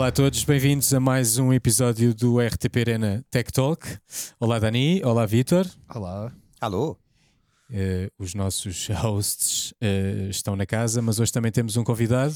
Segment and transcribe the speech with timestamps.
[0.00, 3.86] Olá a todos, bem-vindos a mais um episódio do RTP Arena Tech Talk.
[4.40, 5.66] Olá Dani, olá Vitor.
[5.94, 6.32] Olá.
[6.58, 6.96] Alô?
[7.68, 12.34] Uh, os nossos hosts uh, estão na casa, mas hoje também temos um convidado,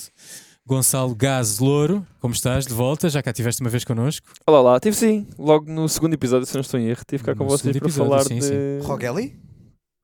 [0.67, 2.07] Gonçalo Gás Louro.
[2.21, 2.67] Como estás?
[2.67, 3.09] De volta?
[3.09, 4.27] Já cá estiveste uma vez connosco?
[4.47, 4.79] Olá, olá.
[4.79, 7.61] Tive sim, logo no segundo episódio, se não estou em erro, tive cá com vocês
[7.75, 8.45] segundo para episódio, falar sim, de.
[8.45, 8.87] sim.
[8.87, 9.41] Rogelli?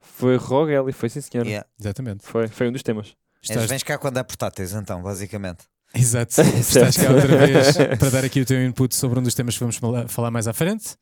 [0.00, 1.46] Foi Rogelli, foi sim senhor.
[1.46, 1.68] Yeah.
[1.78, 2.24] Exatamente.
[2.26, 3.14] Foi, foi um dos temas.
[3.46, 5.64] És, vens cá quando há portáteis, então, basicamente.
[5.94, 6.40] Exato.
[6.58, 9.60] Estás cá outra vez para dar aqui o teu input sobre um dos temas que
[9.60, 10.92] vamos fala- falar mais à frente.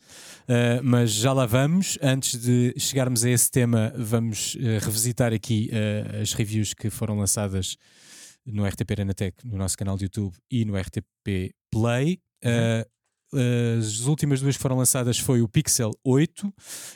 [0.49, 1.99] Uh, mas já lá vamos.
[2.03, 7.19] Antes de chegarmos a esse tema, vamos uh, revisitar aqui uh, as reviews que foram
[7.19, 7.77] lançadas
[8.47, 12.19] no RTP Arena Tech, no nosso canal de YouTube e no RTP Play.
[12.43, 12.89] Uh,
[13.79, 16.51] as últimas duas que foram lançadas foi o Pixel 8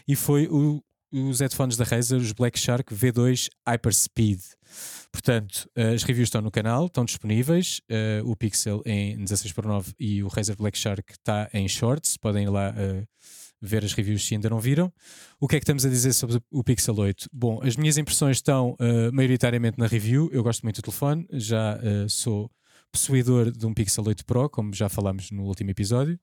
[0.09, 0.83] e foi o-
[1.13, 4.41] os headphones da Razer, os Black Shark V2 Hyperspeed.
[5.13, 7.81] Portanto, eh, as reviews estão no canal, estão disponíveis.
[7.89, 12.17] eh, o Pixel em 16 por 9 e o Razer Black Shark está em shorts.
[12.17, 13.05] Podem ir lá eh,
[13.61, 14.93] ver as reviews se ainda não viram.
[15.39, 17.29] O que é que estamos a dizer sobre o Pixel 8?
[17.33, 20.29] Bom, as minhas impressões estão eh, maioritariamente na review.
[20.33, 22.51] Eu gosto muito do telefone, já eh, sou
[22.91, 26.19] possuidor de um Pixel 8 Pro, como já falámos no último episódio.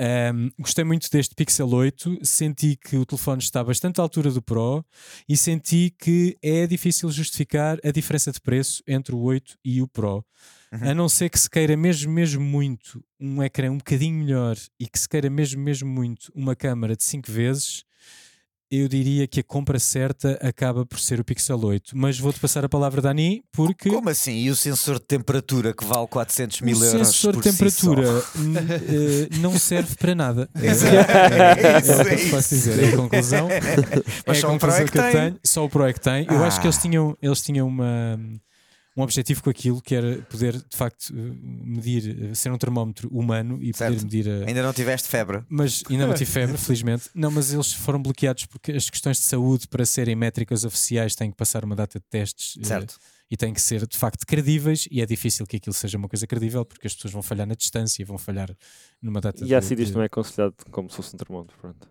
[0.00, 4.42] Um, gostei muito deste Pixel 8, senti que o telefone está bastante à altura do
[4.42, 4.84] Pro
[5.28, 9.86] e senti que é difícil justificar a diferença de preço entre o 8 e o
[9.86, 10.24] Pro.
[10.72, 10.90] Uhum.
[10.90, 14.88] A não ser que se queira mesmo, mesmo muito um ecrã um bocadinho melhor e
[14.88, 17.84] que se queira mesmo, mesmo muito uma câmara de 5 vezes,
[18.80, 21.92] eu diria que a compra certa acaba por ser o Pixel 8.
[21.96, 24.32] Mas vou-te passar a palavra, Dani, porque Como assim?
[24.36, 27.08] E o sensor de temperatura que vale 400 mil o euros?
[27.08, 28.38] sensor por de si temperatura só?
[28.40, 30.48] n- eh, não serve para nada.
[30.54, 32.82] É, É isso, o é te posso dizer.
[32.84, 33.48] É a conclusão.
[34.26, 35.12] Mas é só a o Pro conclusão é que que eu tem.
[35.12, 35.40] tenho.
[35.44, 36.26] Só o Pro é que tem.
[36.30, 36.80] Eu acho que eles Ah.
[36.80, 38.18] tinham, eles tinham uma,
[38.96, 43.08] um objetivo com aquilo que era poder, de facto, eh, medir, eh, ser um termómetro
[43.10, 44.02] humano e poder Certo.
[44.04, 44.46] medir a.
[44.46, 45.42] Ainda não tiveste febre?
[45.48, 47.10] Mas ainda não tive febre, felizmente.
[47.14, 51.30] Não, mas eles foram bloqueados porque as questões de saúde, para serem métricas oficiais, têm
[51.30, 52.96] que passar uma data de testes eh, Certo.
[53.30, 54.86] e têm que ser de facto credíveis.
[54.90, 57.54] E é difícil que aquilo seja uma coisa credível porque as pessoas vão falhar na
[57.54, 58.54] distância, vão falhar
[59.02, 61.56] numa data E há de- sítios de- não é aconselhado como se fosse um termómetro.
[61.60, 61.88] Pronto.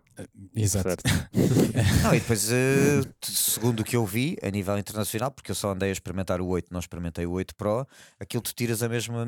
[0.55, 1.03] Exato.
[2.03, 5.71] Não, e depois, eh, segundo o que eu vi, a nível internacional, porque eu só
[5.71, 7.87] andei a experimentar o 8, não experimentei o 8 Pro,
[8.19, 9.25] aquilo tu tiras a mesma,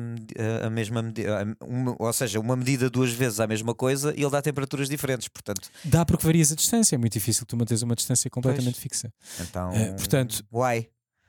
[0.64, 1.44] a mesma medida,
[1.98, 5.68] ou seja, uma medida duas vezes a mesma coisa e ele dá temperaturas diferentes, portanto,
[5.84, 9.12] Dá porque varias a distância, é muito difícil tu manteres uma distância completamente fixa.
[9.40, 10.88] então, Eh, portanto, why?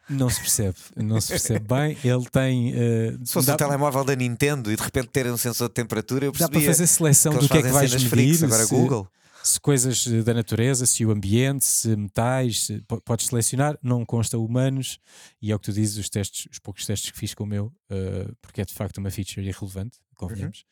[0.10, 1.98] Não se percebe, não se percebe bem.
[2.02, 2.72] Ele tem.
[2.74, 5.74] eh, Se fosse dá, um telemóvel da Nintendo e de repente terem um sensor de
[5.74, 8.10] temperatura, eu dá para fazer seleção que do que é que vais cenas medir.
[8.10, 9.08] freaks, agora se, Google.
[9.44, 14.06] Se coisas eh, da natureza, se o ambiente, se metais, se- po- podes selecionar, não
[14.06, 15.00] consta humanos,
[15.42, 17.48] e é o que tu dizes, os testes, os poucos testes que fiz com o
[17.48, 20.64] meu, eh, porque é de facto uma feature irrelevante, convenhamos.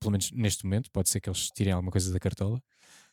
[0.00, 2.62] Pelo menos neste momento, pode ser que eles tirem alguma coisa da cartola.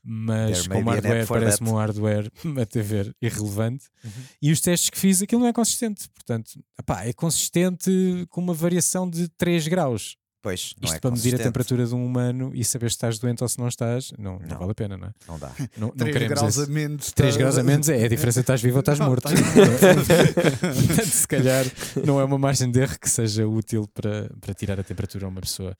[0.04, 2.32] Mas como hardware parece-me um hardware
[2.80, 3.86] a ver irrelevante.
[4.04, 4.12] Uhum.
[4.42, 6.10] E os testes que fiz, aquilo não é consistente.
[6.10, 10.18] Portanto, epá, é consistente com uma variação de 3 graus.
[10.44, 13.20] Pois, não Isto é para medir a temperatura de um humano e saber se estás
[13.20, 14.58] doente ou se não estás, não, não Não.
[14.58, 15.12] vale a pena, não é?
[15.28, 15.52] Não dá.
[15.78, 17.12] Não, não 3 queremos graus esse- a menos.
[17.12, 19.30] 3 tá- graus a menos é a diferença de estás vivo ou estás Não, morto.
[19.30, 21.66] Portanto, se calhar
[22.06, 25.30] não é uma margem de erro que seja útil para, para tirar a temperatura a
[25.30, 25.78] uma pessoa.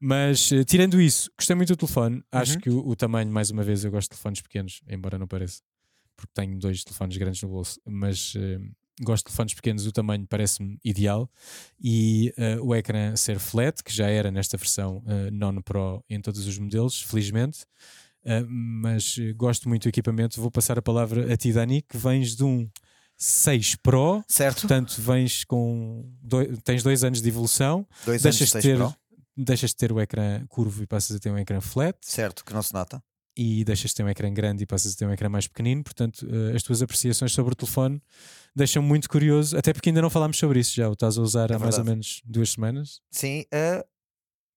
[0.00, 2.22] Mas eh, tirando isso, gostei muito do telefone.
[2.32, 2.60] Acho Uhum.
[2.60, 5.60] que o, o tamanho, mais uma vez, eu gosto de telefones pequenos, embora não pareça,
[6.16, 8.58] porque tenho dois telefones grandes no bolso, mas eh,
[9.02, 11.30] gosto de telefones pequenos, o tamanho parece-me ideal.
[11.82, 16.46] E eh, o ecrã ser flat, que já era nesta versão eh, non-pro em todos
[16.46, 17.60] os modelos, felizmente.
[18.24, 20.40] Uh, mas uh, gosto muito do equipamento.
[20.40, 22.68] Vou passar a palavra a ti, Dani, que vens de um
[23.16, 24.60] 6 Pro, Certo?
[24.62, 26.04] portanto, vens com.
[26.20, 28.94] doi- tens dois anos de evolução, Dois deixas anos de, de ter, Pro.
[29.36, 32.52] deixas de ter o ecrã curvo e passas a ter um ecrã flat, Certo, que
[32.52, 33.02] não se nota.
[33.40, 35.84] E deixas de ter um ecrã grande e passas a ter um ecrã mais pequenino.
[35.84, 38.02] Portanto, uh, as tuas apreciações sobre o telefone
[38.56, 40.88] deixam muito curioso, até porque ainda não falámos sobre isso já.
[40.88, 43.84] O estás a usar É há mais ou menos duas semanas, Sim, uh,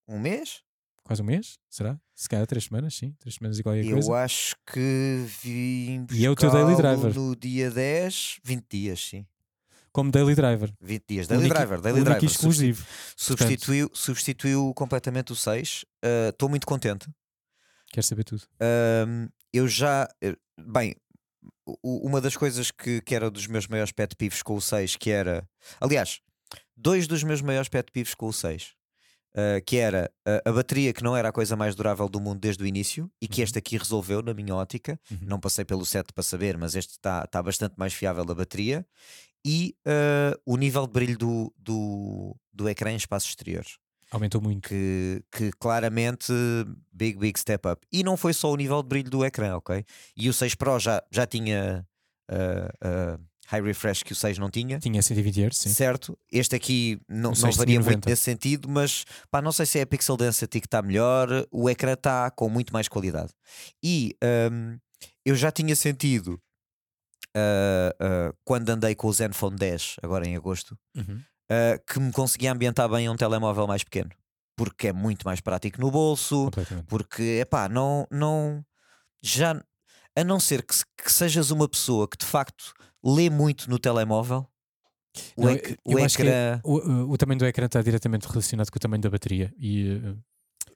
[0.07, 0.61] um mês?
[1.03, 2.00] quase um mês, será?
[2.15, 4.13] Se calhar três semanas, sim, três semanas e qualquer Eu coisa.
[4.15, 7.13] acho que vim E é o teu daily driver.
[7.13, 9.25] no dia 10, 20 dias, sim.
[9.91, 10.71] Como daily driver.
[10.79, 11.27] 20 dias.
[11.27, 12.23] Daily Único- driver, daily driver.
[12.23, 12.85] exclusivo.
[13.17, 15.83] Substituiu, substituiu completamente o 6.
[16.29, 17.07] Estou muito contente.
[17.91, 18.43] Quero saber tudo.
[18.59, 20.07] Ahm, eu já.
[20.21, 20.95] eh, Bem,
[21.83, 25.09] uma das coisas que, que era dos meus maiores pet peeves com o 6, que
[25.09, 25.47] era.
[25.79, 26.19] Aliás,
[26.75, 28.73] dois dos meus maiores pet peeves com o 6.
[29.35, 32.39] ah, que era ah, a bateria que não era a coisa mais durável do mundo
[32.39, 33.43] desde o início e que Uhum.
[33.45, 34.99] este aqui resolveu na minha ótica.
[35.09, 35.17] Uhum.
[35.23, 38.85] Não passei pelo 7 para saber, mas este está tá bastante mais fiável a bateria.
[39.45, 43.77] E ah, o nível de brilho do, do, do ecrã em espaços exteriores.
[44.11, 44.67] Aumentou muito.
[44.67, 46.33] que, que claramente
[46.91, 47.87] big, big step up.
[47.91, 49.85] E não foi só o nível de brilho do ecrã, ok?
[50.15, 51.87] E o 6 Pro já, já tinha
[52.29, 54.79] uh, uh, high refresh que o 6 não tinha.
[54.79, 55.69] Tinha 120 Hz, sim.
[55.69, 58.09] Certo, este aqui não, não 6 varia muito 90.
[58.09, 61.69] nesse sentido, mas pá, não sei se é a pixel density que está melhor, o
[61.69, 63.31] ecrã está com muito mais qualidade.
[63.81, 64.15] E
[64.51, 64.77] hum,
[65.25, 66.37] eu já tinha sentido
[67.33, 71.21] ah, quando andei com o Zenfone 10, agora em agosto, Uhum.
[71.51, 74.09] Ah, que me conseguia ambientar bem a um telemóvel mais pequeno,
[74.56, 76.45] porque é muito mais prático no bolso,
[76.88, 78.63] porque epá, não, não
[79.21, 79.62] já
[80.15, 84.48] a não ser que, que sejas uma pessoa que de facto lê muito no telemóvel,
[85.36, 86.62] o, Não, ec- o ecrã.
[86.63, 89.95] O, o- o tamanho do ecrã está diretamente relacionado com o tamanho da bateria e
[89.95, 90.18] uh,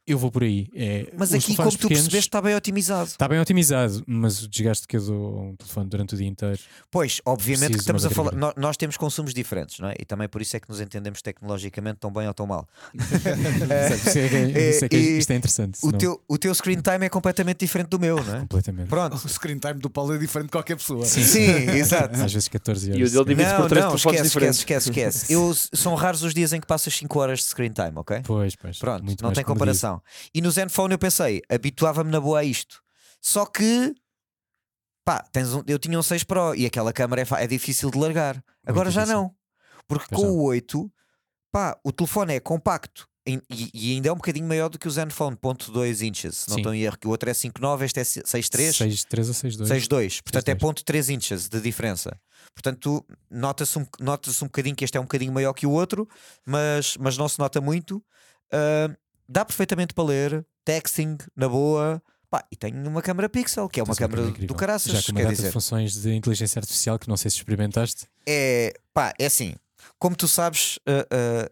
[0.07, 0.69] eu vou por aí.
[0.75, 3.07] É, Mas aqui, como tu percebeste, está bem otimizado.
[3.09, 6.27] Está bem otimizado, mas o desgaste que eu dou a um telefone durante o dia
[6.27, 6.59] inteiro.
[6.91, 8.31] Pois, obviamente que estamos a falar.
[8.31, 9.95] bateria nó- Nós, temos consumos diferentes, não é?
[9.99, 12.67] E também por isso é que nos entendemos tecnologicamente tão bem ou tão mal.
[12.93, 15.77] Isso é, é que- e isto é interessante.
[15.77, 18.39] O senão- teu, o teu screen time é completamente diferente do meu, não é?
[18.41, 18.87] Completamente.
[18.87, 19.15] Pronto.
[19.15, 21.05] O screen time do Paulo é diferente de qualquer pessoa.
[21.05, 21.23] Sim.
[21.23, 22.15] Sim, exato.
[22.21, 23.11] Às vezes 14 E o horas.
[23.11, 25.33] dele divide-se Não, por três não, telefones esquece, esquece, esquece, esquece.
[25.33, 28.21] Eu, são raros os dias em que passas 5 horas de screen time, ok?
[28.23, 28.77] Pois, pois.
[28.77, 29.65] Pronto, muito não tem comedido.
[29.99, 30.29] Comparação.
[30.33, 32.81] E no Zenfone eu pensei, habituava-me na boa a isto.
[33.21, 33.93] Só que,
[35.03, 37.97] pá, tens um- eu tinha um 6 Pro e aquela câmera é, é difícil de
[37.97, 38.43] largar.
[38.65, 39.33] Agora já não.
[39.87, 40.35] Porque Pois com não.
[40.35, 40.91] o 8,
[41.51, 43.07] pá, o telefone é compacto.
[43.27, 43.41] E,
[43.73, 46.37] e ainda é um bocadinho maior do que o Zenfone, ponto .2 inches.
[46.37, 48.69] Se não estou em erro, que o outro é 5.9, este é 6.3.
[48.77, 49.67] 6.3 ou 6.2.
[49.67, 50.59] 6.2, portanto é 6.2.
[50.59, 52.19] ponto .3 inches de diferença.
[52.53, 56.07] Portanto, nota-se um, nota um bocadinho que este é um bocadinho maior que o outro,
[56.45, 57.99] mas, mas não se nota muito.
[58.53, 58.95] Ah,
[59.27, 62.01] dá perfeitamente para ler, texting na boa.
[62.29, 64.47] Pá, e tem uma câmera pixel, que é uma Tens câmera incrível.
[64.47, 64.91] do caraças.
[64.91, 67.37] Já com uma quer data dizer, de funções de inteligência artificial que não sei se
[67.37, 68.07] experimentaste.
[68.27, 69.55] é, pá, é assim.
[69.99, 71.49] Como tu sabes, ah, ah,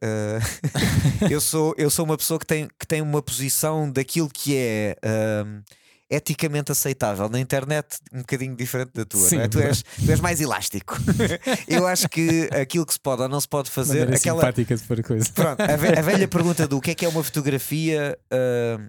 [1.22, 4.58] ah, eu, sou, eu sou uma pessoa que tem, que tem uma posição daquilo que
[4.58, 5.62] é ah,
[6.10, 9.28] eticamente aceitável na internet, um bocadinho diferente da tua.
[9.28, 9.48] Sim, não é?
[9.48, 10.96] tu, és, tu és mais elástico.
[11.68, 14.76] eu acho que aquilo que se pode ou não se pode fazer, Maneira aquela, simpática
[14.76, 15.32] de coisa.
[15.34, 18.18] pronto, a, ve- a velha pergunta do o que é que é uma fotografia.
[18.32, 18.80] ah,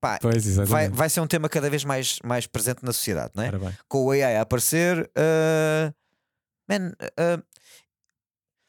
[0.00, 3.42] pá, Pois, vai, vai ser um tema cada vez mais, mais presente na sociedade, não
[3.44, 3.50] é?
[3.88, 5.10] Com o AI a aparecer.
[5.16, 5.94] uh,
[6.68, 7.42] man, uh,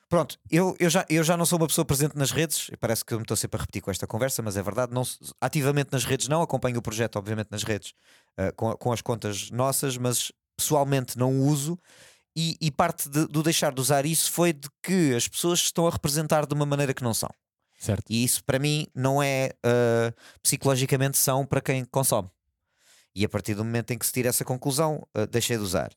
[0.10, 3.04] pronto, eu, eu, já, eu já não sou uma pessoa presente nas redes, e parece
[3.04, 4.94] que eu me estou sempre a repetir com esta conversa, mas é verdade.
[4.94, 5.04] Não,
[5.42, 7.94] ativamente nas redes não, acompanho o projeto, obviamente, nas redes,
[8.40, 11.78] uh, com, com as contas nossas, mas pessoalmente não uso.
[12.36, 15.88] E, e parte de- do deixar de usar isso foi de que as pessoas estão
[15.88, 17.30] a representar de uma maneira que não são.
[17.80, 18.06] Certo.
[18.10, 22.30] E isso para mim não é uh, psicologicamente são para quem consome.
[23.16, 25.92] E a partir do momento em que se tira essa conclusão, uh, deixei de usar.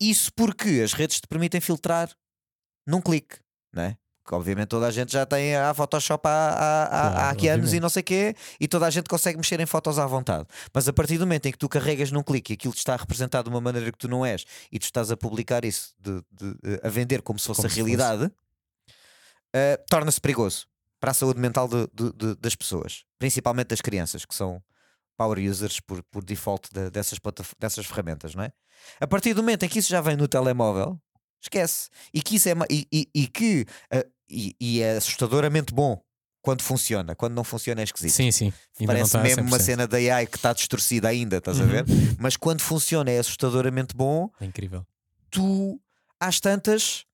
[0.00, 2.10] Isso porque as redes te permitem filtrar
[2.86, 3.36] num clique,
[3.72, 3.96] né?
[4.24, 7.80] Porque obviamente toda a gente já tem a Photoshop há, há, Claro, há anos e
[7.80, 10.46] não sei quê, e toda a gente consegue mexer em fotos à vontade.
[10.72, 12.94] Mas a partir do momento em que tu carregas num clique e aquilo te está
[12.94, 16.22] representado de uma maneira que tu não és e tu estás a publicar isso, de,
[16.30, 20.66] de- de- a vender como se fosse Como a se realidade, uh, torna-se perigoso
[21.00, 21.68] para a saúde mental
[22.38, 24.62] das pessoas, principalmente das crianças, que são
[25.16, 27.18] power users por, por default de- dessas,
[27.58, 28.52] dessas ferramentas, não é?
[29.00, 30.96] A partir do momento em que isso já vem no telemóvel,
[31.42, 31.88] esquece.
[32.14, 36.00] E que isso é e, e- e que ah, e, e é assustadoramente bom
[36.40, 38.12] quando funciona, quando não funciona é esquisito.
[38.14, 38.52] Sim, sim.
[38.80, 39.62] Ainda Parece a mesmo uma 100%.
[39.62, 41.68] cena da AI que está distorcida ainda, estás a Uhum.
[41.70, 41.84] ver?
[42.18, 44.84] Mas quando funciona é assustadoramente bom É incrível.
[45.30, 45.80] tu
[46.18, 47.04] às tantas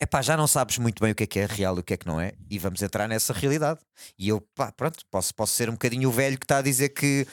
[0.00, 1.92] epá, já não sabes muito bem o que é que é real e o que
[1.94, 3.80] é que não é, e vamos entrar nessa realidade.
[4.16, 6.90] E eu, pá, pronto, posso, posso ser um bocadinho o velho que está a dizer
[6.90, 7.26] que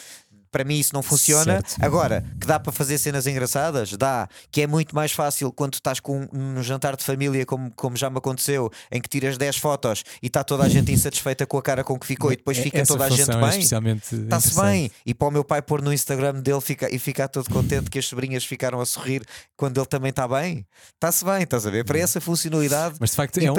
[0.55, 1.55] para mim isso não funciona.
[1.55, 1.75] Certo.
[1.83, 5.99] Agora, que dá para fazer cenas engraçadas, dá, que é muito mais fácil quando estás
[5.99, 10.05] com um jantar de família, como, como já me aconteceu, em que tiras 10 fotos
[10.23, 12.61] e está toda a gente insatisfeita com a cara com que ficou, e depois É-
[12.61, 13.59] fica essa toda a gente é bem.
[13.59, 14.89] Está-se bem.
[15.05, 17.99] E para o meu pai pôr no Instagram dele fica, e ficar todo contente que
[17.99, 19.23] as sobrinhas ficaram a sorrir
[19.57, 20.65] quando ele também está bem.
[20.93, 21.83] Está-se bem, estás a ver?
[21.83, 23.55] Para essa funcionalidade, Mas de facto é, um-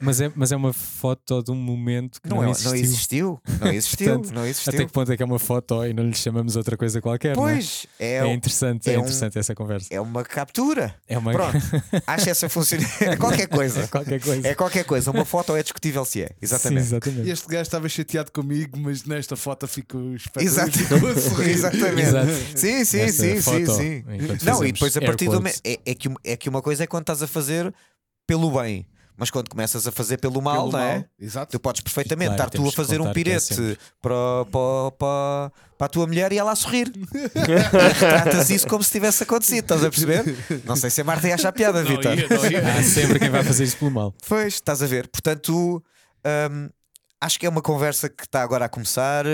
[0.00, 2.70] mas é, mas é uma foto de um momento que não, Não, é- existiu.
[2.70, 3.40] não existiu.
[3.60, 4.06] Não existiu.
[4.08, 4.86] Portanto, não Até existiu.
[4.86, 7.36] que ponto é que é uma foto e não lhe chamamos outra coisa qualquer?
[7.36, 7.54] não é?
[7.54, 9.88] Pois, é, É interessante, é, é um- interessante essa conversa.
[9.90, 10.94] é uma captura.
[11.08, 11.56] É uma Pronto,
[12.06, 13.04] acho essa funcionalidade.
[13.04, 13.80] É qualquer coisa.
[13.82, 14.48] é qualquer coisa.
[14.48, 15.10] É qualquer coisa.
[15.10, 16.30] Uma foto é discutível se é.
[16.40, 16.84] Exatamente.
[16.86, 17.30] Sim, exatamente.
[17.30, 20.78] Este gajo estava chateado comigo, mas nesta foto ficou Exato.
[21.46, 22.00] Exatamente.
[22.08, 22.32] Exato.
[22.56, 24.04] Sim, sim, Nesta sim, sim, foto, sim.
[24.44, 25.40] Não, e depois a partir do.
[25.64, 27.72] É, é, que, um- é que uma coisa é quando estás a fazer
[28.26, 28.86] pelo bem,
[29.20, 30.94] mas quando começas a fazer pelo mal, Pelo não é?
[30.94, 31.04] mal.
[31.20, 31.52] Exato.
[31.52, 33.78] Tu podes perfeitamente claro, estar tu a fazer um é pirete sempre.
[34.00, 36.90] para, para, para, para a tua mulher e ela a sorrir.
[37.36, 40.24] retratas isso como se tivesse acontecido, estás a perceber?
[40.64, 42.12] Não sei se a Marta ia achar piada, Vitor.
[42.78, 44.14] Há sempre quem vai fazer isso pelo mal.
[44.26, 45.06] Pois, estás a ver.
[45.08, 45.84] Portanto,
[46.50, 46.70] hum,
[47.20, 49.26] acho que é uma conversa que está agora a começar.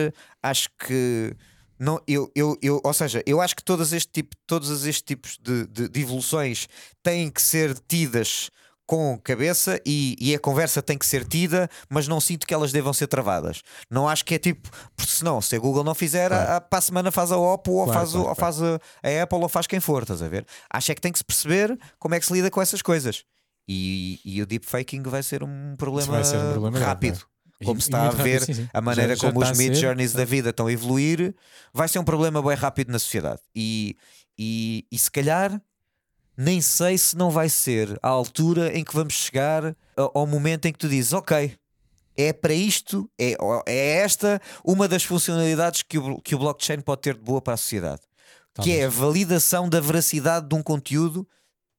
[0.43, 1.33] Acho que
[1.79, 5.39] não, eu, eu, eu, ou seja, eu acho que todos este tipo, todos estes tipos
[5.41, 6.67] de, de, de evoluções
[7.05, 8.51] têm que ser tidas
[8.87, 12.71] com cabeça e, e a conversa tem que ser tida, mas não sinto que elas
[12.73, 13.63] devam ser travadas.
[13.91, 16.51] Não acho que é tipo, porque senão, se a Google não fizer, Claro.
[16.53, 18.81] a, a, para a semana faz a Oppo ou, Claro, faz, claro, ou faz a,
[19.03, 20.47] a Apple ou faz quem for, estás a ver?
[20.71, 23.25] Acho é que tem que se perceber como é que se lida com essas coisas.
[23.69, 27.21] E, e o deepfaking vai ser um problema, vai ser um problema rápido.
[27.61, 28.69] E- Como se está a muito rápido, ver sim, sim.
[28.73, 31.35] a maneira Já- já como os mid-journeys da vida estão a evoluir,
[31.75, 33.41] vai ser um problema bem rápido na sociedade.
[33.55, 33.97] E,
[34.39, 35.61] e, e se calhar
[36.37, 40.73] nem sei se não vai ser a altura em que vamos chegar ao momento em
[40.73, 41.57] que tu dizes, ok,
[42.17, 47.03] é para isto, é, é esta uma das funcionalidades que o, que o blockchain pode
[47.03, 48.03] ter de boa para a sociedade,
[48.63, 51.27] que é a validação da veracidade de um conteúdo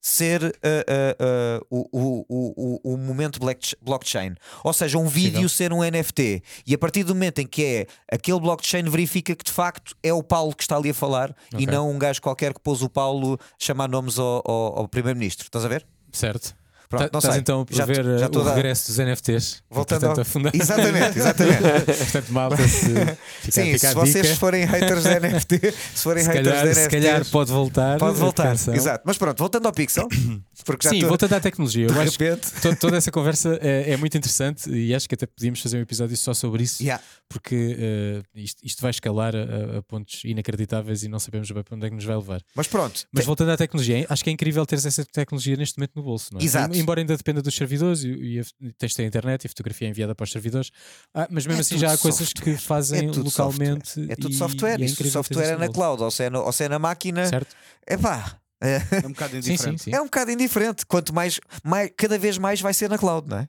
[0.02, 3.40] ser uh, uh, uh, o, o, o, o, momento
[3.82, 4.36] blockchain.
[4.64, 6.42] Ou seja, um vídeo ser um NFT.
[6.66, 10.14] E a partir do momento em que é aquele blockchain verifica que de facto é
[10.14, 11.64] o Paulo que está ali a falar Ok.
[11.64, 15.46] e não um gajo qualquer que pôs o Paulo chamar nomes ao, ao, ao Primeiro-Ministro.
[15.46, 15.86] Estás a ver?
[16.12, 16.56] Certo.
[16.90, 17.42] Pronto, Tá- não Estás sei.
[17.42, 19.62] então a Já- prever já uh, estou o a regresso dos NFTs.
[19.70, 20.56] Voltando Portanto, ao- a fundar.
[20.56, 21.62] Exatamente, exatamente.
[21.98, 22.80] Portanto, malta, se
[23.42, 26.74] fica, Sim, fica se vocês forem haters de NFT, se forem Se haters calhar, de
[26.74, 27.98] se NFTs, calhar pode voltar.
[27.98, 28.54] pode voltar.
[28.54, 29.04] Exato.
[29.06, 30.08] Mas pronto, voltando ao Pixel,
[30.68, 31.88] porque Sim, estou- voltando à tecnologia.
[31.88, 32.76] Eu acho que repente.
[32.80, 36.16] toda essa conversa é, é muito interessante e acho que até podíamos fazer um episódio
[36.16, 37.04] só sobre isso, Yeah.
[37.28, 41.76] porque eh, isto, isto vai escalar a, a- pontos inacreditáveis e não sabemos bem para
[41.76, 42.42] onde é que nos vai levar.
[42.54, 45.94] Mas pronto, Mas voltando à tecnologia, acho que é incrível teres essa tecnologia neste momento
[45.96, 46.44] no bolso, não é?
[46.44, 46.76] Exato.
[46.76, 49.44] Em- Embora ainda dependa dos servidores e, e a- e tens de ter a internet
[49.44, 50.70] e a fotografia é enviada para os servidores,
[51.14, 52.56] Ah, mas mesmo É assim já há coisas software.
[52.56, 54.06] que fazem É localmente.
[54.10, 54.80] é tudo e- software.
[54.80, 56.70] e é Isso, incrível software é na cloud, ou se é, no- ou se é
[56.70, 57.26] na máquina.
[57.28, 57.56] Certo?
[57.86, 58.38] É pá.
[58.62, 59.84] É um bocado Sim, sim, indiferente.
[59.84, 59.94] sim.
[59.94, 60.86] É um bocado indiferente.
[60.86, 63.48] Quanto mais, mais, cada vez mais vai ser na cloud, não é?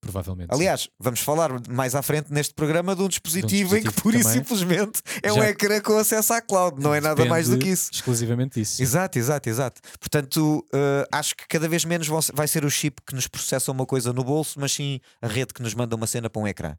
[0.00, 0.48] Provavelmente.
[0.50, 4.16] Aliás, vamos falar mais à frente neste programa de um dispositivo, em que dispositivo pura
[4.16, 4.38] e também.
[4.38, 7.90] simplesmente é um ecrã com acesso à cloud, não é nada mais do que isso.
[7.92, 8.80] Exclusivamente disso.
[8.82, 9.80] Exato, exato, exato.
[9.98, 13.84] Portanto, eh, acho que cada vez menos vai ser o chip que nos processa uma
[13.84, 16.74] coisa no bolso, mas sim a rede que nos manda uma cena para um ecrã.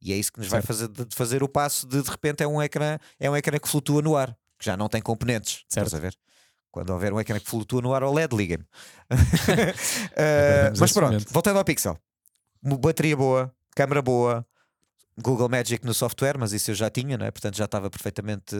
[0.00, 0.68] E é isso que nos vai Certo.
[0.68, 3.58] fazer, de de fazer o passo de de repente é um ecrã, é um ecrã
[3.58, 5.64] que flutua no ar, que já não tem componentes.
[5.68, 5.96] Estás Certo.
[5.96, 6.14] a ver?
[6.70, 8.64] Quando houver um ecrã que flutua no ar ao LED, liguem-me.
[10.16, 11.98] Aguardamos mas pronto, voltando ao Pixel.
[12.62, 14.46] Bateria boa, câmera boa,
[15.18, 17.30] Google Magic no software, mas isso eu já tinha, não é?
[17.30, 18.54] portanto já estava perfeitamente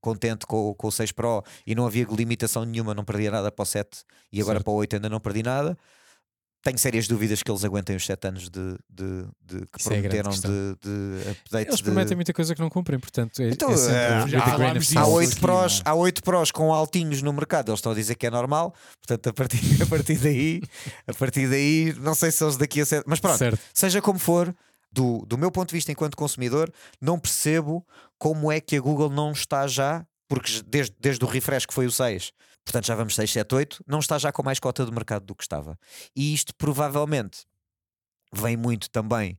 [0.00, 3.50] contente com, o- com o 6 Pro e não havia limitação nenhuma, não perdia nada
[3.50, 4.64] para o 7 e agora Certo.
[4.64, 5.76] para o 8 ainda não perdi nada.
[6.66, 10.00] Tenho sérias dúvidas que eles aguentem os 7 anos de, de, de- que Isso é
[10.00, 10.50] prometeram questão.
[10.50, 11.66] de, de updates.
[11.68, 14.98] Eles de- prometem muita coisa que não cumprem, portanto é, Então, é sempre disso.
[14.98, 15.12] Há salt.
[15.14, 15.82] 8, aqui, pros, não é?
[15.84, 19.28] há 8 Pros com altinhos no mercado, eles estão a dizer que é normal, portanto,
[19.28, 20.60] a partir, a partir daí,
[21.06, 23.04] a partir daí, não sei se eles daqui a 7.
[23.06, 23.60] Mas pronto, Certo.
[23.72, 24.52] seja como for,
[24.90, 26.68] do, do meu ponto de vista enquanto consumidor,
[27.00, 27.86] não percebo
[28.18, 31.86] como é que a Google não está já, porque desde, desde o refresh que foi
[31.86, 32.32] o 6,
[32.66, 35.34] portanto já vamos 6, 7, 8, não está já com mais cota de mercado do
[35.34, 35.78] que estava.
[36.14, 37.46] E isto provavelmente
[38.32, 39.38] vem muito também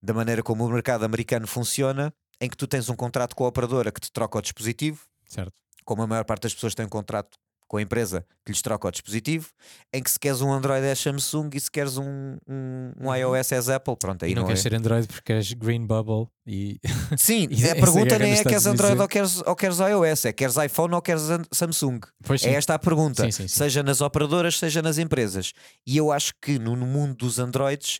[0.00, 3.48] da maneira como o mercado americano funciona, em que tu tens um contrato com a
[3.48, 5.54] operadora que te troca o dispositivo, certo.
[5.84, 7.38] como a maior parte das pessoas tem um contrato
[7.68, 9.48] com a empresa que lhes troca o dispositivo,
[9.92, 13.52] em que se queres um Android é Samsung e se queres um, um, um iOS
[13.52, 14.62] é Apple, pronto, aí E não, não, queres é.
[14.62, 16.78] ser Android porque és Green Bubble e
[17.18, 20.32] Sim, Essa a pergunta guerra nem é queres Android ou queres, ou queres iOS, é
[20.32, 22.00] queres iPhone ou queres Samsung.
[22.44, 23.56] É esta a pergunta, Sim, sim, sim.
[23.56, 25.52] seja nas operadoras, seja nas empresas.
[25.84, 27.98] E eu acho que no, no mundo dos Androids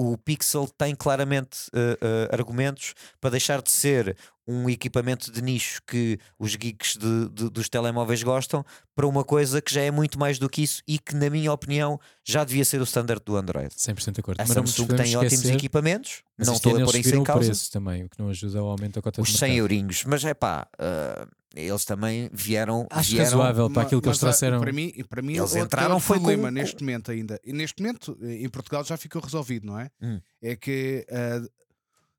[0.00, 5.82] o Pixel tem claramente eh, eh, argumentos para deixar de ser um equipamento de nicho
[5.86, 8.64] que os geeks de- de- dos telemóveis gostam
[8.94, 11.52] para uma coisa que já é muito mais do que isso e que, na minha
[11.52, 13.74] opinião, já devia ser o standard do Android.
[13.76, 14.40] 100% de acordo.
[14.40, 17.52] A Samsung tem ótimos esquecer, equipamentos, mas não estou a pôr isso em causa.
[17.70, 19.58] também, o que não ajuda ao aumento da cota Os de 100 mercado.
[19.64, 22.86] eurinhos, mas é pá, eh, eles também vieram.
[22.90, 24.60] Acho vieram razoável para aquilo que eles trouxeram.
[24.60, 27.40] Para mim, para mim Eles o- entraram o foi problema com- neste momento ainda.
[27.44, 29.90] E neste momento, eh, em Portugal já ficou resolvido, não é?
[30.00, 30.20] Hum.
[30.42, 31.42] É que a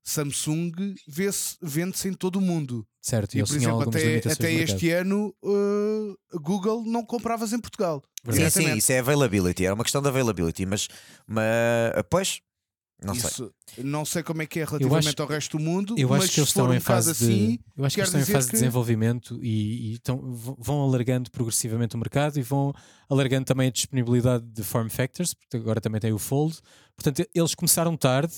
[0.02, 0.72] Samsung
[1.06, 2.86] vê-se- vende-se em todo o mundo.
[3.02, 7.60] Certo, e E, por exemplo, até, até este ano, eh, a Google não compravas em
[7.60, 8.02] Portugal.
[8.30, 10.88] Sim, sim, isso é availability, é uma questão de availability, mas,
[11.26, 11.52] mas
[12.10, 12.40] pois,
[13.02, 13.30] não sei.
[13.30, 16.24] Isso, não sei como é que é relativamente acho- ao resto do mundo, Eu mas
[16.24, 17.26] acho que eles estão um em fase assim,
[17.56, 20.00] de, eu acho que estão em fase de que- desenvolvimento e, e
[20.58, 22.72] vão alargando progressivamente o mercado e vão
[23.08, 26.58] alargando também a disponibilidade de form factors, porque agora também tem o Fold.
[26.96, 28.32] Portanto, eles começaram tarde,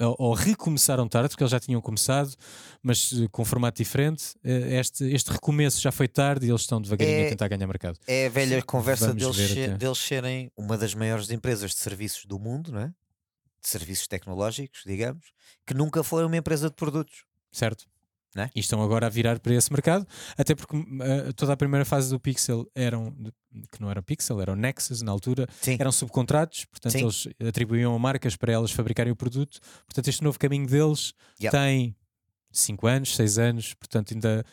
[0.00, 2.34] ou, ou recomeçaram tarde, porque eles já tinham começado,
[2.82, 4.34] mas eh, com um formato diferente.
[4.42, 7.66] Eh, Este, este recomeço já foi tarde e eles estão devagarinho É- a tentar ganhar
[7.68, 7.96] mercado.
[8.06, 9.36] É a velha conversa deles,
[9.78, 12.92] deles serem uma das maiores empresas de serviços do mundo, não é?
[13.64, 15.32] De serviços tecnológicos, digamos,
[15.66, 17.24] que nunca foi uma empresa de produtos.
[17.50, 17.86] Certo.
[18.34, 18.50] Né?
[18.54, 20.04] E estão agora a virar para esse mercado,
[20.36, 23.14] até porque uh, toda a primeira fase do Pixel eram,
[23.70, 25.76] que não era Pixel, eram Nexus na altura, Sim.
[25.78, 27.02] eram subcontratos, portanto Sim.
[27.02, 29.60] eles atribuíam a marcas para elas fabricarem o produto.
[29.86, 31.56] Portanto, este novo caminho deles Yeah.
[31.56, 31.96] tem
[32.50, 34.44] 5 anos, 6 anos, portanto, ainda,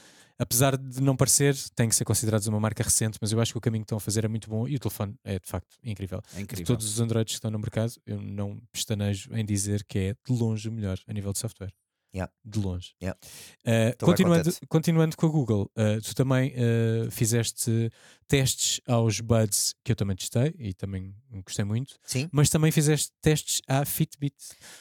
[0.41, 3.57] apesar de não parecer, tem que ser considerados uma marca recente, mas eu acho que
[3.59, 5.77] o caminho que estão a fazer é muito bom e o telefone é de facto
[5.83, 6.19] incrível.
[6.33, 6.65] É De incrível.
[6.65, 10.33] todos os Androids que estão no mercado, eu não pestanejo em dizer que é de
[10.33, 11.71] longe o melhor a nível de software.
[12.13, 12.31] Yeah.
[12.43, 12.89] De longe.
[13.01, 13.17] Yeah.
[13.65, 17.89] Uh, continuando, continuando com a Google, uh, tu também uh, fizeste
[18.27, 21.13] testes aos Buds que eu também testei e também
[21.45, 24.35] gostei muito, Sim, mas também fizeste testes à Fitbit.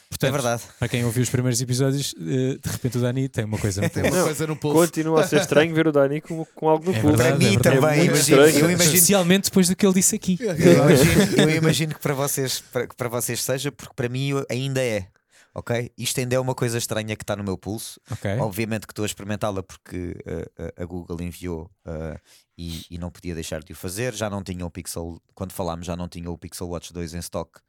[0.08, 0.62] Portanto, é verdade.
[0.78, 2.16] para quem ouviu os primeiros episódios, uh,
[2.58, 4.14] de repente o Dani tem uma coisa no Tem pulso.
[4.16, 4.76] uma Não, coisa no pulso.
[4.78, 7.16] Continua a ser estranho ver o Dani com, com algo no É pulso.
[7.16, 8.48] verdade, Para mim é também, É imagino, estranho.
[8.58, 10.36] eu imagino Especialmente depois do que ele disse aqui.
[10.40, 14.32] Eu imagino, eu imagino que para vocês, para, que para vocês seja, porque para mim
[14.48, 15.06] ainda é.
[15.60, 15.92] Ok?
[15.96, 18.00] Isto ainda é uma coisa estranha que está no meu pulso.
[18.10, 18.30] Ok.
[18.38, 22.18] Obviamente que estou a experimentá-la porque uh, a, Google enviou uh,
[22.56, 24.14] e, e não podia deixar de o fazer.
[24.14, 27.18] Já não tinha o Pixel, quando falámos, já não tinha o Pixel Watch 2 em
[27.18, 27.60] stock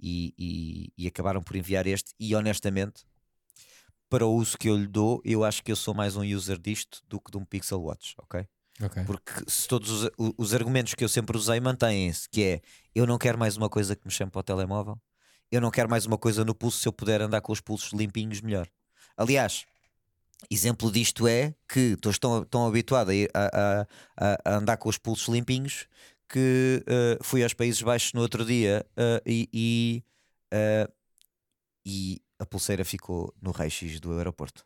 [0.00, 2.12] e, e- e acabaram por enviar este.
[2.18, 3.02] E honestamente,
[4.08, 6.58] para o uso que eu lhe dou, eu acho que eu sou mais um user
[6.58, 8.14] disto do que de um Pixel Watch.
[8.18, 8.46] Ok?
[8.82, 9.04] ok.
[9.04, 12.60] Porque se todos os, os argumentos que eu sempre usei mantêm-se, que é
[12.94, 14.98] eu não quero mais uma coisa que me chame para o telemóvel,
[15.52, 17.92] eu não quero mais uma coisa no pulso se eu puder andar com os pulsos
[17.92, 18.66] limpinhos melhor.
[19.16, 19.64] Aliás,
[20.50, 23.86] exemplo disto é que estou tão, tão habituado a,
[24.18, 25.86] a- a- andar com os pulsos limpinhos
[26.28, 30.04] que eh, fui aos Países Baixos no outro dia eh, e, e,
[30.50, 30.88] eh,
[31.84, 34.64] e a pulseira ficou no raio-x do aeroporto.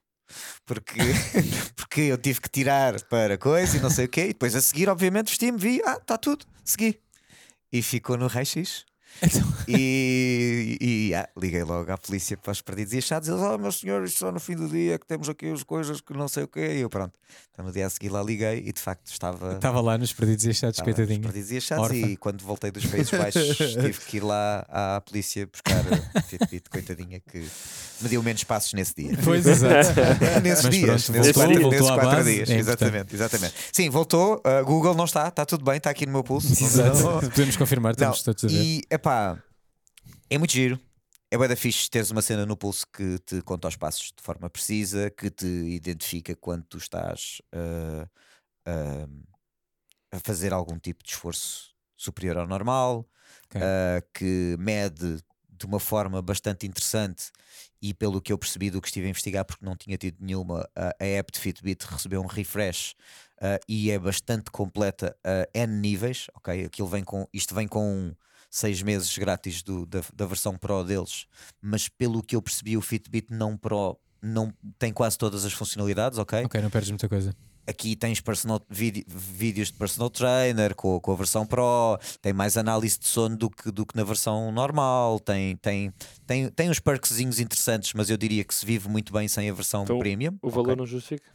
[0.65, 1.01] Porque,
[1.77, 4.61] porque eu tive que tirar para coisa e não sei o quê, e depois a
[4.61, 7.01] seguir, obviamente, vesti-me, vi, ah, está tudo, segui.
[7.73, 8.85] E ficou no raio-x.
[9.23, 13.29] Então, E, e ah, liguei logo à polícia para os perdidos e achados.
[13.29, 16.01] Eles, oh meu senhor, isto só no fim do dia que temos aqui as coisas
[16.01, 16.75] que não sei o quê.
[16.77, 17.15] E eu, pronto.
[17.53, 19.55] Então no dia a seguir lá liguei e de facto estava.
[19.55, 21.23] Estava lá nos perdidos e achados, coitadinho.
[21.23, 21.85] perdidos e achados.
[21.87, 21.97] Órfã.
[21.97, 25.83] E quando voltei dos Países Baixos, tive que ir lá à polícia buscar
[26.15, 27.39] a Fitbit, coitadinha, que
[28.01, 29.19] me deu menos passos nesse dia.
[29.25, 29.91] Pois, exato.
[30.43, 32.51] nesses Mas dias, pronto, nesses voltou- quatro, voltou nesses à quatro base, dias.
[32.51, 33.55] é exatamente, exatamente.
[33.73, 34.37] Sim, voltou.
[34.37, 36.53] uh, Google não está, está tudo bem, está aqui no meu pulso.
[36.53, 37.21] Exato.
[37.31, 38.55] Podemos confirmar, estamos todos a ver.
[38.55, 39.41] E epá,
[40.29, 40.81] é muito giro.
[41.31, 44.21] É bué da fixe teres uma cena no pulso que te conta os passos de
[44.21, 48.05] forma precisa, que te identifica quando tu estás uh,
[48.69, 49.27] uh,
[50.11, 53.09] a fazer algum tipo de esforço superior ao normal,
[53.49, 53.61] Ok.
[53.61, 57.31] uh, que mede de uma forma bastante interessante
[57.81, 60.69] e pelo que eu percebi do que estive a investigar, porque não tinha tido nenhuma,
[60.75, 62.95] a, a app de Fitbit recebeu um refresh
[63.39, 66.65] uh, e é bastante completa a N níveis, ok?
[66.65, 68.13] Aquilo vem com, isto vem com
[68.57, 71.27] seis meses grátis do- da, da versão Pro deles,
[71.61, 76.19] mas pelo que eu percebi, o Fitbit não Pro não tem quase todas as funcionalidades,
[76.19, 76.45] ok?
[76.45, 77.35] Ok, não perdes muita coisa.
[77.69, 82.57] Aqui tens personal, vídeo- vídeos de personal trainer com, com a versão Pro, tem mais
[82.57, 85.93] análise de sono do que, do que na versão normal, tem, tem,
[86.27, 89.53] tem, tem uns perkzinhos interessantes, mas eu diria que se vive muito bem sem a
[89.53, 90.39] versão Então, premium.
[90.41, 90.77] O valor ok?
[90.77, 91.29] não justifica.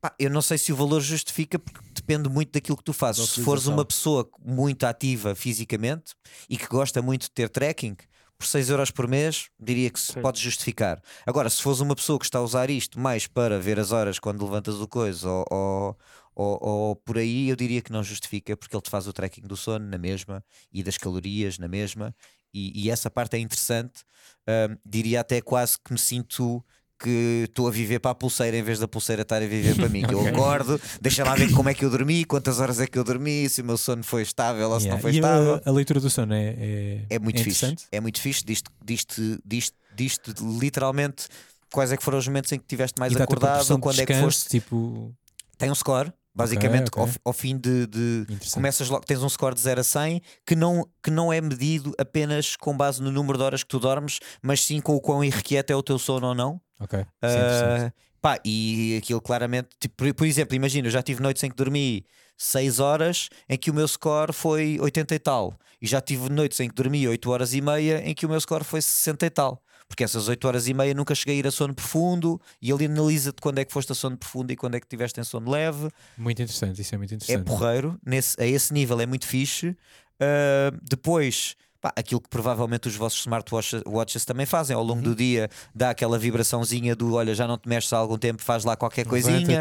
[0.00, 3.28] Pá, eu não sei se o valor justifica porque depende muito daquilo que tu fazes.
[3.30, 6.14] Se fores uma pessoa muito ativa fisicamente
[6.48, 7.96] e que gosta muito de ter tracking,
[8.38, 10.20] por 6 euros por mês, diria que se Sim.
[10.20, 11.00] pode justificar.
[11.24, 14.18] Agora, se fores uma pessoa que está a usar isto mais para ver as horas
[14.18, 15.98] quando levantas o coisa ou, ou,
[16.34, 19.40] ou- ou por aí, eu diria que não justifica porque ele te faz o tracking
[19.42, 22.14] do sono na mesma e das calorias na mesma.
[22.52, 24.04] E, e essa parte é interessante.
[24.46, 26.62] Ahm, diria até quase que me sinto
[26.98, 29.88] que estou a viver para a pulseira em vez da pulseira estar a viver para
[29.88, 30.02] mim.
[30.02, 32.98] Que eu acordo, deixa lá ver como é que eu dormi, quantas horas é que
[32.98, 35.02] eu dormi, se o meu sono foi estável ou se não Yeah.
[35.02, 35.60] foi E estável.
[35.64, 37.64] a, a leitura do sono é, é, É muito fixe.
[37.66, 37.84] interessante.
[37.92, 38.42] É muito fixe.
[38.44, 41.26] Diz-te diz-te- diz-te- diz-te literalmente
[41.72, 44.12] quais é que foram os momentos em que estiveste mais acordado, quando de é que
[44.12, 44.50] descanso, foste.
[44.50, 45.12] tipo,
[45.58, 47.02] Tem um score, basicamente, ok.
[47.02, 47.86] Ao, ao fim de.
[47.86, 48.26] de-.
[48.52, 51.92] Começas logo, tens um score de 0 a 100 que não, que não é medido
[51.98, 55.24] apenas com base no número de horas que tu dormes, mas sim com o quão
[55.24, 56.60] irrequieto é o teu sono ou não.
[56.78, 57.04] Ok.
[57.22, 61.50] Ah, pá, e aquilo claramente, tipo, por, por exemplo, imagina, eu já tive noites em
[61.50, 62.04] que dormi
[62.36, 66.60] 6 horas em que o meu score foi 80 e tal, e já tive noites
[66.60, 69.30] em que dormi 8 horas e meia em que o meu score foi 60 e
[69.30, 69.62] tal.
[69.88, 72.86] Porque essas 8 horas e meia nunca cheguei a ir a sono profundo e ele
[72.86, 75.50] analisa-te quando é que foste a sono profundo e quando é que estiveste em sono
[75.50, 75.88] leve.
[76.18, 77.44] Muito interessante, isso é muito É interessante.
[77.46, 79.76] porreiro, nesse, a esse nível é muito fixe.
[80.20, 84.88] Ah, depois, pá, aquilo que provavelmente os vossos smartwatches watches também fazem ao Uhum.
[84.88, 88.42] longo do dia, dá aquela vibraçãozinha do olha, já não te mexes há algum tempo,
[88.42, 89.60] faz lá qualquer coisinha.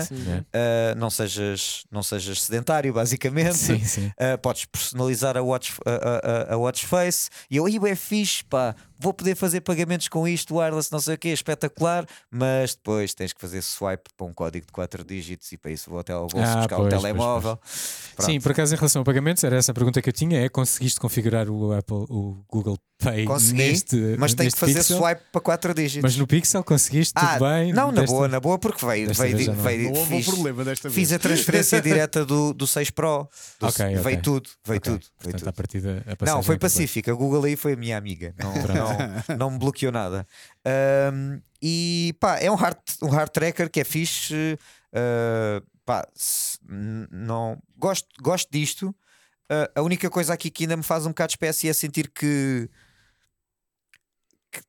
[0.54, 3.58] Ah, não, sejas, não sejas sedentário, basicamente.
[3.58, 4.08] Sim, sim.
[4.08, 7.96] Uh, podes personalizar a watch, a, a- a- a watch face e eu aí é
[7.96, 12.76] fixe, pá, vou poder fazer pagamentos com isto, wireless, não sei o quê, espetacular, mas
[12.76, 16.00] depois tens que fazer swipe para um código de 4 dígitos e para isso vou
[16.00, 17.58] até ao bolso Ah, buscar pois, o pois, telemóvel.
[18.16, 18.26] Pronto.
[18.32, 20.50] Sim, por acaso em relação a pagamentos, era essa a pergunta que eu tinha: é
[20.50, 24.98] conseguiste configurar o Apple, o Google Pay Consegui, neste, mas tem que fazer Pixel?
[24.98, 26.02] swipe para 4 dígitos.
[26.02, 27.74] Mas no Pixel conseguiste ah, tudo bem?
[27.74, 29.62] não, na Desta- boa, na boa, porque veio, veio, não.
[29.62, 30.96] veio, Não houve um fiz, problema desta vez.
[30.96, 33.28] fiz a transferência direta do, do 6 Pro.
[33.60, 34.18] Do- Ok, veio ok.
[34.18, 35.02] tudo, veio Ok, tudo.
[35.02, 35.50] Veio Portanto, tudo.
[35.50, 37.12] à partida, a Não, foi é pacífica.
[37.12, 38.34] A Google aí foi a minha amiga.
[38.40, 38.54] Não,
[39.28, 40.28] não, não me bloqueou nada.
[40.66, 44.58] Ahm, e pá, é um hard, um hard tracker que é fixe.
[44.94, 46.58] ah, pá, se-
[47.12, 48.96] não, gosto, gosto disto.
[49.50, 52.10] Ah, a única coisa aqui que ainda me faz um bocado de espécie é sentir
[52.12, 52.70] que,
[54.52, 54.62] que-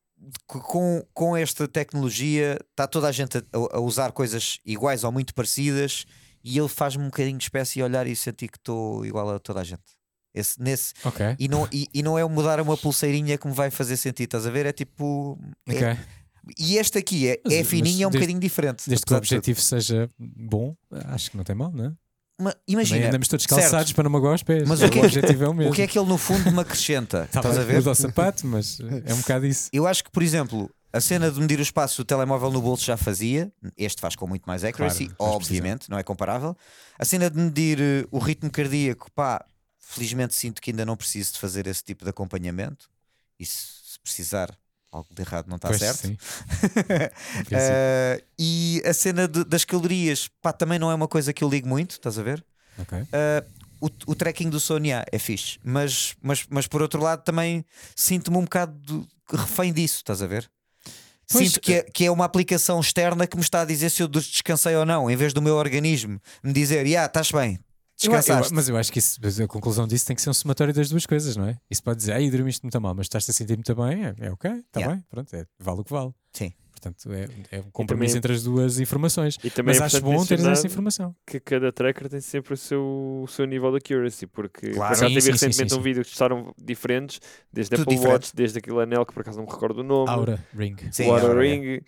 [0.47, 3.43] que com, com esta tecnologia está toda a gente a,
[3.77, 6.05] a usar coisas iguais ou muito parecidas
[6.43, 9.61] e ele faz-me um bocadinho de espécie olhar e sentir que estou igual a toda
[9.61, 9.96] a gente.
[10.37, 13.69] Esse, nesse, Ok, e não, e, e não é mudar uma pulseirinha que me vai
[13.71, 14.65] fazer sentido, estás a ver?
[14.65, 15.37] É tipo.
[15.67, 15.97] é- ok.
[16.57, 18.83] e este aqui é, Mas- é mas fininho, é um desde- bocadinho diferente.
[18.87, 20.75] Desde que o objetivo seja bom,
[21.07, 21.91] acho que não tem mal, não é?
[22.39, 23.59] Ma- Também Imagina, andamos todos certo.
[23.61, 24.61] calçados para não magoar os pés.
[24.67, 25.71] Mas Mas o que o é- objetivo é o mesmo.
[25.73, 27.27] o que é que ele no fundo me acrescenta?
[27.33, 27.77] Tá estás a ver?
[27.77, 29.69] Muda o sapato, mas é um bocado isso.
[29.73, 32.85] Eu acho que, por exemplo, a cena de medir o espaço do telemóvel no bolso
[32.85, 33.51] já fazia.
[33.75, 36.55] Este faz com muito mais accuracy, Claro, obviamente, não é comparável.
[36.99, 39.43] A cena de medir eh, o ritmo cardíaco, pá,
[39.89, 42.89] felizmente sinto que ainda não preciso de fazer esse tipo de acompanhamento.
[43.39, 44.57] E se precisar,
[44.91, 46.07] algo de errado não está Pois, certo.
[46.07, 46.17] sim.
[47.47, 51.49] Uh, e a cena de- das calorias, pá, também não é uma coisa que eu
[51.49, 52.43] ligo muito, estás a ver?
[52.77, 52.97] Ok.
[52.99, 53.07] Uh,
[53.79, 57.63] o, o tracking do Sony A é fixe, mas, mas, mas por outro lado também
[57.95, 60.49] sinto-me um bocado de- refém disso, estás a ver?
[61.29, 64.01] Pois, Sinto que é, que é uma aplicação externa que me está a dizer se
[64.01, 67.59] eu descansei ou não, em vez do meu organismo me dizer, ah, estás bem,
[68.03, 68.53] Eu- eu- descansaste.
[68.53, 71.05] mas eu acho que isso, a conclusão disso tem que ser um somatório das duas
[71.05, 71.57] coisas, não é?
[71.69, 74.31] Isso pode dizer, ai, dormiste muito mal, mas estás-te a sentir muito bem, é, é
[74.31, 74.95] ok, está Yeah.
[74.95, 76.11] bem, pronto, é, vale o que vale.
[76.31, 76.53] Sim.
[76.71, 79.39] Portanto, é, é um compromisso também- entre as duas informações.
[79.43, 81.15] E também Mas é acho bom teres essa informação.
[81.25, 84.77] que cada tracker tem sempre o seu, o seu nível de accuracy, porque Claro.
[84.77, 85.83] por acaso Sim, teve sim, recentemente sim, um sim.
[85.83, 87.19] vídeo que testaram diferentes,
[87.51, 88.13] desde Tudo Apple diferente.
[88.13, 90.75] Watch, desde aquele anel que por acaso não me recordo o nome, Aura Ring.
[90.91, 91.81] Sim, o Aura agora é.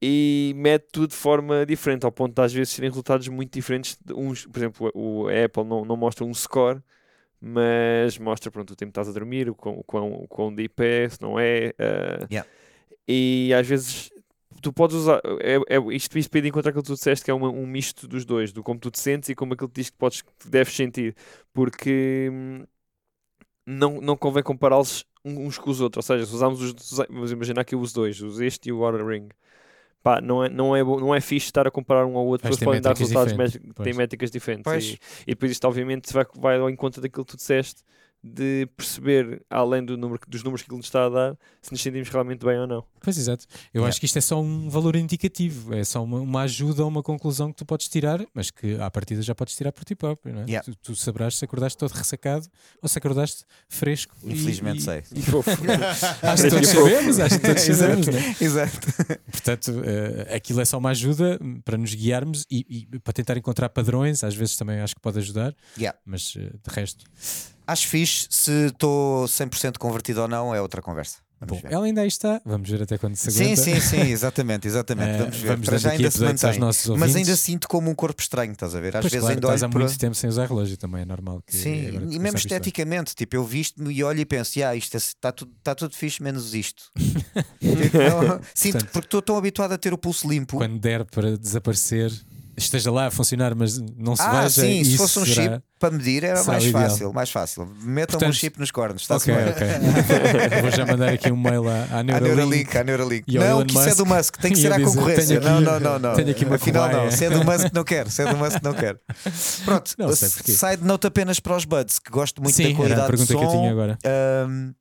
[0.00, 3.98] E mete tudo de forma diferente, ao ponto de às vezes serem resultados muito diferentes.
[4.14, 6.80] Uns, por exemplo, o a Apple não, não mostra um score,
[7.40, 10.54] mas mostra pronto, o tempo que estás a dormir, o quão, o quão, o quão
[10.54, 11.74] deep é, se não é.
[11.78, 12.48] ah, Yeah.
[13.08, 14.10] E às vezes
[14.62, 15.20] tu podes usar.
[15.40, 18.06] É, é, isto isto pede encontrar aquilo que tu disseste, que é uma- um misto
[18.06, 20.30] dos dois, do como tu te sentes e como aquilo que diz que, podes, que
[20.48, 21.14] deves sentir,
[21.52, 22.64] porque hum,
[23.66, 26.08] não, não convém compará-los uns com os outros.
[26.08, 26.74] Ou seja, se usarmos os.
[27.08, 29.28] Vamos imaginar que eu uso dois, uso este e o Aura Ring.
[30.02, 32.64] Pá, não é, não, é, não é fixe estar a comparar um ao outro, porque
[32.64, 33.58] podem dar resultados pois.
[33.82, 34.92] têm métricas diferentes.
[34.92, 37.82] E, e depois isto, obviamente, vai, vai ao encontro daquilo que tu disseste,
[38.34, 41.80] de perceber, além do número, dos números que ele nos está a dar, se nos
[41.80, 42.84] sentimos realmente bem ou não.
[43.00, 43.46] Pois exato.
[43.72, 43.88] Eu Yeah.
[43.88, 47.02] acho que isto é só um valor indicativo, é só uma, uma ajuda ou uma
[47.02, 50.34] conclusão que tu podes tirar, mas que à partida já podes tirar por ti próprio,
[50.34, 50.44] não é?
[50.46, 50.64] Yeah.
[50.64, 52.46] Tu, tu saberás se acordaste todo ressacado
[52.82, 54.14] ou se acordaste fresco.
[54.24, 55.02] e- Infelizmente e- sei.
[55.14, 55.50] E fofo.
[56.22, 58.36] Acho que todos sabemos, acho que todos sabemos, não é?
[58.40, 58.78] Exato.
[59.30, 63.68] Portanto, eh, aquilo é só uma ajuda para nos guiarmos e, e para tentar encontrar
[63.68, 65.98] padrões, às vezes também acho que pode ajudar, Yeah.
[66.04, 67.04] mas eh, de resto.
[67.68, 71.18] Acho fixe, se estou 100% convertido ou não, é outra conversa.
[71.46, 73.62] Bom, ela ainda aí está, vamos ver até quando se Sim, aguenta.
[73.62, 75.08] sim, sim, exatamente, exatamente.
[75.08, 75.46] Eh, Vamos ver.
[75.46, 76.58] vamos Para já ainda se mantém.
[76.98, 78.96] Mas ainda sinto como um corpo estranho, estás a ver?
[78.96, 79.84] Às Pois vezes claro, ainda estás há olho para...
[79.84, 81.40] muito tempo sem usar relógio também, é normal.
[81.46, 85.30] Que Sim, e mesmo esteticamente, tipo, eu visto-me e olho e penso, ah, isto está
[85.30, 86.90] tudo, tá tudo fixe, menos isto.
[87.62, 90.56] Não- sinto, porque estou tão habituado a ter o pulso limpo.
[90.56, 92.10] Quando der para desaparecer,
[92.58, 94.50] esteja lá a funcionar, mas não se ah, veja.
[94.60, 96.82] sim, se fosse um chip para medir era mais ideal.
[96.90, 97.66] fácil, mais fácil.
[97.82, 99.52] Metam um Portanto, chip nos cornos, está-se Ok, bem.
[99.52, 100.60] ok.
[100.62, 102.34] Vou já mandar aqui um mail à, à Neuralink.
[102.36, 103.34] Neuralink, a Neuralink.
[103.38, 104.36] Não, que isso é do Musk.
[104.38, 105.40] Tem que ser à concorrência.
[105.40, 106.14] tenho Não, aqui- não, não, não.
[106.14, 107.10] tenho aqui uma Afinal, não.
[107.10, 108.10] Se é do Musk, não quero.
[108.10, 108.98] Se é do Musk, não quero.
[109.64, 113.00] Pronto, Não side note apenas para os Buds, que gosto muito Sim, da era qualidade
[113.02, 113.56] a pergunta de que eu som.
[113.58, 113.98] tinha agora.
[114.44, 114.74] Um,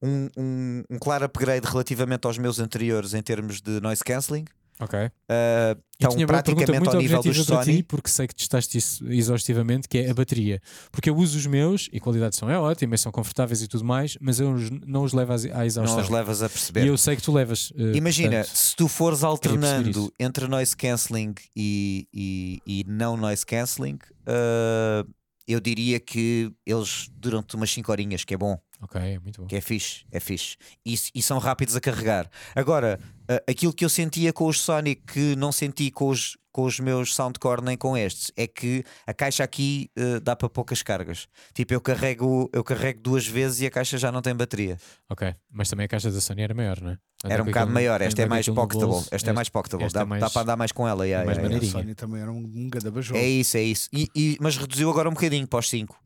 [0.00, 4.44] um, um claro upgrade relativamente aos meus anteriores em termos de noise cancelling.
[4.80, 4.98] Ok.
[4.98, 7.82] Uh, Eu estão tinha uma pergunta praticamente muito ao nível dos objetiva para ti, Sony.
[7.82, 10.60] porque sei que testaste isso exaustivamente, que é a bateria.
[10.92, 13.60] Porque eu uso os meus e a qualidade de som é ótima, e são confortáveis
[13.60, 14.54] e tudo mais, mas eu
[14.86, 15.96] não os levo à exaustão.
[15.96, 16.86] Não os levas a e perceber.
[16.86, 17.72] eu sei que tu levas.
[17.76, 23.44] eh, Imagina, portanto, se tu fores alternando entre noise cancelling e, e, e não noise
[23.44, 25.08] cancelling, uh,
[25.48, 28.56] eu diria que eles duram-te umas 5 horinhas, que é bom.
[28.80, 29.46] Ok, é muito bom.
[29.48, 30.56] que é fixe, é fixe.
[30.86, 32.30] E, e são rápidos a carregar.
[32.54, 36.62] Agora, a- aquilo que eu sentia com os Sonic que não senti com os, com
[36.64, 40.80] os meus Soundcore nem com estes, é que a caixa aqui eh, dá para poucas
[40.82, 41.26] cargas.
[41.54, 44.78] Tipo, eu carrego, eu carrego duas vezes e a caixa já não tem bateria.
[45.10, 46.98] Ok, mas também a caixa da Sony era maior, não é?
[47.24, 48.86] Andar Era um bocado aquilo- maior, esta é mais pocketable.
[48.86, 51.04] bolso, Esta é mais pocketable, esta dá, é mais- dá para andar mais com ela.
[51.04, 51.68] yeah, mais yeah, yeah.
[51.78, 51.80] A.
[51.82, 53.16] Sony também era um, um bajão.
[53.16, 53.88] É isso, é isso.
[53.92, 55.98] E, e- mas reduziu agora um bocadinho para os 5.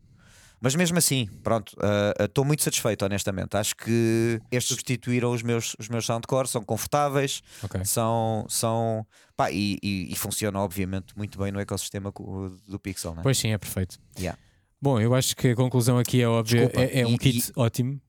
[0.62, 1.76] Mas mesmo assim, pronto,
[2.20, 3.56] estou muito satisfeito, honestamente.
[3.56, 7.84] Acho que estes substituíram os meus, os meus soundcore, são confortáveis, Ok.
[7.84, 8.46] são.
[8.48, 9.04] são
[9.36, 13.14] pá, e, e, e funcionam, obviamente, muito bem no ecossistema co- do Pixel.
[13.14, 13.20] Né?
[13.24, 13.98] Pois sim, é perfeito.
[14.16, 14.38] Yeah.
[14.82, 16.62] Bom, eu acho que a conclusão aqui é óbvia.
[16.66, 18.00] Desculpa, É, é um e- kit ótimo,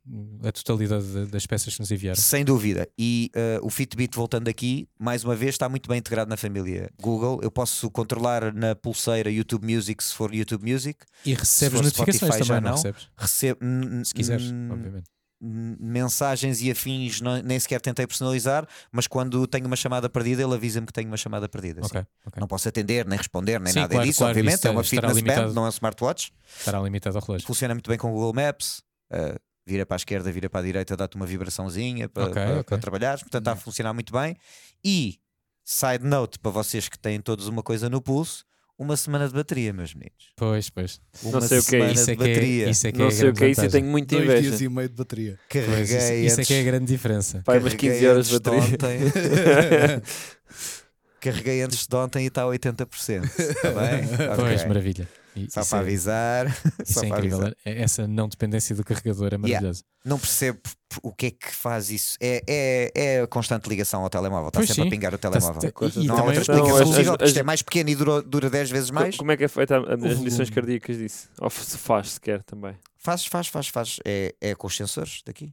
[0.44, 2.20] a totalidade da- das peças que nos enviaram.
[2.20, 2.90] Sem dúvida.
[2.98, 6.90] E eh, o Fitbit, voltando aqui, mais uma vez, está muito bem integrado na família
[7.00, 7.40] Google.
[7.44, 10.98] Eu posso controlar na pulseira YouTube Music se for YouTube Music.
[11.24, 12.76] E recebes notificações Spotify, também, já não não.
[12.76, 13.08] recebes?
[13.16, 13.60] Recebo,
[14.04, 15.13] Se quiseres, obviamente.
[15.46, 20.54] Mensagens e afins não- nem sequer tentei personalizar, mas quando tenho uma chamada perdida, ele
[20.54, 21.82] avisa-me que tenho uma chamada perdida.
[21.82, 21.88] sim.
[21.88, 22.40] Ok, ok.
[22.40, 24.58] Não posso atender, nem responder, nem Sim, nada claro, disso, claro, obviamente.
[24.60, 25.48] isso é uma fitness limitado.
[25.50, 26.32] band, não é um smartwatch.
[26.60, 27.46] Estará limitado ao relógio.
[27.48, 28.82] Funciona muito bem com o Google Maps.
[29.12, 32.64] uh, vira para a esquerda, vira para a direita, dá-te uma vibraçãozinha para, Ok, para,
[32.64, 33.22] para trabalhares.
[33.24, 34.36] Portanto, está a funcionar muito bem.
[34.84, 35.20] E,
[35.64, 38.44] side note para vocês que têm todos uma coisa no pulso,
[38.78, 40.32] uma semana de bateria, meus meninos.
[40.36, 41.00] Pois, pois.
[41.24, 42.70] Uma sei o que é semana Isso é de que é, bateria.
[42.70, 44.42] isso é, que Não é sei o que é isso e tenho muita Dois inveja.
[44.50, 45.40] dias e meio de bateria.
[45.50, 47.42] Pois, Carreguei isso, isso é que é a grande diferença.
[47.46, 48.74] Pai, umas 15 carreguei horas de antes bateria.
[48.74, 50.02] ontem.
[51.22, 53.24] Carreguei antes de ontem e está a 80%.
[53.40, 54.08] Está bem?
[54.36, 54.68] Pois, Ok.
[54.68, 55.08] maravilha.
[55.36, 56.46] E Só para é- avisar.
[56.86, 57.38] Isso Só é incrível.
[57.40, 57.56] avisar.
[57.66, 59.84] É- Essa não dependência do carregador é maravilhosa.
[60.06, 60.60] Não percebo
[61.02, 62.18] o que é que faz isso.
[62.22, 64.50] É, é, é a constante ligação ao telemóvel.
[64.50, 64.88] Está Pois sempre sim.
[64.88, 65.62] a pingar o telemóvel.
[65.72, 67.18] tá- e não há também- outra explicação possível.
[67.22, 69.16] Isto é mais pequeno e dura, dura 10 vezes mais.
[69.18, 71.30] Como é que é feita as medições cardíacas disso?
[71.40, 72.76] Ou se faz sequer também?
[72.98, 74.00] Faz, faz, faz, faz.
[74.06, 75.52] É, é com os sensores daqui.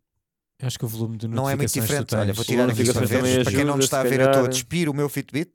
[0.63, 2.15] Acho que o volume de Não é muito notificações diferente.
[2.23, 3.45] Olha, vou tirar aqui para notificações ver.
[3.45, 5.53] Para quem não me está a ver, eu estou a despir o meu Fitbit.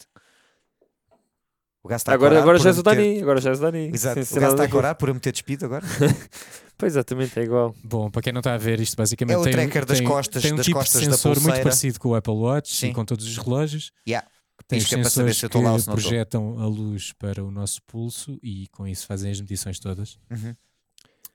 [1.86, 3.22] O gajo está a Agora, corar agora já és o meter- Dani.
[3.22, 3.92] Agora já és o Dani.
[3.94, 4.20] Exato.
[4.20, 5.86] O gajo está a corar por eu me ter despido agora.
[6.78, 7.74] Pois exatamente, é igual.
[7.86, 10.00] Bom, para quem não está a ver, isto basicamente É o tem, um- tracker das
[10.00, 12.74] tem- costas- tem um das tipo costas de sensor muito parecido com o Apple Watch
[12.76, 12.88] Sim.
[12.90, 13.92] e com todos os relógios.
[14.06, 14.28] Yeah.
[14.68, 15.94] Tem os para saber sensores se eu estou lá ou que estou.
[15.96, 20.18] projetam a luz para o nosso pulso e com isso fazem as medições todas.
[20.30, 20.54] Uhum.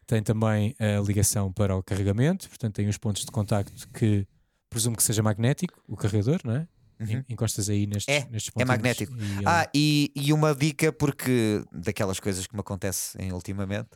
[0.07, 4.27] Tem também a ligação para o carregamento, portanto tem os pontos de contacto que
[4.69, 6.69] presumo que seja magnético, o carregador, não é?
[7.01, 7.07] Uhum.
[7.09, 9.13] En- Encostas aí nestes, É, nestes é magnético.
[9.17, 13.89] e Ah, e, e uma dica, porque daquelas coisas que me acontecem ultimamente,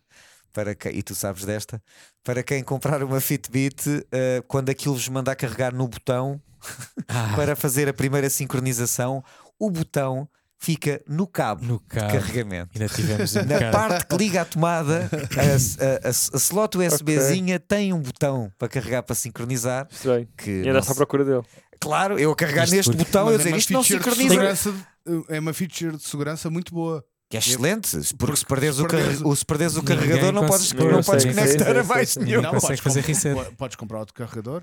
[0.53, 1.83] para quem, e tu sabes desta,
[2.23, 6.41] para quem comprar uma Fitbit, eh, quando aquilo vos mandar carregar no botão
[7.09, 9.23] Ah, para fazer a primeira sincronização,
[9.59, 12.13] o botão fica no cabo no de cabo.
[12.13, 12.71] carregamento.
[12.75, 17.59] Ainda tivemos um Na parte que liga a tomada, a, a, a, a slot USBzinha
[17.61, 19.87] tem um botão para carregar para sincronizar.
[19.91, 20.27] Estranho.
[20.39, 21.43] Que E andaste à procura dele.
[21.85, 23.83] Claro, eu a carregar Isto neste porque- botão, eu Mas é dizer uma isto não
[23.83, 24.87] sincroniza.
[25.29, 27.05] É uma feature de segurança muito boa.
[27.31, 30.31] Que é excelente, porque, Porque se perderes, se o, perderes- o- se perderes o carregador,
[30.33, 32.43] não podes, não eu podes conectar a mais nenhum.
[32.43, 33.35] Não consegue fazer reset.
[33.35, 34.63] po- Podes comprar outro carregador,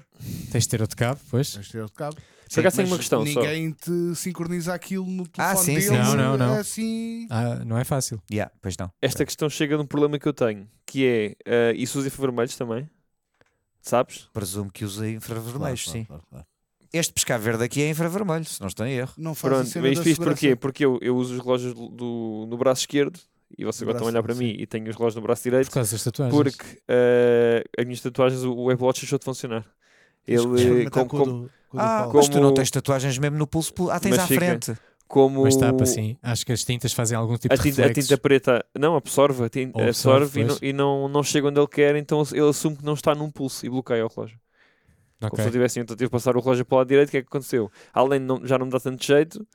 [0.52, 1.52] Tens de ter outro cabo, pois.
[1.54, 2.16] tens de ter outro cabo.
[2.54, 3.42] Por acaso tenho Mas uma questão só.
[3.42, 5.88] Ninguém te sincroniza aquilo no telefone Ah, sim, dele.
[5.88, 5.98] sim.
[5.98, 6.54] Não, não, não.
[6.60, 8.22] Assim, Ah, não é fácil.
[8.32, 8.92] Yeah, pois não.
[9.02, 12.90] Esta questão chega num problema que eu tenho, que é, eh, isso usa infravermelhos também?
[13.82, 14.30] Sabes?
[14.34, 16.06] Presumo que usa infravermelhos, Claro, sim.
[16.06, 16.46] claro, claro, claro.
[16.94, 19.14] Este pescar verde aqui é infravermelho, se não estou em erro.
[19.18, 20.56] Não faz Pronto, cena mas isto, isto porquê?
[20.56, 23.18] Porque eu, eu uso os relógios do, no braço esquerdo
[23.58, 25.42] e vocês agora estão a olhar para braço, mim e tenho os relógios no braço
[25.44, 26.36] Por direito causa das tatuagens.
[26.36, 29.66] porque eh, as minhas tatuagens, o Apple Watch deixou de funcionar.
[30.28, 32.14] Ele, como, com como, do- com Ah, Paulo.
[32.16, 33.74] mas tu não Como- tens tatuagens mesmo no pulso.
[33.74, 34.40] pul- Ah, tens Mas à fica.
[34.40, 34.74] frente.
[35.08, 36.18] como Mas tapa, sim.
[36.22, 38.10] Acho que as tintas fazem algum tipo a de tinta, a reflexo.
[38.10, 41.60] tinta preta não absorve, a tinta, absorve, absorve, e, não, e não, não chega onde
[41.60, 44.38] ele quer, então ele assume que não está num pulso e bloqueia o relógio.
[45.22, 45.44] Como Ok.
[45.44, 47.22] se eu tivesse tentativo de passar o relógio para o lado direito, o que é
[47.22, 47.72] que aconteceu?
[47.94, 49.46] Além de não, já não me dá tanto jeito,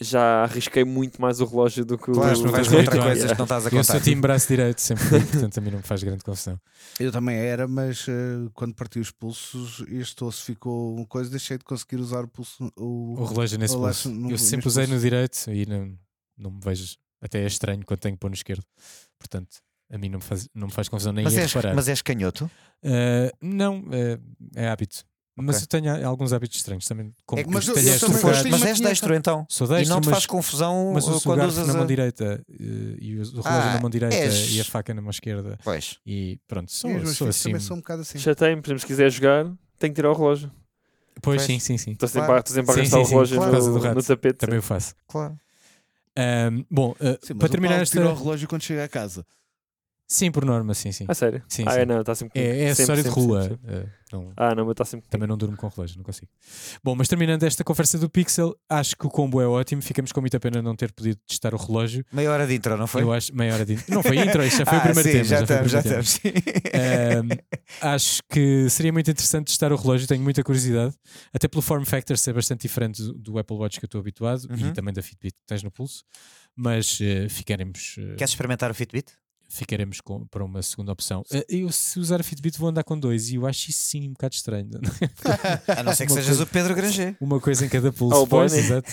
[0.00, 2.14] já arrisquei muito mais o relógio do que o.
[2.14, 4.04] Claro, não vais contra coisas que não estás a Eu sou contar.
[4.04, 6.60] time braço direito, sempre portanto a mim não me faz grande confusão.
[6.98, 11.56] Eu também era, mas eh, quando parti os pulsos, este osso ficou uma coisa, deixei
[11.58, 12.72] de conseguir usar o pulso.
[12.76, 14.10] O, O relógio nesse o pulso.
[14.10, 15.02] no- Eu sempre usei no pulso.
[15.04, 15.96] direito e não,
[16.36, 16.96] não me vejo.
[17.22, 18.64] Até é estranho quando tenho que pôr no esquerdo.
[19.18, 19.58] Portanto,
[19.90, 21.74] a mim não me faz, não me faz confusão nem Mas és, reparar.
[21.74, 22.50] mas és canhoto?
[22.84, 24.18] Ah, não, é,
[24.64, 25.04] é hábito.
[25.36, 25.64] Mas Ok.
[25.64, 27.12] eu tenho alguns hábitos estranhos também.
[27.26, 29.44] Como É que- mas eu- eu também Mas és destro então.
[29.48, 31.66] Sou E destro, não te mas, faz confusão mas uh, uso o quando garfo usas
[31.66, 31.86] na mão a...
[31.86, 32.54] direita eh,
[33.00, 35.58] e o relógio Ah, na mão direita és- e a faca na mão esquerda.
[35.64, 35.98] Pois.
[36.06, 37.48] E pronto, sou, E sou assim.
[37.48, 38.16] também são um bocado assim.
[38.16, 39.44] Chatei-me, por exemplo, se quiser jogar,
[39.76, 40.52] tenho que tirar o relógio.
[41.20, 41.42] Pois Pois.
[41.42, 41.96] sim, sim, sim.
[41.98, 42.34] Sempre, Claro.
[42.46, 43.94] a, sempre gastar sim, o relógio do no, rato.
[43.96, 44.36] no tapete.
[44.38, 44.94] Também o faço.
[45.08, 45.36] Claro.
[46.16, 47.98] Ahm, bom, ah, Sim, mas para o terminar esta.
[47.98, 49.26] tira o relógio quando chega a casa.
[50.14, 51.06] Sim, por norma, sim, sim.
[51.08, 51.42] Ah, sério?
[51.48, 51.80] Sim, ah, sim.
[51.80, 52.40] é, não, está sempre.
[52.40, 53.42] É, é acessório de rua.
[53.42, 53.76] sempre, sempre.
[53.80, 55.08] eh, não- Ah, não, mas está sempre.
[55.08, 56.30] Também não durmo com relógio, não consigo.
[56.84, 59.82] Bom, mas terminando esta conversa do Pixel, acho que o combo é ótimo.
[59.82, 62.04] Ficamos com muita pena não ter podido testar o relógio.
[62.12, 63.02] Meia hora de intro, não foi?
[63.02, 63.76] Eu acho meia hora de.
[63.88, 65.24] Não foi intro, isto já foi Ah, o primeiro sim, tema.
[65.24, 66.00] Já estamos, já tema.
[66.00, 66.20] estamos.
[66.74, 67.28] Ahm,
[67.80, 70.94] acho que seria muito interessante testar o relógio, tenho muita curiosidade,
[71.32, 74.46] até pelo form factor ser bastante diferente do, do Apple Watch que eu estou habituado
[74.56, 74.72] e Uhum.
[74.72, 76.04] também da Fitbit que tens no pulso.
[76.56, 79.12] Mas eh, ficaremos, eh, Queres experimentar o Fitbit?
[79.54, 81.22] Ficaremos com, para uma segunda opção.
[81.32, 84.08] Eh, eu, se usar a Fitbit, vou andar com dois e eu acho isso sim
[84.08, 84.68] um bocado estranho.
[85.76, 87.16] A não ser que Uma sejas coisa- o Pedro Granger.
[87.20, 88.16] uma coisa em cada pulso.
[88.18, 88.66] Oh, o pois, Bonnie.
[88.66, 88.92] exato.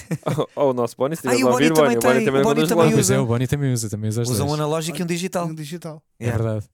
[0.55, 2.41] Oh, o nosso Bonnie, se Ah, o ouvir, Bonnie também Bonnie, o Bonnie tem, também
[2.41, 2.93] o Bonnie também Ah, lojas.
[2.95, 3.21] pois é, usa.
[3.21, 5.47] o Bonnie também usa, também usa Usa um analógico e um digital.
[5.47, 6.01] Um digital.
[6.19, 6.43] É Yeah.
[6.43, 6.65] verdade.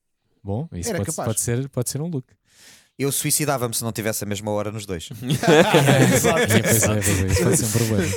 [0.44, 2.26] Bom, isso pode, pode ser, pode ser um look.
[2.98, 5.10] Eu suicidava-me se não tivesse a mesma hora nos dois.
[5.12, 5.22] Exato.
[6.52, 8.16] É, pois é, pois é, isso pode ser um problema.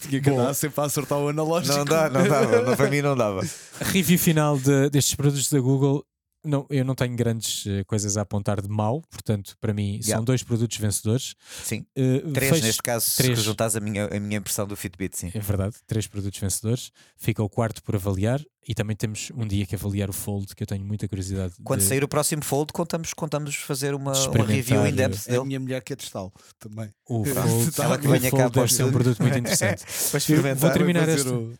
[0.00, 1.76] Tinha que andar sempre a acertar o analógico.
[1.76, 2.62] Não dá, não dava.
[2.62, 3.40] Não, para mim não dava.
[3.80, 6.04] A review final de- destes produtos da Google,
[6.46, 10.08] não, eu não tenho grandes eh, coisas a apontar de mal, portanto, para mim, são
[10.10, 10.24] Yeah.
[10.24, 11.34] dois produtos vencedores.
[11.64, 11.84] Sim.
[11.96, 13.38] Eh, Três fecho- neste caso, três.
[13.38, 15.30] se juntares a minha, a minha impressão do Fitbit, sim.
[15.34, 16.90] É verdade, três produtos vencedores.
[17.16, 20.62] Fica o quarto por avaliar e também temos um dia que avaliar o Fold, que
[20.62, 21.54] eu tenho muita curiosidade.
[21.62, 21.86] Quando de...
[21.86, 25.44] sair o próximo Fold, contamos, contamos fazer uma, uma review eh, depth A dele.
[25.44, 26.88] minha mulher quer testá-lo também.
[27.08, 27.24] o.
[27.26, 29.84] Fold, o ela que cá Fold deve ser um produto muito interessante.
[30.58, 31.54] Vou terminar fazer O,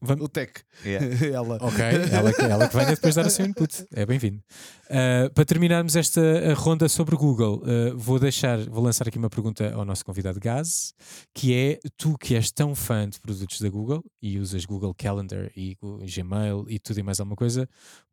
[0.00, 0.52] Vamos- o tech.
[0.84, 1.06] Yeah.
[1.34, 1.56] Ela.
[1.60, 3.86] Ok, ela, que- ela que venha depois dar o seu input.
[3.92, 4.42] É bem-vindo.
[4.86, 6.20] Uh, para terminarmos esta
[6.54, 10.92] ronda sobre Google, uh, vou deixar, vou lançar aqui uma pergunta ao nosso convidado Gaz,
[11.34, 15.50] que é tu que és tão fã de produtos da Google e usas Google Calendar
[15.56, 15.76] e
[16.14, 17.68] Gmail e tudo e mais alguma coisa,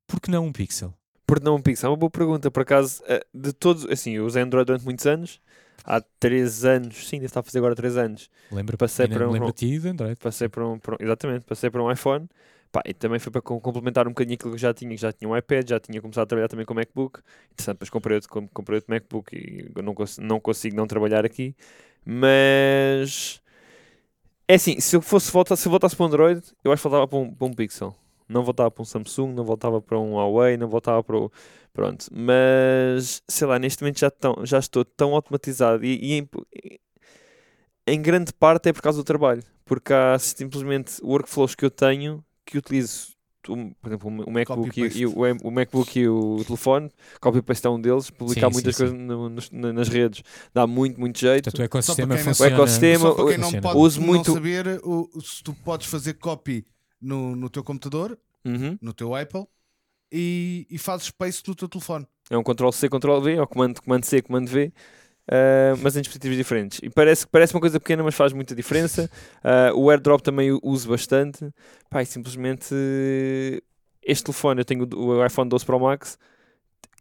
[0.08, 0.93] por que não um Pixel?
[1.26, 1.88] Porque não um Pixel?
[1.88, 2.52] É uma boa pergunta.
[2.52, 5.39] Por acaso, eh, de todos, assim, eu usei Android durante muitos anos.
[5.84, 8.30] Há 3 anos, sim, está a fazer agora 3 anos.
[8.52, 10.15] Lembra, Passei para um- lembro a ti de Android.
[10.19, 12.30] Passei para um, para um- exatamente, passei para um iPhone.
[12.72, 15.12] Pá, e também foi para com- complementar um bocadinho aquilo que já tinha, que já
[15.13, 17.19] tinha um iPad, já tinha começado a trabalhar também com o MacBook.
[17.52, 21.24] Interessante, depois comprei outro, com- comprei outro MacBook e não, cons não consigo não trabalhar
[21.24, 21.56] aqui.
[22.04, 23.41] Mas
[24.48, 26.89] é assim, se eu fosse voltar, se eu voltasse para o Android, eu acho que
[26.89, 27.96] voltava para um, para um Pixel.
[28.27, 31.31] Não voltava para um Samsung, não voltava para um Huawei, não voltava para o.
[31.73, 32.05] Pronto.
[32.12, 36.29] Mas sei lá, neste momento já, tão, já estou tão automatizado e, e em,
[37.88, 39.43] em grande parte é por causa do trabalho.
[39.65, 43.13] Porque há simplesmente workflows que eu tenho que utilizo.
[43.47, 47.69] o- Por exemplo, o MacBook, e, e o, o MacBook e o telefone, copy-paste é
[47.69, 50.21] um deles, publicar Sim, muitas sim, coisas no- nos- na- nas redes
[50.53, 51.45] dá muito, muito jeito.
[51.45, 52.51] Portanto, o ecossistema funciona.
[52.51, 55.88] O ecossistema- Só para quem não pode Uso não muito- saber, o, se tu podes
[55.88, 56.65] fazer copy
[57.04, 58.78] no, no teu computador, Uhum.
[58.82, 59.46] no teu Apple,
[60.12, 62.06] e, e fazes space no teu telefone.
[62.30, 64.72] É um Ctrl-C, Ctrl-V, ou comando, comando C, comando V,
[65.30, 66.80] ah, mas em dispositivos diferentes.
[66.84, 69.10] E parece, parece uma coisa pequena, mas faz muita diferença.
[69.44, 71.46] Ah, o AirDrop também uso bastante.
[71.94, 72.74] E simplesmente
[74.02, 76.18] este telefone, eu tenho o iPhone 12 Pro Max.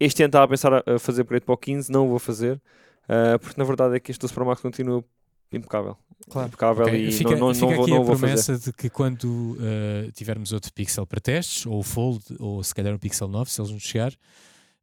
[0.00, 2.60] Este ano estava a pensar a- fazer para para o 15, não o vou fazer,
[3.08, 5.04] ah, porque na verdade é que este 12 Pro Max continua
[5.52, 5.96] impecável.
[6.32, 6.48] Claro.
[6.48, 8.26] Impecável Ok, e Fica, não, não, fica não vou, aqui não a vou fazer.
[8.42, 12.74] promessa de que quando uh, tivermos outro Pixel para testes, ou o Fold, ou se
[12.74, 14.14] calhar um Pixel 9, se eles nos chegar, uh,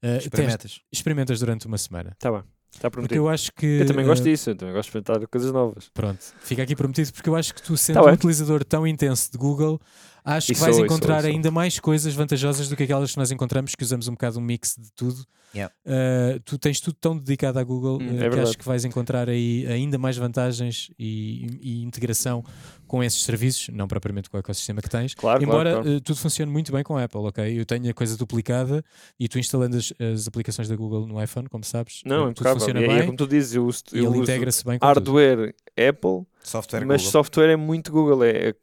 [0.02, 0.82] teste- Experimentas.
[0.92, 2.12] experimentas durante uma semana.
[2.12, 2.42] Está bem,
[2.74, 3.16] está Porque prometido.
[3.16, 3.66] eu acho que.
[3.66, 5.90] Eu também gosto uh, disso, eu também gosto de experimentar coisas novas.
[5.94, 8.14] Pronto, fica aqui prometido porque eu acho que tu, sendo Tá um bem.
[8.14, 9.80] utilizador tão intenso de Google,
[10.24, 11.36] acho E que vais sou, e encontrar sou, e sou.
[11.38, 14.42] ainda mais coisas vantajosas do que aquelas que nós encontramos, que usamos um bocado um
[14.42, 15.26] mix de tudo.
[15.56, 15.74] Yeah.
[15.84, 18.42] Uh, tu tens tudo tão dedicado à Google Hum, uh, é que verdade.
[18.50, 22.44] acho que vais encontrar aí ainda mais vantagens e, e integração
[22.86, 25.16] com esses serviços, não propriamente com o ecossistema que tens.
[25.16, 25.98] Claro, Embora claro, claro.
[25.98, 27.60] uh, tudo funcione muito bem com a Apple, ok?
[27.60, 28.84] Eu tenho a coisa duplicada
[29.20, 32.60] e tu instalando as, as aplicações da Google no iPhone, como sabes, Não, tudo impecável.
[32.60, 34.78] funciona E, e é bem como tu dizes, eu uso, e eu ele integra-se bem
[34.78, 35.16] com tudo.
[35.16, 35.56] hardware
[35.90, 37.12] Apple, Software mas Google.
[37.12, 38.24] software é muito Google.
[38.24, 38.56] É, é-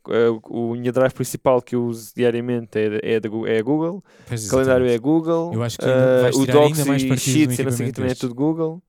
[0.45, 4.47] o minha drive principal que eu uso diariamente é, é, da é a Google, Pois,
[4.47, 4.99] o calendário é.
[4.99, 7.89] Google, Eu acho que vais o Docs ainda mais e Sheets e não sei o
[7.89, 8.83] que também é tudo Google.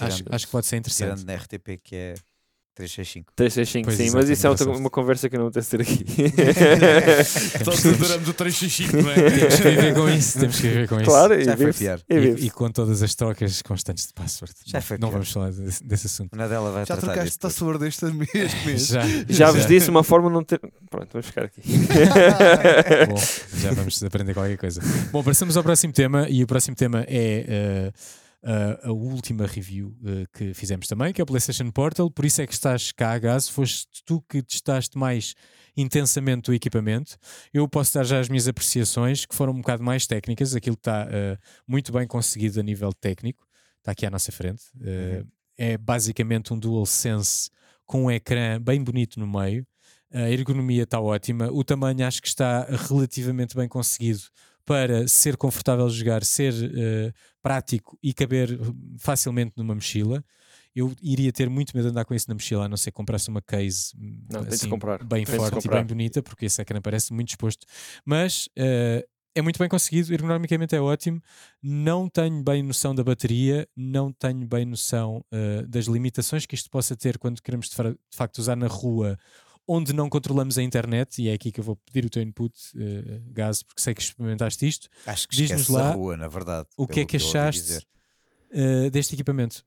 [0.00, 1.08] Acho, acho que pode ser interessante.
[1.08, 2.14] Tirando na RTP que é
[2.78, 3.32] 365.
[3.34, 6.04] 365, Pois, sim, mas isso é outra, uma conversa que eu não de ter aqui.
[7.64, 9.14] Só adoramos o 365, não é?
[9.30, 11.04] Temos que viver com isso, temos que viver com isso.
[11.04, 12.00] claro, e Já foi pior.
[12.08, 14.54] e E, e com todas as trocas constantes de password.
[14.64, 15.12] Já Não- foi não pior.
[15.18, 16.32] vamos falar desse, desse assunto.
[16.34, 17.50] Uma dela vai Já tratar trocaste disso tudo.
[17.50, 18.86] password este mês, mês.
[18.88, 20.60] Já, Já vos disse uma forma de não ter.
[20.90, 21.60] Pronto, vamos ficar aqui.
[23.08, 23.16] Bom,
[23.58, 24.80] já vamos aprender qualquer coisa.
[25.10, 27.92] Bom, passamos ao próximo tema e o próximo tema é eh,
[28.42, 32.10] a- a última review eh, que fizemos também, que é o PlayStation Portal.
[32.10, 33.48] Por isso é que estás cá, Gás.
[33.48, 35.34] Foste tu que testaste mais
[35.76, 37.16] intensamente o equipamento.
[37.52, 40.54] Eu posso dar já as minhas apreciações, que foram um bocado mais técnicas.
[40.54, 43.46] Aquilo está eh, muito bem conseguido a nível técnico.
[43.78, 44.62] Está aqui à nossa frente.
[44.82, 45.24] Eh,
[45.60, 47.50] É basicamente um DualSense
[47.84, 49.66] com um ecrã bem bonito no meio.
[50.12, 51.50] A ergonomia está ótima.
[51.50, 54.20] O tamanho acho que está relativamente bem conseguido
[54.68, 57.12] para ser confortável de jogar, ser eh,
[57.42, 58.50] prático e caber
[58.98, 60.22] facilmente numa mochila.
[60.76, 62.96] Eu iria ter muito medo de andar com isso na mochila, a não ser que
[62.96, 64.68] comprasse uma case hum, Não, assim,
[65.08, 67.66] bem de forte e bem bonita, porque esse ecrã parece muito exposto.
[68.04, 71.22] Mas eh, é muito bem conseguido, ergonomicamente é ótimo.
[71.62, 76.68] Não tenho bem noção da bateria, não tenho bem noção eh, das limitações que isto
[76.68, 79.18] possa ter quando queremos de, de facto usar na rua
[79.68, 82.54] onde não controlamos a internet, e é aqui que eu vou pedir o teu input,
[82.76, 84.88] eh, Gás, porque sei que experimentaste isto.
[85.06, 86.66] Acho que Diz-nos lá a rua, na verdade.
[86.76, 87.86] O que é pelo que ouvi achaste
[88.50, 89.64] eh, deste equipamento?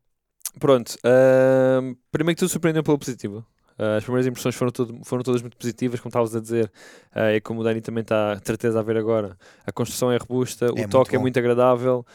[0.60, 3.46] Pronto, ahm, primeiro que tudo surpreendeu pela positiva.
[3.80, 6.72] Ah, as primeiras impressões foram, todo- foram todas muito positivas, como estavas a dizer,
[7.14, 9.38] ah, é como o Dani também está certeza a ver agora.
[9.66, 12.06] A construção é robusta, o muito toque é muito agradável.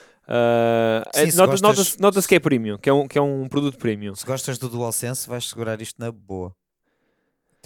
[1.14, 3.78] é- nota- gostas- Nota-se nota-se que é premium, que é um, que é um produto
[3.78, 4.14] premium.
[4.14, 6.54] Se gostas do DualSense, vais segurar isto na boa.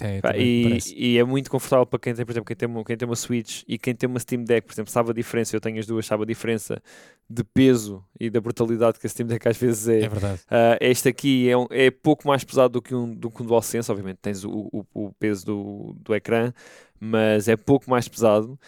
[0.03, 2.83] É, Pá, e, e é muito confortável para quem tem, por exemplo, quem tem, uma,
[2.83, 5.55] quem tem uma Switch e quem tem uma Steam Deck, por exemplo, sabe a diferença,
[5.55, 6.81] eu tenho as duas, sabe a diferença
[7.29, 9.99] de peso e da brutalidade que a Steam Deck às vezes é.
[10.05, 10.41] É verdade.
[10.49, 13.45] Ah, este aqui é, um- é pouco mais pesado do que um, do que um
[13.45, 16.51] DualSense, obviamente tens o, o, o peso do, do ecrã,
[16.99, 18.59] mas é pouco mais pesado.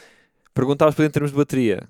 [0.53, 1.87] Perguntavas para em termos de bateria,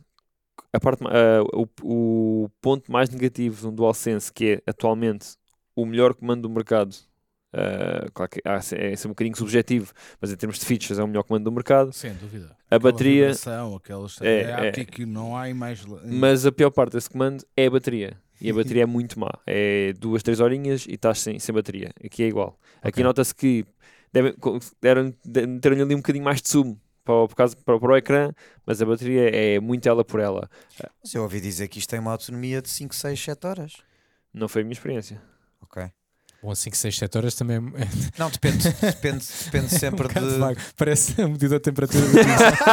[0.72, 1.44] a parte, ah,
[1.84, 5.36] o, o ponto mais negativo de um DualSense, que é atualmente
[5.76, 6.96] o melhor comando do mercado,
[7.54, 11.04] ah, claro que há- é, é um bocadinho subjetivo, mas em termos de features é
[11.04, 11.92] o melhor comando do mercado.
[11.94, 12.48] Sem dúvida.
[12.70, 13.32] A Aquela bateria-
[13.76, 14.70] aquelas É, é, é.
[14.70, 15.86] áptico, não há mais.
[16.06, 18.18] Mas a pior parte desse comando é a bateria.
[18.42, 19.30] E a bateria é muito má.
[19.46, 21.92] É duas, três horinhas e estás sem, sem bateria.
[22.04, 22.60] Aqui é igual.
[22.82, 23.04] Aqui Ok.
[23.04, 23.66] nota-se que
[24.12, 24.34] devem,
[24.82, 27.92] deram, de- meteram ali um bocadinho mais de sumo para, o- por causa, para, para
[27.94, 28.32] o ecrã,
[28.66, 30.50] mas a bateria é muito ela por ela.
[31.02, 33.74] Mas eu ouvi dizer que isto tem uma autonomia de 5, 6, 7 horas.
[34.34, 35.22] Não foi a minha experiência.
[35.62, 35.84] Ok.
[36.44, 37.72] Bom, 5, 6, 7 horas também é um
[38.20, 40.38] Não, depende, depende, depende sempre bocado de.
[40.40, 40.60] vago.
[40.76, 42.04] Parece a medida da temperatura.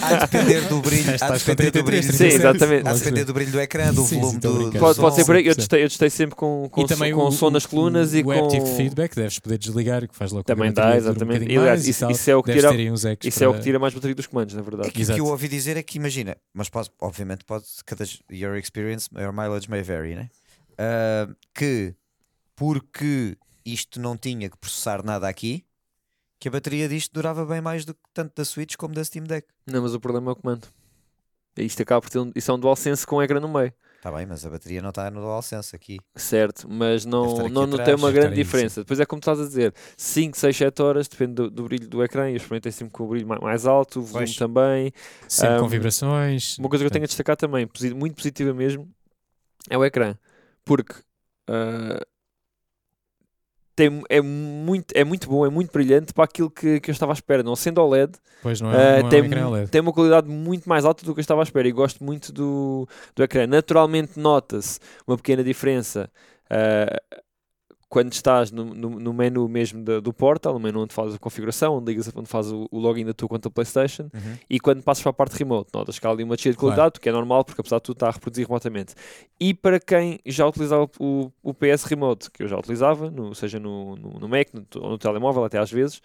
[0.00, 1.02] Há de depender do brilho.
[1.02, 2.18] Há de Estás com depender do 33, brilho.
[2.18, 2.88] Sim, exatamente.
[2.88, 4.96] Há de depender do brilho do ecrã, do Sim, sim, volume a do, do Pode,
[4.96, 5.02] som.
[5.02, 5.46] pode ser por aí.
[5.46, 5.56] Eu sim.
[5.58, 8.16] testei, eu testei sempre com, com, e também com o, som nas o- colunas o,
[8.16, 8.32] e o com.
[8.32, 11.26] Aptive Feedback, deves poder desligar, que faz logo a Também dá, dure um exatamente.
[11.40, 13.64] bocadinho E, aliás, e isso, isso é o que tira, isso é o que para-
[13.64, 14.90] tira mais bateria dos comandos, na verdade.
[14.90, 18.56] Que o que eu ouvi dizer é que imagina, mas pode- obviamente pode, cada your
[18.56, 20.30] experience, your mileage may vary, né?
[20.78, 21.94] Ah, que
[22.56, 25.64] porque isto não tinha que processar nada aqui,
[26.38, 29.24] que a bateria disto durava bem mais do que tanto da Switch como da Steam
[29.24, 29.48] Deck.
[29.66, 30.68] Não, mas o problema é o comando.
[31.56, 33.72] Isto acaba por ter um, isso é um DualSense com ecrã no meio.
[33.96, 35.98] Está bem, mas a bateria não está no DualSense aqui.
[36.14, 38.82] Certo, mas não, não atrás, notei uma grande diferença.
[38.82, 42.04] Depois é como estás a dizer, 5, 6, 7 horas, depende do, do brilho do
[42.04, 42.28] ecrã.
[42.28, 44.36] Eu experimentei sempre com o brilho ma- mais alto, o volume Pois.
[44.36, 44.92] também.
[45.26, 46.58] Sempre com Ahm, vibrações.
[46.58, 48.92] Uma coisa que eu tenho a destacar também, muito positiva mesmo,
[49.70, 50.14] é o ecrã.
[50.66, 50.92] Porque
[51.48, 52.04] ah,
[53.74, 57.12] tem, é, muito, é muito bom, é muito brilhante para aquilo que, que eu estava
[57.12, 57.42] à espera.
[57.42, 58.12] Não sendo OLED,
[58.42, 59.70] Pois não é, não é tem, um ecrã OLED.
[59.70, 62.32] tem uma qualidade muito mais alta do que eu estava à espera e gosto muito
[62.32, 63.46] do, do ecrã.
[63.46, 66.10] Naturalmente nota-se uma pequena diferença
[66.50, 67.00] ah,
[67.94, 71.18] quando estás no, no, no menu mesmo da- do portal, no menu onde fazes a
[71.18, 74.10] configuração, onde, ligas, onde fazes o, o login da tua conta PlayStation
[74.50, 76.74] e quando passas para a parte remote, notas que há ali uma descida de Claro.
[76.74, 78.94] qualidade, o que é normal porque apesar de tudo está a reproduzir remotamente.
[79.38, 83.60] E para quem já utilizava o, o PS Remote, que eu já utilizava, no, seja
[83.60, 86.02] no, no, Mac ou no telemóvel até às vezes,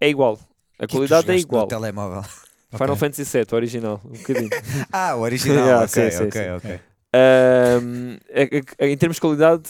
[0.00, 0.38] é igual.
[0.78, 1.66] A Que que qualidade é igual.
[1.66, 2.22] telemóvel.
[2.72, 2.96] Final Ok.
[2.96, 4.48] Fantasy VII, original, um bocadinho.
[4.90, 5.58] Ah, o original.
[5.66, 6.50] Yeah, ok, sim, ok, sim.
[6.56, 6.80] ok.
[7.14, 9.62] Ahm, a- a- em termos de qualidade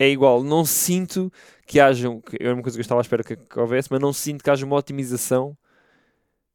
[0.00, 0.42] é igual.
[0.42, 1.32] Não sinto
[1.66, 2.08] que haja,
[2.40, 4.50] era uma coisa que eu estava à espera que, que houvesse, mas não sinto que
[4.50, 5.56] haja uma otimização,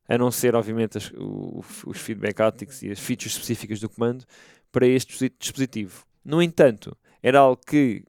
[0.07, 4.25] a não ser, obviamente, as- o- os feedback haptics e as features específicas do comando
[4.71, 6.05] para este disposi- dispositivo.
[6.23, 8.03] No entanto, era algo que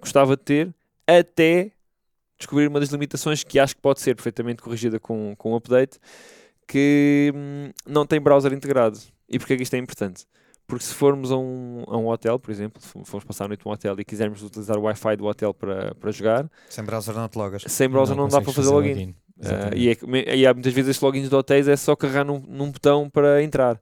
[0.00, 0.74] gostava de ter
[1.06, 1.72] até
[2.38, 5.98] descobrir uma das limitações que acho que pode ser perfeitamente corrigida com, com um update,
[6.66, 8.98] que hum, não tem browser integrado.
[9.28, 10.26] E porquê que isto é importante?
[10.68, 13.64] Porque se formos a um, a um hotel, por exemplo, se formos passar a noite
[13.64, 17.26] num hotel e quisermos utilizar o Wi-Fi do hotel para, para jogar, Sem browser não
[17.26, 17.64] te logas.
[17.66, 19.14] sem browser não, dá para consegues fazer login.
[19.40, 19.78] Ah, Exatamente.
[19.82, 22.70] e, é, e há muitas vezes estes logins de hotéis é só carregar num, num
[22.70, 23.80] botão para entrar.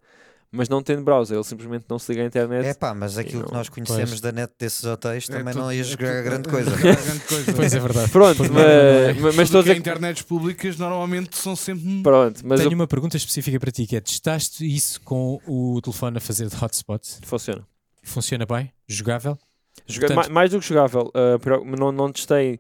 [0.56, 2.66] Mas não tendo browser, ele simplesmente não se liga à internet.
[2.66, 4.20] É pá, mas aquilo não- que nós conhecemos Pois.
[4.20, 6.70] da net desses hotéis também É tudo- não ia é jogar tudo- grande coisa.
[6.70, 7.52] é grande coisa.
[7.52, 8.10] Pois é verdade.
[8.10, 9.12] Pronto, Pois mas, é.
[9.12, 12.02] mas, mas Tudo estou a que é dizer que- internets públicas normalmente são sempre.
[12.02, 15.80] Pronto, mas Tenho eu- uma pergunta específica para ti, que é, testaste isso com o
[15.82, 17.18] telefone a fazer de hotspot?
[17.24, 17.62] funciona.
[18.02, 18.72] Funciona bem?
[18.88, 19.38] Jogável?
[19.86, 22.58] Joga- Portanto- ma- mais do que jogável, preo- não, não testei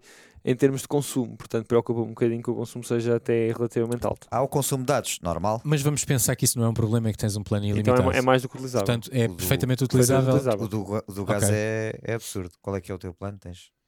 [0.48, 4.28] em termos de consumo, portanto preocupa um bocadinho que o consumo seja até relativamente alto.
[4.30, 5.60] Há o consumo de dados, normal.
[5.64, 7.78] Mas vamos pensar que isso não é um problema, é que tens um plano Então
[7.80, 8.02] ilimitado.
[8.02, 8.86] é, ma- é mais do que utilizável.
[8.86, 10.30] Portanto, é do- perfeitamente utilizável.
[10.34, 10.64] utilizável.
[10.64, 11.54] O do, o do gás Ok.
[11.54, 12.50] é, é absurdo.
[12.62, 13.36] Qual é que é o teu plano?
[13.38, 13.85] Tens É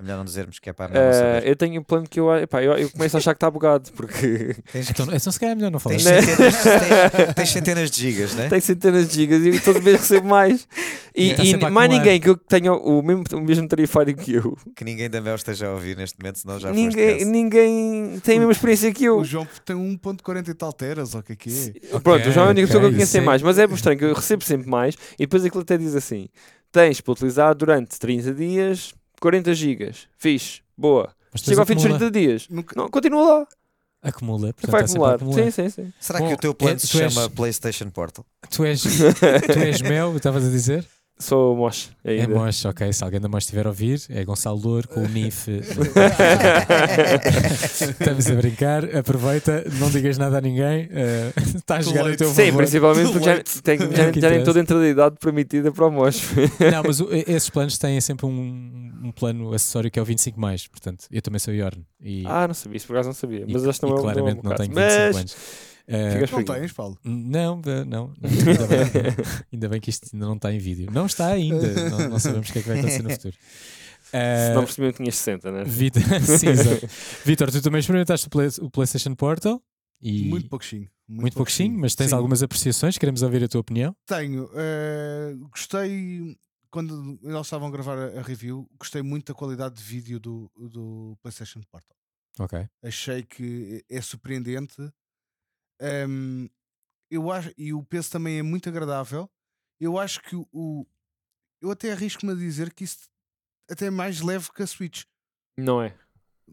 [0.00, 1.46] melhor não dizermos que é para saber.
[1.48, 3.90] eu tenho um plano que eu, epá, eu, eu começo a achar que está bugado
[3.92, 5.96] porque Tens, Então, então se calhar é melhor não falar.
[5.96, 6.20] tens, Né?
[6.20, 8.48] centenas, tens- tens centenas de gigas, né?
[8.48, 10.66] tem centenas de gigas e todo mês recebo mais.
[11.14, 14.56] E, e a mais ninguém que eu tenha o mesmo, o mesmo tarifário que eu.
[14.74, 18.40] Que ninguém da Mel esteja a ouvir neste momento, senão já Ninguém, ninguém tem a
[18.40, 19.18] mesma experiência que eu.
[19.18, 21.50] O João tem 1.40 e tal teras, ou o que é que
[21.92, 21.98] é?
[22.00, 23.98] Pronto, o João é a única pessoa que eu conheço é- mais, mas é estranho
[23.98, 26.28] que eu recebo sempre mais e depois aquilo até diz assim:
[26.70, 28.92] tens para utilizar durante 30 dias
[29.22, 30.08] 40 gigas.
[30.18, 31.14] Fixe, boa.
[31.32, 32.10] Mas Chega ao fim dos acumula.
[32.10, 32.48] 30 dias.
[32.50, 32.74] Nunca...
[32.76, 33.46] Não, continua lá.
[34.02, 35.14] Acumula, portanto Vai a acumular.
[35.14, 35.44] acumular.
[35.44, 35.92] Sim, sim, sim.
[36.00, 38.26] Será Bom, que o teu plano é- se tu és- chama PlayStation Portal?
[38.50, 40.84] Tu és, tu és Mel, estavas a dizer?
[41.18, 42.34] Sou moche É ainda.
[42.34, 42.92] Mosh, ok.
[42.92, 45.46] Se alguém da Mosh estiver a ouvir, é Gonçalo Louro com o NIF.
[47.90, 48.96] Estamos a brincar.
[48.96, 50.88] Aproveita, não digas nada a ninguém.
[50.90, 52.56] eh, Está a jogar o teu Sim, favor.
[52.58, 54.38] principalmente porque já, tem, já, É já nem interessa.
[54.38, 56.26] estou dentro da idade permitida para o moche.
[56.72, 60.40] Não, mas o- esses planos têm sempre um, um plano acessório que é o 25.
[60.40, 61.84] Mais, portanto, eu também sou Yorn.
[62.00, 63.44] E, Ah, não sabia, isso por acaso não sabia.
[63.46, 64.88] e- Mas acho que não é, claramente não, é não tenho caso.
[64.88, 65.36] 25 Mas anos.
[65.86, 66.98] Eh, Ficas Não tens, Paulo.
[67.04, 69.14] Não, não, não, ainda, bem,
[69.52, 70.88] ainda bem que isto ainda não está em vídeo.
[70.92, 73.34] Não está ainda, não, não sabemos o que é que vai acontecer no futuro.
[73.34, 75.64] Se Eh, não percebi, eu tinha 60, né?
[75.64, 76.02] Vitor,
[76.38, 76.86] sim, exato.
[77.24, 79.62] Vitor, tu também experimentaste o, Play- o PlayStation Portal
[80.02, 80.88] e Muito pouquinho.
[81.08, 82.16] Muito, muito pouquinho, mas tens Sim.
[82.16, 83.94] algumas apreciações, queremos ouvir a tua opinião.
[84.06, 84.48] Tenho.
[84.54, 86.36] eh, gostei.
[86.70, 90.50] Quando eles estavam a gravar a, a review, gostei muito da qualidade de vídeo do,
[90.56, 91.96] do PlayStation Portal.
[92.38, 92.66] Ok.
[92.82, 94.74] Achei que é surpreendente.
[95.82, 96.46] Ehm,
[97.10, 99.28] eu acho, e o peso também é muito agradável.
[99.80, 100.46] Eu acho que o.
[100.52, 100.86] o-
[101.60, 102.98] eu até arrisco-me a dizer que isso
[103.70, 105.02] até é mais leve que a Switch.
[105.56, 105.94] Não é.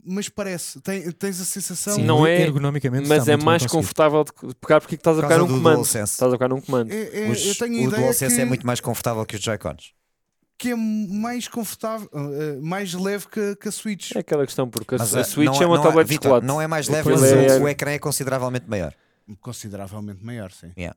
[0.06, 1.96] Mas parece, tem- tens a sensação.
[1.96, 5.48] Sim, não é, ergonomicamente Mas é mais confortável de pegar porque estás a pegar do
[5.48, 5.84] comando.
[5.84, 6.92] Estás a pegar num comando.
[6.92, 9.36] É- é- Os- eu tenho a o ideia DualSense que, é muito mais confortável que
[9.36, 9.94] os Joy-Cons.
[10.58, 14.12] que é mais confortável, eh, mais leve que, que a Switch.
[14.16, 16.10] É aquela questão, porque a, Mas a a- Switch não é uma não tablet de
[16.14, 16.46] Vitor, chocolate.
[16.48, 18.94] Não é mais leve, mas é- o, o ecrã é consideravelmente maior.
[19.40, 20.72] Consideravelmente maior, sim.
[20.78, 20.96] A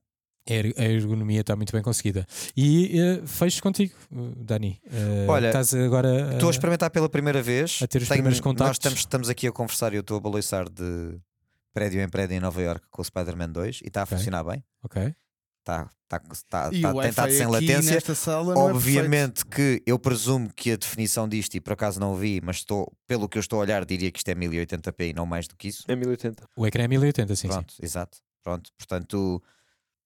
[0.52, 2.26] er- a ergonomia está muito bem conseguida.
[2.56, 3.94] E eh, fecho contigo,
[4.36, 4.80] Dani.
[4.90, 7.78] Eh, Olha, estás agora Estou a experimentar pela primeira vez.
[7.82, 8.78] a ter os Tenho- primeiros Nós contactos.
[8.78, 11.16] estamos, estamos aqui a conversar e eu estou a baloiçar de
[11.72, 14.16] prédio em prédio em Nova York com o Spider-Man 2 e está a Ok.
[14.18, 14.64] funcionar bem.
[14.82, 15.14] Ok.
[15.62, 15.88] Está,
[16.32, 17.94] está, E está o tentado sem latência.
[17.94, 22.00] nesta sala não é Obviamente que eu presumo que a definição disto, e por acaso
[22.00, 25.10] não vi, mas estou, pelo que eu estou a olhar, diria que isto é 1080p
[25.10, 25.84] e não mais do que isso.
[25.86, 26.44] É 1080.
[26.56, 27.48] O ecrã é 1080, sim, sim.
[27.48, 28.18] Pronto, exato.
[28.42, 28.70] Pronto.
[28.76, 29.42] Portanto,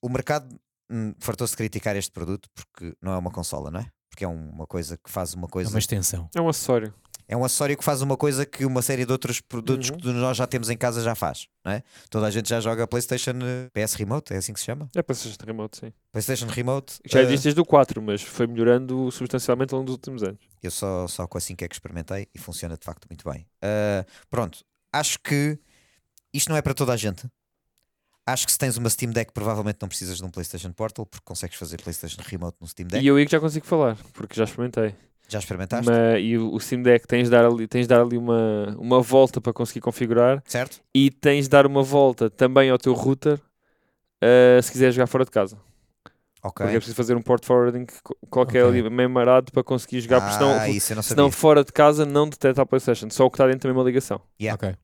[0.02, 0.54] o, o mercado
[0.90, 3.90] hum, fartou-se de criticar este produto porque não é uma consola, não é?
[4.16, 5.68] Porque é uma coisa que faz uma É coisa.
[5.68, 6.26] uma extensão.
[6.34, 6.94] É um acessório.
[7.28, 9.96] É um acessório que faz uma coisa que uma série de outros produtos Uhum.
[9.98, 11.82] que nós já temos em casa já faz, não é?
[12.08, 14.88] Toda a gente já joga PlayStation eh, PS Remote, é assim que se chama?
[14.94, 15.92] É ser remote, sim.
[16.12, 16.94] PlayStation Remote.
[17.04, 20.40] Já eh, existe desde o 4, mas foi melhorando substancialmente ao longo dos últimos anos.
[20.62, 23.46] Eu só, só com assim que é que experimentei e funciona de facto muito bem.
[23.62, 24.64] Uh, pronto,
[24.94, 25.58] acho que
[26.32, 27.26] isto não é para toda a gente.
[28.26, 31.24] Acho que se tens uma Steam Deck, provavelmente não precisas de um PlayStation Portal, porque
[31.24, 33.04] consegues fazer PlayStation Remote no Steam Deck.
[33.04, 34.94] E eu aí que já consigo falar, porque já experimentei.
[35.28, 35.90] Já experimentaste?
[35.90, 39.00] Mas, e o, Steam Deck tens de dar ali, tens de dar ali uma, uma
[39.00, 40.80] volta para conseguir configurar Certo?
[40.94, 45.24] e tens de dar uma volta também ao teu router uh, se quiseres jogar fora
[45.24, 45.56] de casa.
[46.42, 46.64] Ok.
[46.64, 47.86] Porque é preciso fazer um port forwarding
[48.30, 48.80] qualquer Ok.
[48.80, 51.16] ali meio marado para conseguir jogar, porque senão, ah, isso eu não sabia.
[51.16, 53.82] senão fora de casa não detecta a PlayStation, só o que está dentro da mesma
[53.84, 54.20] ligação.
[54.40, 54.54] Yeah.
[54.54, 54.76] Ok.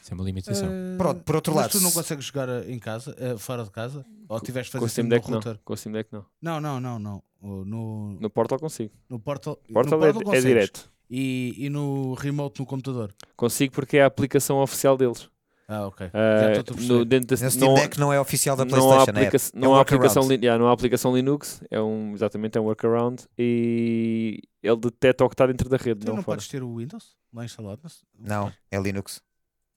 [0.00, 0.68] Isso é uma limitação.
[0.70, 3.36] Eh, Pronto, por outro mas lado, tu não se- consegues jogar eh, em casa, eh,
[3.36, 4.04] fora de casa?
[4.28, 5.34] Ou tiveste de Com o fazer assim no Deck não.
[5.40, 5.60] router?
[5.64, 6.24] Com o Steam Deck não.
[6.40, 7.22] Não, não, não, não.
[7.42, 8.92] No, No Portal consigo.
[9.08, 10.44] no Portal, Portal, no é, Portal é consegues.
[10.44, 10.90] direto.
[11.08, 13.12] E, e no remote no computador?
[13.36, 15.28] Consigo porque é a aplicação oficial deles.
[15.66, 16.06] Ah, ok.
[16.08, 19.26] Uh, no, dentro da, Steam não, Deck não é oficial da não há, PlayStation, é,
[19.26, 22.60] aplica é não, um há aplicação yeah, não há aplicação Linux, é um, exatamente é
[22.60, 26.36] um workaround e ele detecta o que está dentro da rede, Tu não, não fora.
[26.36, 27.82] podes ter o Windows lá instalado?
[28.18, 29.20] Não, é Linux.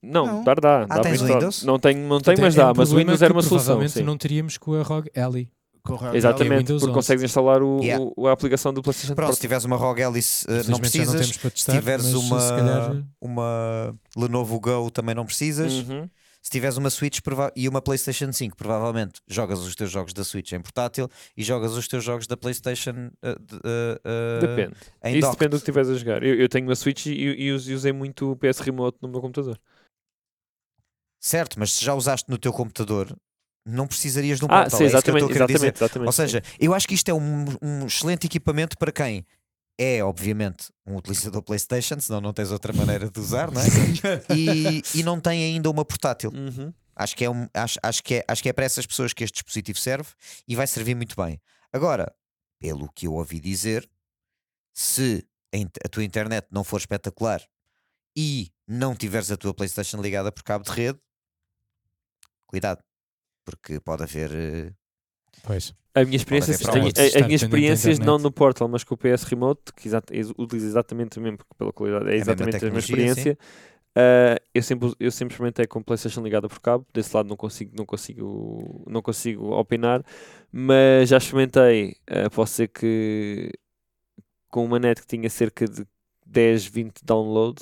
[0.03, 0.43] Não, Não.
[0.43, 0.79] dar dá.
[0.79, 1.21] dá Ah, para tens.
[1.21, 1.63] Windows?
[1.63, 2.71] Não tenho, não tenho Portanto, mas é dá.
[2.71, 3.65] um mas o Windows era uma solução.
[3.75, 4.03] provavelmente Sim.
[4.03, 5.49] não teríamos com a ROG Ally.
[6.13, 6.93] Exatamente, porque 11.
[6.93, 8.05] consegues instalar o, Yeah.
[8.15, 11.11] o- a aplicação do PlayStation Pronto, se tiveres uma ROG Alice, eh, não não precisas.
[11.13, 15.73] temos para Se testar, tiveres uma, se calhar uma Lenovo Go, também não precisas.
[15.73, 16.09] Uhum.
[16.41, 20.23] Se tiveres uma Switch prova- e uma PlayStation 5, provavelmente jogas os teus jogos da
[20.25, 23.35] Switch em portátil e jogas os teus jogos da PlayStation eh,
[23.65, 24.73] eh, eh, Depende.
[25.03, 25.33] em Isso dock.
[25.33, 26.23] depende do que estiveres a jogar.
[26.23, 29.57] Eu, eu tenho uma Switch e, e usei muito o PS Remote no meu computador.
[31.25, 33.15] Certo, mas se já usaste no teu computador,
[33.65, 34.77] não precisarias de um Ah, portal.
[34.77, 35.43] sim, é isso que eu exatamente, dizer.
[35.53, 36.07] exatamente, exatamente.
[36.07, 39.25] Ou seja, eu acho que isto é um, um excelente equipamento para quem
[39.79, 43.63] é, obviamente, um utilizador PlayStation, senão não tens outra maneira de usar, não é?
[44.35, 46.29] E, e não tem ainda uma portátil.
[46.29, 46.73] Uhum.
[46.93, 49.23] Acho que, é um, acho, acho, que é, acho que é para essas pessoas que
[49.23, 50.09] este dispositivo serve
[50.45, 51.41] e vai servir muito bem.
[51.71, 52.13] Agora,
[52.59, 53.89] pelo que eu ouvi dizer,
[54.73, 55.25] se
[55.83, 57.41] a tua internet não for espetacular
[58.13, 60.99] e não tiveres a tua PlayStation ligada por cabo de rede,
[62.53, 62.79] cuidado,
[63.45, 64.31] porque pode haver.
[64.31, 64.71] eh,
[65.43, 65.73] Pois.
[65.95, 69.25] A minha experiência, a, a- a minha experiências não no Portal, mas com o PS
[69.25, 72.71] Remote, que exa- ex- utiliza exatamente o mesmo, porque pela qualidade, é mesma exatamente a
[72.71, 73.19] mesma tecnologia, sim.
[73.29, 73.37] experiência.
[73.95, 77.73] Ah, eu, sempre, eu sempre experimentei com PlayStation ligada por cabo, desse lado não consigo,
[77.77, 80.03] não consigo, não consigo opinar,
[80.51, 83.51] mas já experimentei, ah, posso dizer que
[84.49, 85.85] com uma net que tinha cerca de
[86.25, 87.61] 10, 20 download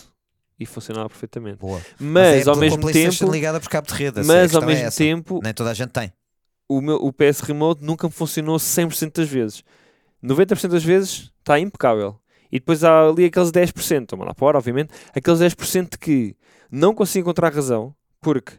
[0.61, 1.57] e funcionava perfeitamente.
[1.57, 1.81] boa.
[1.99, 4.19] Mas, é ao mesmo tempo, ligada por cabo de rede.
[4.19, 4.97] a mas ao é mesmo essa.
[4.97, 6.11] tempo, Nem toda a gente tem.
[6.69, 9.63] o, meu, o PS Remote nunca me funcionou 100% das vezes.
[10.23, 12.17] 90% das vezes está impecável.
[12.51, 16.35] E depois há ali aqueles 10%, toma lá fora, obviamente, aqueles 10% que
[16.69, 18.53] não consigo encontrar razão, porque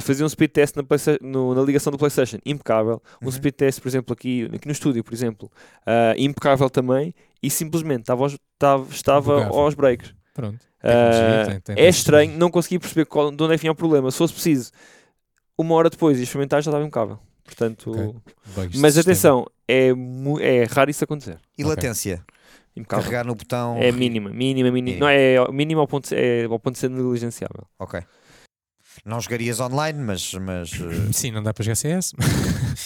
[0.00, 0.84] fazia um speed test na,
[1.20, 3.02] no- na ligação do PlayStation, impecável.
[3.20, 3.32] Um Uhum.
[3.32, 5.50] speed test, por exemplo, aqui, aqui no estúdio, por exemplo,
[5.84, 7.12] ah, impecável também,
[7.42, 10.14] e simplesmente estava aos, estava, estava aos breaks.
[10.34, 10.58] Pronto.
[10.82, 13.72] Ah, Tecnologia tem- tem é estranho, não consegui perceber qual, de onde é que vinha
[13.72, 14.10] o problema.
[14.10, 14.72] Se fosse preciso,
[15.56, 17.18] uma hora depois de experimentar, já estava impecável.
[17.44, 18.14] Portanto, Ok.
[18.54, 19.12] Bugs de mas sistema.
[19.12, 19.88] atenção, é,
[20.40, 21.38] é raro isso acontecer.
[21.58, 21.74] E Ok.
[21.76, 22.24] latência?
[22.74, 23.04] Impecável.
[23.04, 23.76] Carregar no botão.
[23.78, 24.72] É mínima, mínima, mínima.
[24.72, 25.00] Mínima.
[25.00, 27.66] Não, é mínima ao ponto, de- é ao ponto de ser negligenciável.
[27.78, 28.00] Ok.
[29.04, 30.32] Não jogarias online, mas.
[30.34, 32.12] mas eh, Sim, não dá para jogar CS.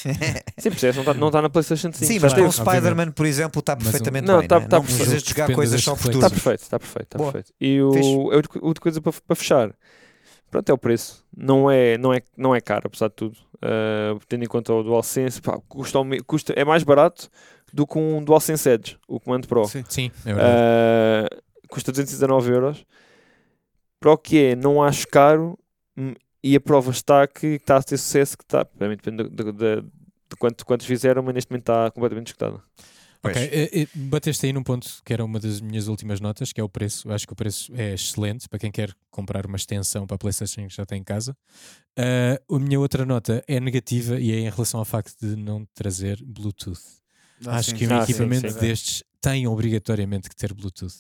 [0.58, 0.96] Sim, percebes?
[0.96, 2.04] Não está não tá na PlayStation 5.
[2.04, 2.52] Sim, mas claro, com o.
[2.52, 4.48] Spider-Man, por exemplo, está Mas perfeitamente Não, bem.
[4.48, 4.66] tá- né?
[4.66, 4.98] tá não perfeito.
[5.08, 6.10] precisas de jogar coisas só por.
[6.10, 7.52] Está perfeito, está perfeito, está perfeito.
[7.60, 9.74] E o, a outra, coisa para, para fechar.
[10.50, 11.24] Pronto, é o preço.
[11.36, 13.36] Não é, não é, não é caro, apesar de tudo.
[13.60, 17.28] Ah, tendo em conta o DualSense, pá, custa, custa, é mais barato
[17.72, 19.64] do que um DualSense Edge, o Comando Pro.
[19.66, 19.84] Sim.
[19.88, 20.54] Sim, é verdade.
[20.54, 21.36] Ah,
[21.68, 22.84] custa 219 euros.
[23.98, 25.58] Para o que é, não acho caro
[26.42, 29.52] e a prova está que está a ter sucesso, que está, obviamente depende de, de,
[29.52, 32.62] de, de quanto, quantos fizeram, mas neste momento está completamente esgotada.
[33.22, 33.36] Pois.
[33.36, 36.60] Ok, eh, eh, bateste aí num ponto que era uma das minhas últimas notas, que
[36.60, 37.08] é o preço.
[37.08, 40.18] Eu acho que o preço é excelente para quem quer comprar uma extensão para a
[40.18, 41.36] PlayStation que já tem em casa.
[41.98, 45.66] Ah, a minha outra nota é negativa e é em relação ao facto de não
[45.74, 47.05] trazer Bluetooth.
[47.44, 48.58] Ah, acho sim, que um Ah, sim, equipamento sim.
[48.58, 50.94] destes tem obrigatoriamente que ter Bluetooth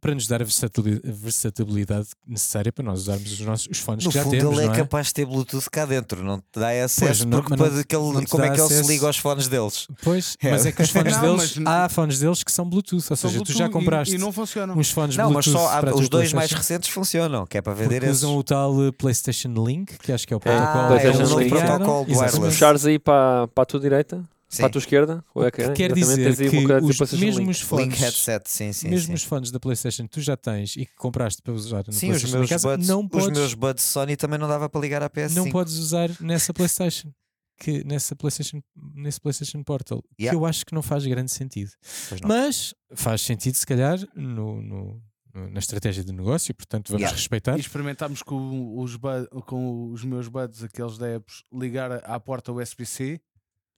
[0.00, 4.02] para nos dar a versatili- a versatilidade necessária para nós usarmos os nossos os fones
[4.04, 4.56] No que já fundo, temos.
[4.58, 4.80] ele não é é?
[4.80, 7.26] capaz de ter Bluetooth cá dentro, não te dá acesso.
[7.26, 9.18] não- porque mas não- para que ele- não como é que ele se liga aos
[9.18, 9.88] fones deles?
[10.02, 10.50] Pois, É.
[10.50, 13.16] mas é que os fones Não, deles, mas- há fones deles que são Bluetooth, ou
[13.16, 14.74] São seja, tu já Bluetooth e- compraste E, não funcionam.
[14.78, 17.46] uns fones Não, mas Bluetooth só há- para a tua os dois mais recentes funcionam,
[17.46, 18.22] que é para vender porque esses.
[18.22, 21.10] usam o tal eh, PlayStation Link, que acho que é o É, protocolo ah, é
[21.10, 22.14] um protocolo do Exatamente.
[22.16, 22.38] wireless.
[22.40, 24.58] Puxares aí para, para a tua direita, Sim.
[24.58, 27.20] para a tua esquerda, ou é Que que quer dizer que os Link.
[27.24, 28.88] mesmos fones, Link headset, sim, sim.
[28.88, 29.14] mesmo sim.
[29.14, 32.12] os fones da PlayStation que tu já tens e que compraste para usar no Sim,
[32.12, 34.68] os PlayStation meus, em casa, buds, não os podes, meus buds Sony também não dava
[34.68, 35.34] para ligar à PS5.
[35.34, 37.10] não podes usar nessa PlayStation.
[37.58, 38.60] Que nessa PlayStation,
[38.94, 40.30] nesse PlayStation Portal, Yeah.
[40.30, 41.70] que eu acho que não faz grande sentido.
[42.22, 45.02] Mas faz sentido, se calhar, no, no-
[45.50, 47.16] na estratégia de negócio, portanto, vamos Yeah.
[47.16, 47.56] respeitar.
[47.56, 48.98] E experimentámos com os,
[49.46, 53.18] com os meus buds, aqueles da apps, ligar à porta USB-C,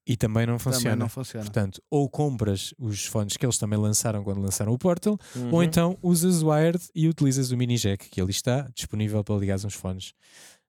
[0.08, 0.96] E também não também funciona.
[0.96, 1.44] não funciona.
[1.44, 5.62] Portanto, ou compras os fones que eles também lançaram quando lançaram o Portal, ou Uhum.
[5.62, 9.58] então usas o Wired e utilizas o mini jack, que ali está disponível para ligar
[9.64, 10.14] uns fones,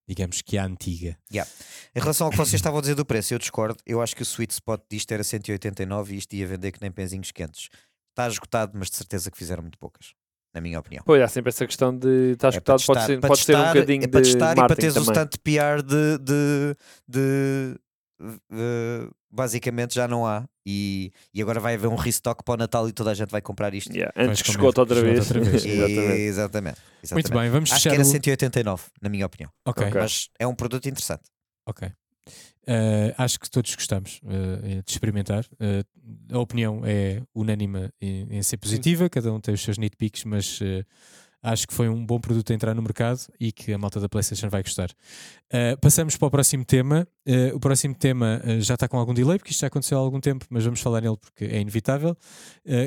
[0.08, 1.18] digamos que à antiga.
[1.32, 3.78] Em relação ao que vocês estavam a dizer do preço, eu discordo.
[3.86, 6.92] Eu acho que o sweet spot disto era 189 e isto ia vender que nem
[6.92, 7.70] penzinhos quentes.
[8.12, 10.08] Está esgotado, mas de certeza que fizeram muito poucas,
[10.54, 11.04] na minha opinião.
[11.06, 13.56] Pois, há sempre essa questão de estar É escutado, pode testar- ser, pode ser um
[13.60, 15.24] testar- bocadinho é para de testar e para marketing teres o também.
[15.24, 16.76] stand PR de, de,
[17.08, 17.80] de-
[19.32, 22.92] basicamente já não há e, e agora vai haver um restock para o Natal e
[22.92, 25.20] toda a gente vai comprar isto Yeah, Antes que esgote outra vez.
[25.20, 25.66] outra vez.
[25.66, 26.20] E- Exatamente.
[26.24, 26.80] exatamente,
[27.12, 28.06] Muito bem, vamos acho que era o...
[28.06, 30.02] 189 na minha opinião Ok, Ok.
[30.02, 31.24] mas é um produto interessante
[31.66, 31.90] ok.
[32.68, 35.44] Eh, acho que todos gostamos eh, de experimentar.
[35.60, 35.84] Eh,
[36.32, 40.60] a opinião é unânime em, em ser positiva, cada um tem os seus nitpicks, mas
[41.42, 44.10] acho que foi um bom produto a entrar no mercado e que a malta da
[44.10, 44.90] PlayStation vai gostar.
[45.52, 47.08] Eh, passamos para o próximo tema.
[47.26, 50.02] Eh, o próximo tema eh, já está com algum delay, porque isto já aconteceu há
[50.02, 52.16] algum tempo, mas vamos falar nele porque é inevitável.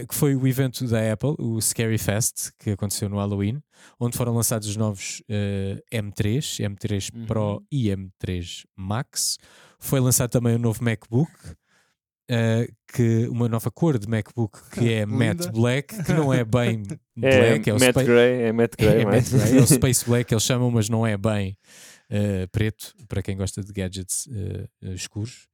[0.08, 3.60] que foi o evento da Apple, o Scary Fest, que aconteceu no Halloween,
[3.98, 7.26] onde foram lançados os novos eh, M3, M3 Uhum.
[7.26, 9.38] Pro e M3 Max.
[9.78, 11.30] Foi lançado também o novo MacBook.
[12.30, 15.16] Eh, que uma nova cor de MacBook que é Linda.
[15.34, 16.82] matte black, que não é bem
[17.22, 19.62] É, black, é o Matt spa- Gray, é Matt Gray, é, mas- matte grey, é
[19.62, 21.56] o Space Black, eles chamam, mas não é bem
[22.10, 25.48] eh, preto, para quem gosta de gadgets eh, escuros.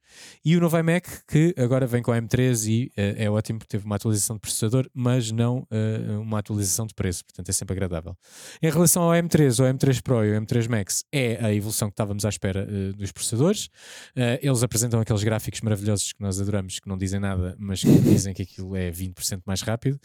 [0.44, 3.70] E o novo iMac, que agora vem com o M3 e eh, é ótimo porque
[3.70, 7.74] teve uma atualização de processador, mas não eh, uma atualização de preço, portanto é sempre
[7.74, 8.16] agradável.
[8.62, 11.94] Em relação ao M3, o M3 Pro e o M3 Max, é a evolução que
[11.94, 13.68] estávamos à espera eh, dos processadores.
[14.42, 18.34] Eles apresentam aqueles gráficos maravilhosos que nós adoramos, que não dizem nada, mas que dizem
[18.34, 19.98] que aquilo é 20% mais rápido.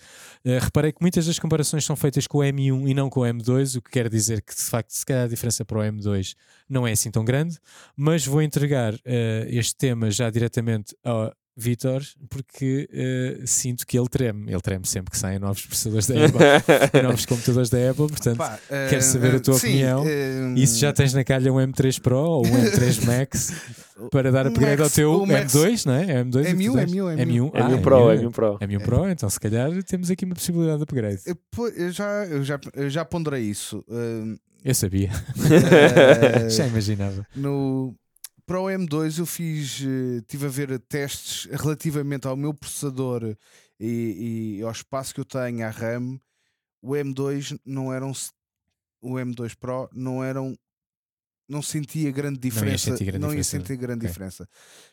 [0.45, 3.23] Uh, reparei que muitas das comparações são feitas com o M1 e não com o
[3.23, 6.35] M2, o que quer dizer que, de facto, se calhar a diferença para o M2
[6.69, 7.57] não é assim tão grande,
[7.95, 8.99] mas vou entregar uh,
[9.47, 14.51] este tema já diretamente ao Vitor, porque uh, sinto que ele treme.
[14.51, 16.39] Ele treme sempre que saem novos processadores da Apple,
[17.03, 20.03] novos computadores da Apple, portanto, Pá, quero eh, saber a tua sim, opinião.
[20.03, 23.53] eh, e se já tens na calha um M3 Pro ou um M3 Max
[24.09, 26.11] para dar upgrade ao Max- teu o Max- M2, não é?
[26.11, 26.91] É M2 M1, que tu tens?
[26.91, 28.21] M1, M1, É ah, M1 Pro, é M1.
[28.23, 28.57] M1 Pro.
[28.59, 31.21] M1 Pro, então se calhar temos aqui uma possibilidade de upgrade.
[31.77, 33.85] eu, já, eu, já, eu já ponderei isso.
[33.91, 34.35] eh,
[34.65, 35.11] Eu sabia,
[36.41, 37.27] eh, já imaginava.
[37.35, 37.93] no,
[38.45, 43.35] para o M2 eu fiz, eh, tive a ver testes relativamente ao meu processador
[43.79, 46.19] e, e ao espaço que eu tenho à RAM.
[46.81, 48.11] O M2 não era um,
[49.01, 50.57] o M2 Pro não eram
[51.47, 53.67] não sentia grande diferença, sentir grande não ia diferença.
[53.67, 54.07] sentir grande Ok.
[54.07, 54.49] diferença.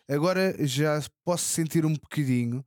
[0.09, 2.65] Agora já posso sentir um bocadinho,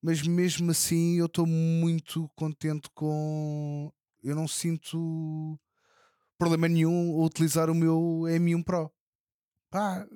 [0.00, 3.92] mas mesmo assim eu estou muito contente com.
[4.22, 5.58] Eu não sinto
[6.38, 8.90] problema nenhum a utilizar o meu M1 Pro.
[9.72, 10.06] Pá,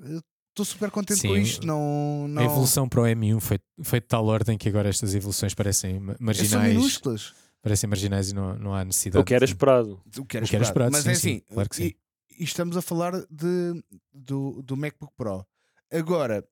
[0.50, 1.66] estou super contente com Sim, isto.
[1.66, 2.42] Não, não...
[2.42, 5.98] A evolução para o M1 foi, foi de tal ordem que agora estas evoluções parecem
[5.98, 6.74] São marginais.
[6.76, 7.34] minúsculas.
[7.62, 9.20] Parecem marginais e não, não há necessidade.
[9.22, 10.00] O que era de- esperado.
[10.18, 10.92] O que era O que era esperado.
[10.92, 11.84] Mas sim, é sim, assim, claro que sim.
[11.84, 11.96] E,
[12.38, 13.82] e estamos a falar de,
[14.12, 15.44] do, do MacBook Pro.
[15.90, 16.46] Agora,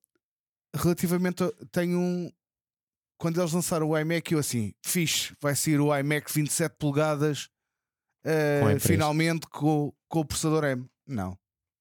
[0.75, 2.29] relativamente a, tenho um.
[3.17, 7.47] Quando eles lançaram o iMac, eu assim, fixe, vai sair o iMac 27 polegadas
[8.25, 8.79] eh, Com M3.
[8.81, 10.85] finalmente com, com o processador M.
[11.07, 11.37] Não,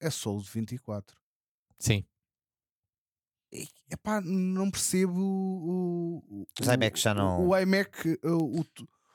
[0.07, 1.17] é só o de 24.
[1.79, 2.05] Sim,
[3.53, 8.67] E, Epá, não percebo o, o, Os iMacs já não- O iMac, o, o,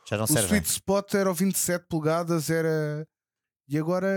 [0.10, 3.08] Já não o sweet spot era o 27 polegadas, era.
[3.68, 4.08] E agora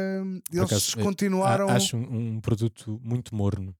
[0.50, 1.68] eles acaso, eh, continuaram.
[1.68, 3.74] Acho um, um produto muito morno.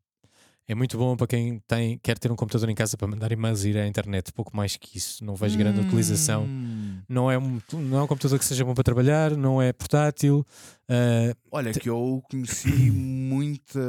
[0.69, 3.65] É muito bom para quem tem, quer ter um computador em casa para mandar e-mails
[3.65, 4.33] e ir à internet.
[4.33, 5.25] Pouco mais que isso.
[5.25, 6.45] Não vejo grande utilização.
[6.45, 7.03] Hum.
[7.09, 10.47] Não é, um, não é um computador que seja bom para trabalhar, não é portátil.
[10.93, 13.81] Ah, Olha, que eu conheci muita,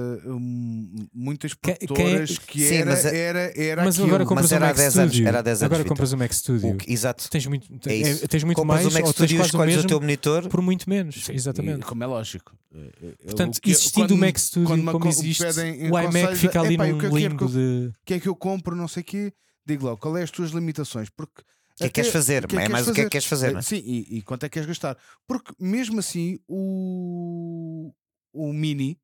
[1.14, 4.08] muitas Que- produtoras que, Sim, era, mas é- era, era mas aquilo.
[4.08, 5.28] agora compras Mas um era há Mac 10 anos, Studio.
[5.28, 6.70] era há 10 anos, agora compras um Mac Studio.
[6.70, 7.30] O que- exato.
[7.30, 9.48] Tens muito, É é- tens muito Compras mais o Mac ou tens Studio e quase
[9.50, 10.50] o escolhes o mesmo teu monitor.
[10.50, 11.24] por muito menos.
[11.26, 11.82] Sim, Exatamente.
[11.82, 12.54] e como é lógico.
[13.26, 16.00] Portanto, O que- existindo quando- o Mac Studio quando me como existe, pedem em o
[16.00, 17.88] iMac fica ali "Epá, e o num que é que limbo eu- de.
[17.90, 19.34] O que é que eu compro, não sei o quê,
[19.66, 21.10] digo logo, qual é as tuas limitações?
[21.10, 22.48] Porque O que é que queres fazer?
[22.48, 23.62] que é que é mais queres o que é que queres fazer, não é?
[23.62, 24.98] Sim, e, e quanto é que queres gastar?
[25.28, 27.92] Porque mesmo assim, o,
[28.34, 29.00] o Mini,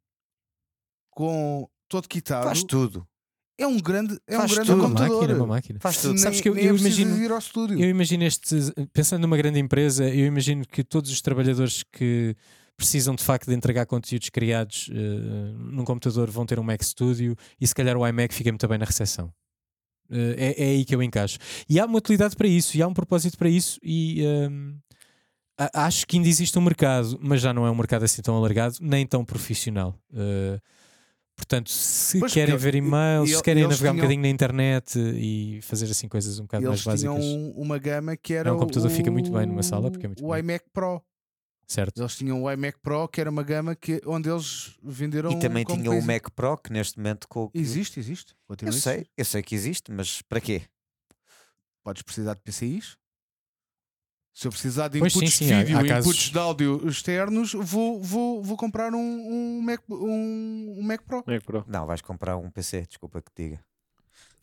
[1.12, 3.08] com todo quitado, Faz tudo.
[3.58, 4.80] é um grande, é Faz um grande tudo.
[4.80, 5.20] Uma computador.
[5.22, 5.80] máquina, uma máquina.
[5.82, 6.14] Faz tudo.
[6.14, 7.80] Nem, Sabes que eu- eu é preciso imagino- ir ao estúdio.
[7.80, 8.56] Eu imagino este,
[8.94, 12.36] pensando numa grande empresa, eu imagino que todos os trabalhadores que
[12.78, 17.36] precisam de facto de entregar conteúdos criados eh, num computador vão ter um Mac Studio
[17.60, 19.34] e se calhar o iMac fica muito bem na recepção.
[20.12, 21.38] Eh, é, é aí que eu encaixo.
[21.70, 24.76] E há uma utilidade para isso, e há um propósito para isso, e ehm,
[25.58, 28.36] a- acho que ainda existe um mercado, mas já não é um mercado assim tão
[28.36, 29.94] alargado, nem tão profissional.
[30.14, 30.60] Eh,
[31.36, 34.98] portanto, se Pois, querem ver e-mails, se querem eles navegar um tinham- bocadinho na internet
[34.98, 37.34] e fazer assim coisas um bocado Eles mais tinham básicas.
[37.36, 40.10] um- uma gama que era um computador o, fica muito bem numa sala, porque é
[40.10, 40.38] muito o bom.
[40.38, 41.02] iMac Pro.
[41.72, 42.02] Certo.
[42.02, 45.32] Eles tinham o iMac Pro, que era uma gama que, onde eles venderam.
[45.32, 46.02] E também tinha o.
[46.02, 48.36] Mac Pro, que neste momento com Existe, existe.
[48.66, 50.64] Eu sei, eu sei que existe, mas para quê?
[51.84, 52.98] Podes precisar de PCIs.
[54.34, 56.40] Se eu precisar de Pois sim, inputs sim, de vídeo há e casos- inputs de
[56.40, 61.24] áudio externos, vou, vou, vou comprar um, um, Mac, um, um Mac Pro.
[61.28, 61.64] Mac Pro.
[61.68, 63.64] Não, vais comprar um PC, desculpa que te diga.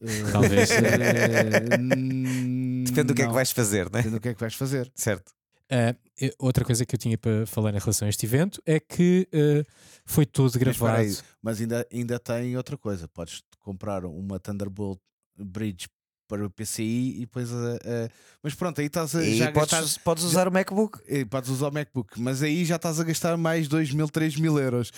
[0.02, 0.70] Eh, Talvez.
[0.70, 1.76] eh,
[2.84, 3.32] Depende do que é que não.
[3.34, 3.98] vais fazer, né?
[4.02, 4.92] Depende do que é que vais fazer.
[4.94, 5.32] Certo.
[5.70, 5.94] Eh,
[6.38, 9.64] outra coisa que eu tinha para falar em relação a este evento é que eh,
[10.04, 10.98] foi todo Mas espera gravado.
[11.02, 13.08] aí, Mas ainda, ainda tem outra coisa.
[13.08, 14.98] Podes comprar uma Thunderbolt
[15.36, 15.88] Bridge
[16.28, 18.08] para o PCI e depois a, a-
[18.42, 20.98] Mas pronto, aí estás a E já podes, gastar- podes usar o MacBook.
[21.28, 24.58] Podes usar o MacBook, mas aí já estás a gastar mais 2 mil, 3 mil
[24.58, 24.90] euros.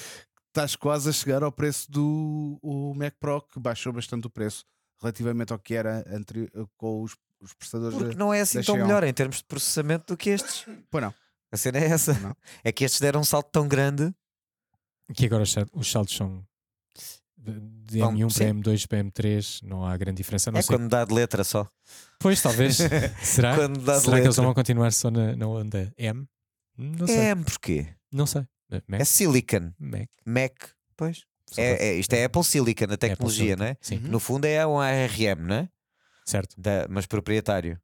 [0.48, 4.64] Estás quase a chegar ao preço do o Mac Pro, que baixou bastante o preço
[5.00, 7.98] relativamente ao que era anteri- com os, os processadores.
[7.98, 8.86] Porque não é assim tão Xeon.
[8.86, 10.66] melhor em termos de processamento do que estes.
[10.90, 11.14] Pois não.
[11.52, 12.12] A cena é essa.
[12.14, 12.36] Não.
[12.62, 14.12] É que estes deram um salto tão grande.
[15.14, 16.44] Que agora os sal- os saltos são
[17.36, 18.52] de, Bom, M1 para sim.
[18.60, 20.50] M2 para M3, não há grande diferença.
[20.50, 20.76] Não É sei.
[20.76, 21.66] quando dá de letra só.
[22.18, 22.76] Pois, talvez.
[23.22, 23.54] Será?
[23.54, 24.42] Quando dá de Será que eles letra.
[24.42, 26.26] vão continuar só na, na onda M?
[26.76, 27.16] Não sei.
[27.16, 27.88] É M porquê?
[28.12, 28.42] Não sei.
[28.86, 29.00] Mac?
[29.00, 29.72] É Silicon.
[29.78, 30.08] Mac.
[30.26, 30.52] Mac.
[30.96, 31.22] Pois.
[31.56, 33.62] É, é- isto é Apple Silicon, a tecnologia, Silicon.
[33.62, 33.76] não é?
[33.80, 33.96] Sim.
[34.00, 35.68] No fundo é um ARM, não é?
[36.28, 36.54] Certo.
[36.60, 37.80] Da- mas proprietário.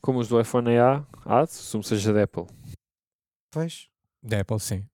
[0.00, 2.46] Como os do iPhone é A, A, assumo seja da Apple.
[3.50, 3.88] Pois.
[4.22, 4.86] Da Apple, sim.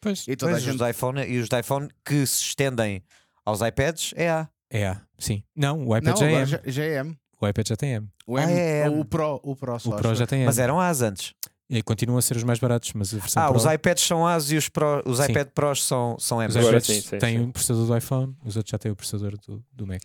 [0.00, 2.42] Pois, E toda a Pois, os gente de iPhone e os de iPhone que se
[2.42, 3.02] estendem
[3.44, 4.48] aos iPads é A.
[4.70, 5.42] é A, sim.
[5.54, 7.16] Não, o iPad Não, já é já, já é M.
[7.40, 8.08] O iPad já tem M.
[8.26, 9.00] O, Ah, M, é M.
[9.00, 9.90] o Pro, o Pro só.
[9.90, 10.46] O Pro já tem M.
[10.46, 11.34] Mas eram As antes.
[11.68, 14.26] E continuam a ser os mais baratos, mas a versão Ah, Pro, os iPads são
[14.26, 15.30] As e os, Pro, os Sim.
[15.32, 16.48] iPad Pros são, são M.
[16.48, 17.44] os iPads têm sim.
[17.44, 20.02] o processador do iPhone, os outros já têm o processador do, do Mac.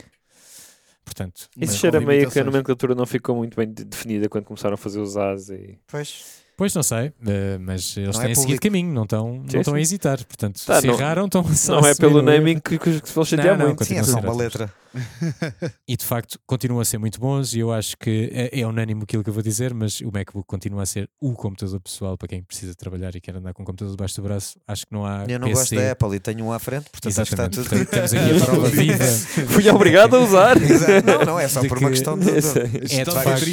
[1.12, 4.76] Portanto, Isso cheira meio que a nomenclatura não ficou muito bem de- definida quando começaram
[4.76, 5.78] a fazer os As e.
[5.88, 6.42] Pois.
[6.62, 8.62] Pois não sei, eh, mas eles Não é têm seguido público.
[8.62, 10.24] caminho, não estão, não estão a hesitar.
[10.24, 13.10] Portanto, Tá, se não- erraram, estão só Não a é pelo naming que, que, que
[13.10, 13.84] se vão chatear Não, não, muito.
[13.84, 14.38] Sim, é só a uma ótimos.
[14.38, 14.74] letra.
[15.88, 17.54] E de facto continuam a ser muito bons.
[17.56, 20.46] E eu acho que é, é unânime aquilo que eu vou dizer, mas o MacBook
[20.46, 23.66] continua a ser o computador pessoal para quem precisa trabalhar e quer andar com o
[23.66, 24.60] computador debaixo do braço.
[24.68, 25.26] Acho que não há.
[25.28, 25.60] Eu não PC.
[25.60, 27.70] gosto da Apple e tenho um à frente, portanto acho que está tudo.
[27.70, 29.04] Portanto, temos aqui a prova viva.
[29.48, 30.58] Fui obrigado a usar.
[30.62, 31.06] Exato.
[31.08, 32.30] Não, não, é só De por uma que- questão de.
[32.30, 33.48] É de facto.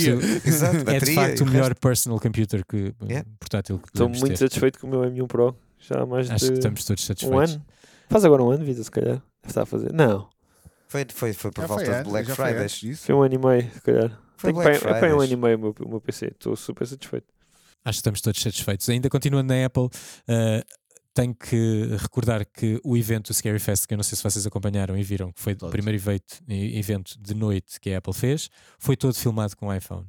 [0.48, 3.22] Exato, é de facto o melhor personal computer que, É.
[3.38, 4.36] portátil que Estou muito ter.
[4.38, 5.56] satisfeito com o meu M1 Pro.
[5.78, 7.54] Já há mais Acho de que estamos todos um satisfeitos.
[7.54, 7.66] ano.
[8.08, 9.22] Faz agora um ano, Visa, se calhar.
[9.46, 9.92] Estar a fazer.
[9.92, 10.28] Não,
[10.88, 12.62] Foi, foi, foi por Já foi volta de antes, Black foi Friday.
[12.62, 13.06] antes disso.
[13.06, 14.18] foi um ano e meio, se calhar.
[14.36, 16.26] Foi Black para, é para um ano e meio o meu, o meu PC.
[16.26, 17.26] Estou super satisfeito.
[17.84, 18.88] Acho que estamos todos satisfeitos.
[18.88, 19.88] Ainda continuando na Apple,
[20.26, 20.64] eh,
[21.14, 24.46] tenho que recordar que o evento, o Scary Fest, que eu não sei se vocês
[24.46, 25.72] acompanharam e viram, que foi o Todos.
[25.72, 30.06] primeiro evento, evento de noite que a Apple fez, foi todo filmado com iPhone.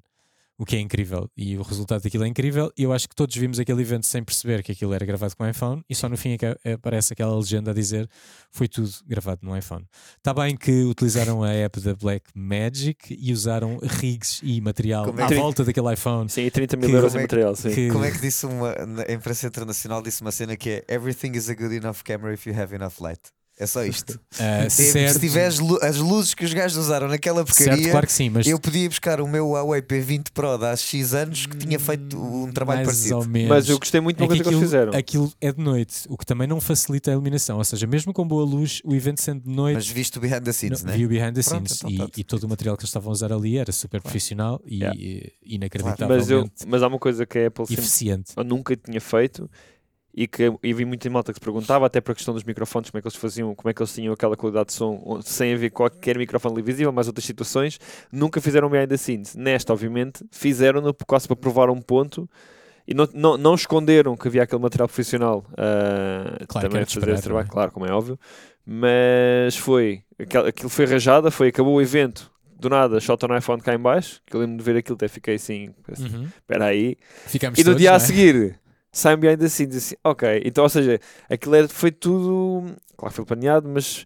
[0.61, 1.29] O que é incrível.
[1.37, 2.69] E o resultado daquilo é incrível.
[2.77, 5.47] E eu acho que todos vimos aquele evento sem perceber que aquilo era gravado com
[5.47, 5.81] iPhone.
[5.89, 8.09] E só no fim é que aparece aquela legenda a dizer
[8.51, 9.85] foi tudo gravado no iPhone.
[10.17, 15.21] Está bem que utilizaram a app da Black Magic e usaram rigs e material Como
[15.21, 16.27] é à volta daquele iPhone.
[16.29, 17.73] Sim, e 30 mil Que- euros em é material, sim.
[17.73, 18.75] que- Como é que disse uma.
[19.07, 22.45] A imprensa internacional disse uma cena que é Everything is a good enough camera if
[22.45, 23.21] you have enough light.
[23.59, 24.17] É só isto.
[24.39, 28.07] É, se certo, tiveres lu- as luzes que os gajos usaram naquela porcaria, certo, claro
[28.07, 31.45] que sim, mas eu podia buscar o meu Huawei P20 Pro de há X anos
[31.45, 33.17] que tinha feito um trabalho mais parecido.
[33.17, 33.49] ou menos.
[33.49, 34.97] Mas eu gostei muito de é uma que coisa que eles aquilo, fizeram.
[34.97, 37.57] aquilo é de noite, o que também não facilita a iluminação.
[37.57, 40.41] Ou seja, mesmo com boa luz, o evento sendo de noite, Mas visto o behind
[40.43, 40.97] the scenes, não, né?
[40.97, 42.07] viu behind the Pronto, scenes então e, tá.
[42.17, 44.97] e todo o material que eles estavam a usar ali era super profissional e, Yeah.
[44.97, 48.31] e Mas, inacreditavelmente eu, mas há uma coisa que a Apple sempre eficiente.
[48.37, 49.49] eu nunca tinha feito
[50.19, 52.89] e que eu vi muita malta que se perguntava, até para a questão dos microfones,
[52.89, 55.53] como é que eles faziam, como é que eles tinham aquela qualidade de som sem
[55.53, 57.79] haver qualquer microfone ali visível, mas outras situações,
[58.11, 59.33] nunca fizeram behind the scenes.
[59.33, 62.29] Nesta, obviamente, fizeram-no quase para provar um ponto
[62.85, 67.11] e não, não, não esconderam que havia aquele material profissional ah, Claro também a fazer
[67.13, 67.49] esse trabalho, é?
[67.49, 68.19] claro, como é óbvio,
[68.65, 72.29] mas foi, aquilo foi rajada, foi, acabou o evento.
[72.59, 75.07] Do nada, shot no iPhone cá em baixo, que eu lembro de ver aquilo, até
[75.07, 76.25] fiquei assim, Uhum.
[76.25, 77.99] espera aí, Ficámos e no todos, dia não a é?
[77.99, 78.59] seguir
[78.91, 80.41] saem behind the scenes assim, ok.
[80.45, 82.75] Então, ou seja, aquilo era, foi tudo.
[82.97, 84.05] Claro foi planeado, mas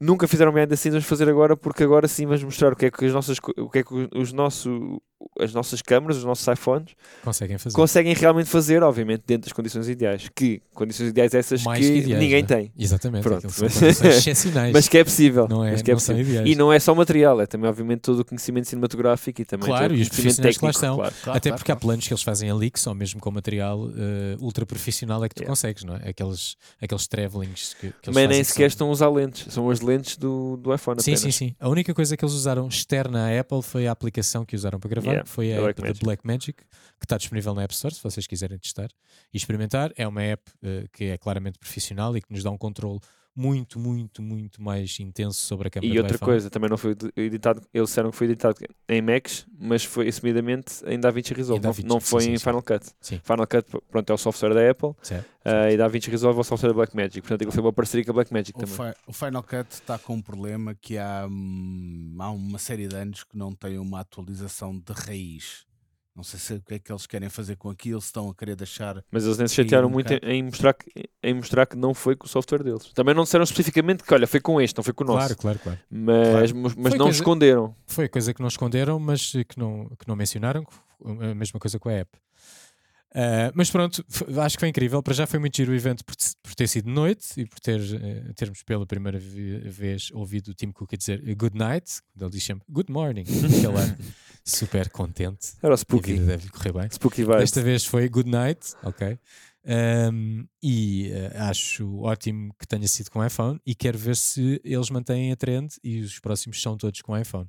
[0.00, 2.86] nunca fizeram behind the scenes, vamos fazer agora porque agora sim vamos mostrar o que
[2.86, 5.00] é que as nossas, o que é que os nosso,
[5.38, 7.74] as nossas câmaras, os nossos iPhones conseguem fazer.
[7.76, 10.28] conseguem realmente fazer, obviamente, dentro das condições ideais.
[10.34, 12.48] Que condições ideais essas Mais que, que ideais, ninguém né?
[12.48, 12.72] tem.
[12.78, 14.72] Exatamente, Pronto, mas- excepcionais.
[14.72, 15.46] Mas que é possível.
[15.48, 16.32] não, é, mas que é não são possível.
[16.42, 16.50] ideais.
[16.50, 19.66] E não é só o material, é também, obviamente, todo o conhecimento cinematográfico e também
[19.66, 20.84] Claro, todo o e os conhecimento profissionais que lá técnico.
[20.86, 20.96] estão.
[20.96, 21.14] Claro.
[21.24, 21.86] Claro, Até claro, porque há claro.
[21.86, 25.34] planos que eles fazem ali que só mesmo com material eh, ultra profissional é que
[25.34, 25.50] tu Yeah.
[25.50, 26.08] consegues, não é?
[26.08, 29.68] Aqueles, aqueles travelings que, que eles Mas nem sequer são- estão a usar lentes, são
[29.70, 31.20] as lentes do, do iPhone Sim, apenas.
[31.20, 31.54] sim, sim.
[31.60, 34.88] A única coisa que eles usaram externa à Apple foi a aplicação que usaram para
[34.90, 36.00] gravar, Yeah, foi a a app Blackmagic.
[36.00, 36.64] da Blackmagic,
[36.98, 38.88] que está disponível na App Store, se vocês quiserem testar
[39.32, 39.92] e experimentar.
[39.96, 43.00] É uma app eh, que é claramente profissional e que nos dá um controle
[43.36, 46.30] muito, muito, muito mais intenso sobre a câmera E do outra iPhone.
[46.32, 48.56] coisa, também não foi editado, eles disseram que foi editado
[48.88, 52.38] em Macs, mas foi assumidamente em DaVinci Resolve, Em não- não, sim, foi sim, em
[52.38, 52.44] sim.
[52.44, 52.86] Final Cut.
[53.00, 53.20] Sim.
[53.24, 55.26] Final Cut, pronto, é o software da Apple Certo.
[55.44, 58.10] ah, e DaVinci Resolve é o software da Blackmagic, portanto aquilo foi uma parceria com
[58.12, 58.76] a Blackmagic O, também.
[58.76, 62.94] Fi- o Final Cut está com um problema que há, hum, há uma série de
[62.94, 65.66] anos que não tem uma atualização de raiz.
[66.16, 68.34] Não sei se o que é que eles querem fazer com aquilo, se estão a
[68.34, 69.02] querer deixar.
[69.10, 70.88] Mas eles nem se chatearam um muito em, em mostrar que,
[71.20, 72.92] em mostrar que não foi com o software deles.
[72.94, 75.34] Também não disseram especificamente que, olha, foi com este, não foi com o nosso.
[75.36, 75.78] Claro, claro, claro.
[75.90, 77.74] Mas, mas Foi não coisa- esconderam.
[77.88, 80.64] Foi a coisa que não esconderam, mas que não, que não mencionaram,
[81.04, 82.10] a mesma coisa com a app.
[83.16, 84.04] Ah, mas pronto,
[84.42, 85.00] acho que foi incrível.
[85.02, 87.80] Para já foi muito giro o evento por, por ter sido noite e por ter,
[87.80, 92.22] eh, termos pela primeira ve- vez ouvido o Tim Cook a dizer good night, quando
[92.22, 93.22] ele diz sempre good morning.
[93.22, 93.96] É
[94.44, 95.52] super contente.
[95.62, 96.12] Era o E a Spooky.
[96.14, 96.90] vida deve correr bem.
[96.90, 97.38] Spooky Vibes.
[97.38, 99.16] Desta vez foi good night, ok.
[100.12, 104.90] Um, e eh, acho ótimo que tenha sido com iPhone e quero ver se eles
[104.90, 107.48] mantêm a trend e os próximos são todos com iPhone.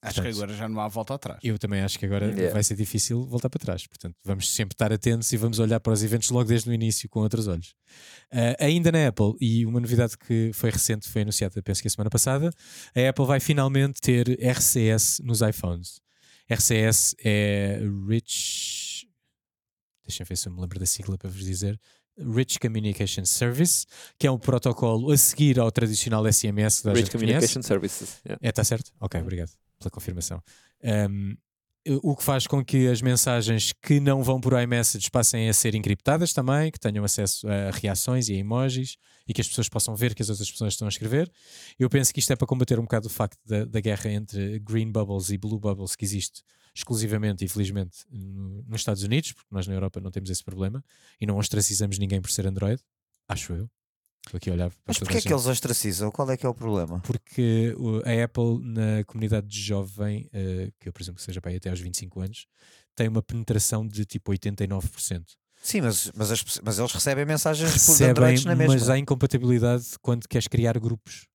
[0.00, 1.40] Acho Portanto, que agora já não há volta atrás.
[1.42, 2.52] Eu também acho que agora Yeah.
[2.52, 3.84] vai ser difícil voltar para trás.
[3.86, 7.08] Portanto, vamos sempre estar atentos e vamos olhar para os eventos logo desde o início
[7.08, 7.74] com outros olhos.
[8.30, 11.90] Ah, ainda na Apple, e uma novidade que foi recente, foi anunciada, penso que a
[11.90, 12.50] semana passada,
[12.94, 16.00] a Apple vai finalmente ter RCS nos iPhones.
[16.48, 19.08] RCS é Rich.
[20.06, 21.78] Deixa eu ver se eu me lembro da sigla para vos dizer.
[22.16, 23.84] Rich Communication Service,
[24.18, 27.34] que é um protocolo a seguir ao tradicional SMS que toda a Rich gente conhece.
[27.54, 28.20] Communication Services.
[28.24, 28.38] yeah.
[28.42, 28.92] É, está certo?
[29.00, 30.42] Ok, obrigado pela confirmação.
[30.82, 31.36] Um,
[32.02, 35.74] o que faz com que as mensagens que não vão por iMessage passem a ser
[35.74, 39.96] encriptadas também, que tenham acesso a reações e a emojis e que as pessoas possam
[39.96, 41.30] ver que as outras pessoas estão a escrever.
[41.78, 44.58] Eu penso que isto é para combater um bocado o facto da, da guerra entre
[44.58, 46.42] green bubbles e blue bubbles que existe
[46.74, 50.84] exclusivamente e felizmente no- nos Estados Unidos, porque nós na Europa não temos esse problema
[51.18, 52.82] e não ostracizamos ninguém por ser Android,
[53.28, 53.70] acho eu.
[54.26, 56.10] Estou aqui a olhar para Mas porquê é que eles ostracizam?
[56.10, 57.00] Qual é que é o problema?
[57.00, 61.56] porque a Apple na comunidade de jovem, eh, que eu presumo que seja para aí
[61.56, 62.46] até aos 25 anos,
[62.94, 65.24] tem uma penetração de tipo 89%.
[65.62, 68.74] Sim, mas, mas, as mas eles recebem mensagens por Recebem, Androids na mesma.
[68.74, 71.26] mas há incompatibilidade quando queres criar grupos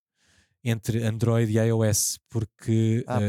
[0.63, 3.19] entre Android e iOS, porque Ah,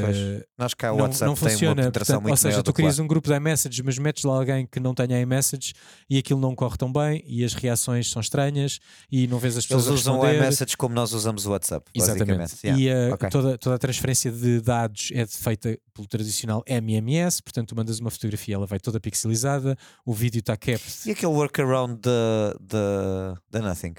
[0.57, 1.91] Nós cá o não, WhatsApp não funciona.
[1.91, 4.78] portanto, muito ou seja, tu crias um grupo de iMessage, mas metes lá alguém que
[4.78, 5.72] não tenha iMessage
[6.09, 8.78] e aquilo não corre tão bem e as reações são estranhas
[9.11, 11.91] e não vês as pessoas Eles usam o iMessage como nós usamos o WhatsApp.
[11.95, 12.39] Exatamente.
[12.39, 12.66] basicamente.
[12.85, 13.07] Yeah.
[13.09, 13.28] E uh, ok.
[13.30, 18.11] toda, toda a transferência de dados é feita pelo tradicional MMS, portanto, tu mandas uma
[18.11, 21.07] fotografia, ela vai toda pixelizada, o vídeo está capped.
[21.07, 23.95] E aquele workaround da Nothing?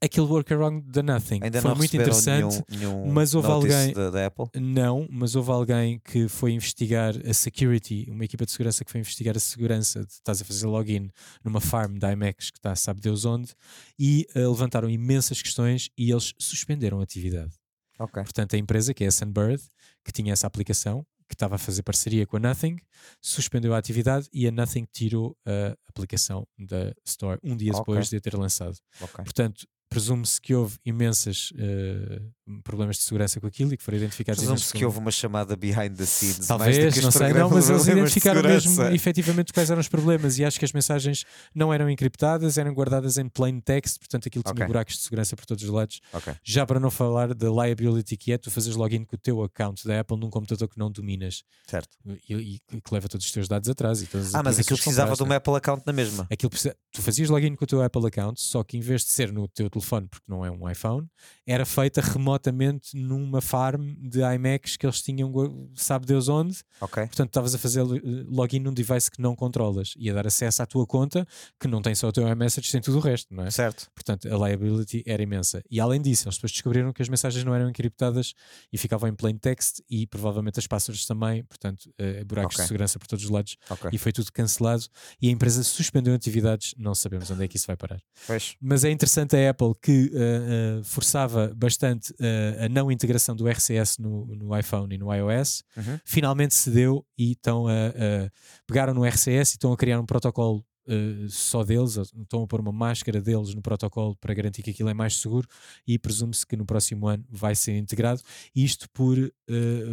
[0.00, 2.62] Aquele workaround da Nothing Ainda foi não muito interessante.
[2.70, 4.46] nenhum, nenhum mas houve alguém- da, da Apple?
[4.54, 9.00] Não, mas houve alguém que foi investigar a security, uma equipa de segurança que foi
[9.00, 11.10] investigar a segurança de estás a fazer login
[11.44, 13.52] numa farm da IMAX que está sabe Deus onde
[13.98, 17.52] e uh, levantaram imensas questões e eles suspenderam a atividade.
[17.98, 18.22] Ok.
[18.22, 19.60] Portanto, a empresa, que é a Sunbird,
[20.04, 22.76] que tinha essa aplicação, que estava a fazer parceria com a Nothing,
[23.20, 27.80] suspendeu a atividade e a Nothing tirou a aplicação da Store um dia Ok.
[27.80, 28.76] depois de a ter lançado.
[29.00, 29.24] ok.
[29.24, 32.20] Portanto, presume-se que houve imensas eh,
[32.64, 35.56] problemas de segurança com aquilo e que foram identificados Presume-se imensos que houve uma chamada
[35.56, 36.46] behind the scenes.
[36.46, 40.58] Talvez, não sei, não, mas eles identificaram mesmo efetivamente quais eram os problemas e acho
[40.58, 41.24] que as mensagens
[41.54, 44.66] não eram encriptadas, eram guardadas em plain text, portanto aquilo tinha Ok.
[44.66, 46.00] buracos de segurança por todos os lados.
[46.12, 46.34] Ok.
[46.42, 49.86] Já para não falar da liability que é tu fazeres login com o teu account
[49.86, 51.96] da Apple num computador que não dominas Certo.
[52.28, 52.34] e,
[52.72, 54.02] e que leva todos os teus dados atrás.
[54.02, 56.26] E Ah, mas aquilo precisava de uma Apple account na mesma.
[56.30, 59.10] Aquilo precisa- tu fazias login com o teu Apple account, só que em vez de
[59.10, 61.06] ser no teu telefone, porque não é um iPhone,
[61.46, 62.00] era feita
[62.38, 65.32] remotamente numa farm de iMacs que eles tinham,
[65.74, 66.58] sabe Deus onde.
[66.80, 67.06] Ok.
[67.06, 70.62] Portanto, estavas a fazer eh, login num device que não controlas e a dar acesso
[70.62, 71.26] à tua conta,
[71.60, 73.50] que não tem só o teu iMessage, tem tudo o resto, não é?
[73.50, 73.90] Certo.
[73.94, 75.62] Portanto, a liability era imensa.
[75.70, 78.34] E além disso, eles depois descobriram que as mensagens não eram encriptadas
[78.72, 82.64] e ficavam em plain text e provavelmente as passwords também, portanto, eh, buracos Ok.
[82.64, 83.90] de segurança por todos os lados Ok.
[83.92, 84.84] e foi tudo cancelado
[85.20, 88.00] e a empresa suspendeu atividades, não sabemos onde é que isso vai parar.
[88.26, 88.56] Pois.
[88.60, 92.27] Mas é interessante a Apple que eh, eh, forçava bastante eh,
[92.64, 95.98] a não integração do RCS no, no iPhone e no iOS, Uhum.
[96.04, 98.30] finalmente cedeu e estão a, a-
[98.66, 102.60] pegaram no RCS e estão a criar um protocolo eh, só deles, estão a pôr
[102.60, 105.46] uma máscara deles no protocolo para garantir que aquilo é mais seguro
[105.86, 108.22] e presume-se que no próximo ano vai ser integrado,
[108.54, 109.32] isto por eh,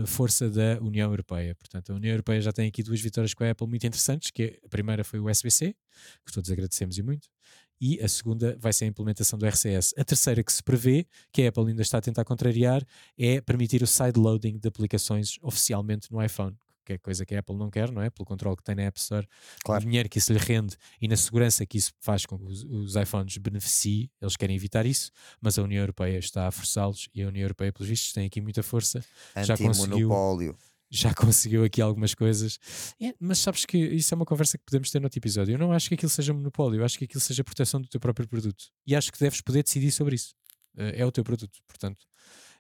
[0.05, 1.53] força da União Europeia.
[1.55, 4.43] Portanto, a União Europeia já tem aqui duas vitórias com a Apple muito interessantes, que
[4.43, 5.75] é- a primeira foi o USB-C,
[6.25, 7.27] que todos agradecemos e muito,
[7.79, 9.93] e a segunda vai ser a implementação do RCS.
[9.97, 12.85] A terceira que se prevê, que a Apple ainda está a tentar contrariar,
[13.17, 16.55] é permitir o sideloading de aplicações oficialmente no iPhone.
[16.85, 18.11] Que é coisa que a Apple não quer, não é?
[18.11, 19.27] Pelo controle que tem na App Store,
[19.63, 19.81] Claro.
[19.81, 22.63] o dinheiro que isso lhe rende e na segurança que isso faz com que os,
[22.63, 25.09] os iPhones beneficiem, eles querem evitar isso,
[25.41, 28.39] mas a União Europeia está a forçá-los e a União Europeia, pelos vistos, tem aqui
[28.39, 29.03] muita força,
[29.43, 30.55] Já conseguiu- Antimonopólio.
[30.89, 32.59] Já conseguiu aqui algumas coisas.
[33.01, 35.53] É, mas sabes que isso é uma conversa que podemos ter no outro episódio.
[35.53, 37.99] Eu não acho que aquilo seja monopólio, eu acho que aquilo seja proteção do teu
[37.99, 38.65] próprio produto.
[38.85, 40.33] E acho que deves poder decidir sobre isso.
[40.77, 42.05] Eh, É o teu produto, portanto.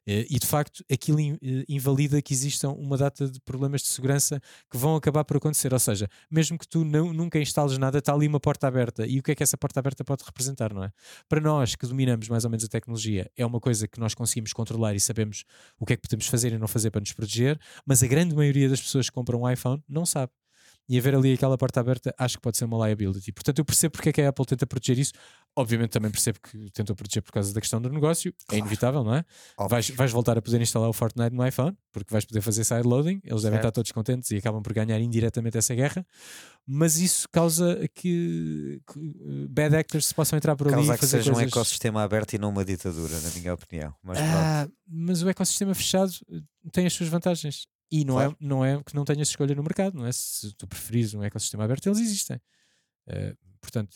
[0.07, 4.39] Eh, E de facto, aquilo eh, invalida que existam uma data de problemas de segurança
[4.69, 5.73] que vão acabar por acontecer.
[5.73, 9.05] Ou seja, mesmo que tu não, nunca instales nada, está ali uma porta aberta.
[9.07, 10.91] E o que é que essa porta aberta pode representar, não é?
[11.27, 14.53] Para nós que dominamos mais ou menos a tecnologia, é uma coisa que nós conseguimos
[14.53, 15.43] controlar e sabemos
[15.79, 18.35] o que é que podemos fazer e não fazer para nos proteger, mas a grande
[18.35, 20.31] maioria das pessoas que compram um iPhone não sabe.
[20.87, 23.31] E haver ali aquela porta aberta, acho que pode ser uma liability.
[23.31, 25.13] Portanto, eu percebo porque é que a Apple tenta proteger isso.
[25.57, 28.33] Obviamente, também percebo que tentou proteger por causa da questão do negócio.
[28.51, 29.23] É inevitável, não é?
[29.69, 33.21] Vais, vais voltar a poder instalar o Fortnite no iPhone, porque vais poder fazer sideloading.
[33.23, 33.55] Eles devem Certo.
[33.55, 36.05] estar todos contentes e acabam por ganhar indiretamente essa guerra.
[36.67, 40.95] Mas isso causa que, que, uh, bad actors se possam entrar por ali Causa e
[40.95, 41.51] que fazer seja um coisas...
[41.53, 43.95] ecossistema aberto e não uma ditadura, na minha opinião.
[44.03, 44.17] Mas.
[44.19, 46.41] Ah, mas o ecossistema fechado eh,
[46.73, 47.67] tem as suas vantagens.
[47.89, 48.31] E não, Claro.
[48.41, 50.11] é, não é que não tenhas escolha no mercado, não é?
[50.11, 52.41] Se tu preferires um ecossistema aberto, eles existem.
[53.07, 53.95] Eh, portanto,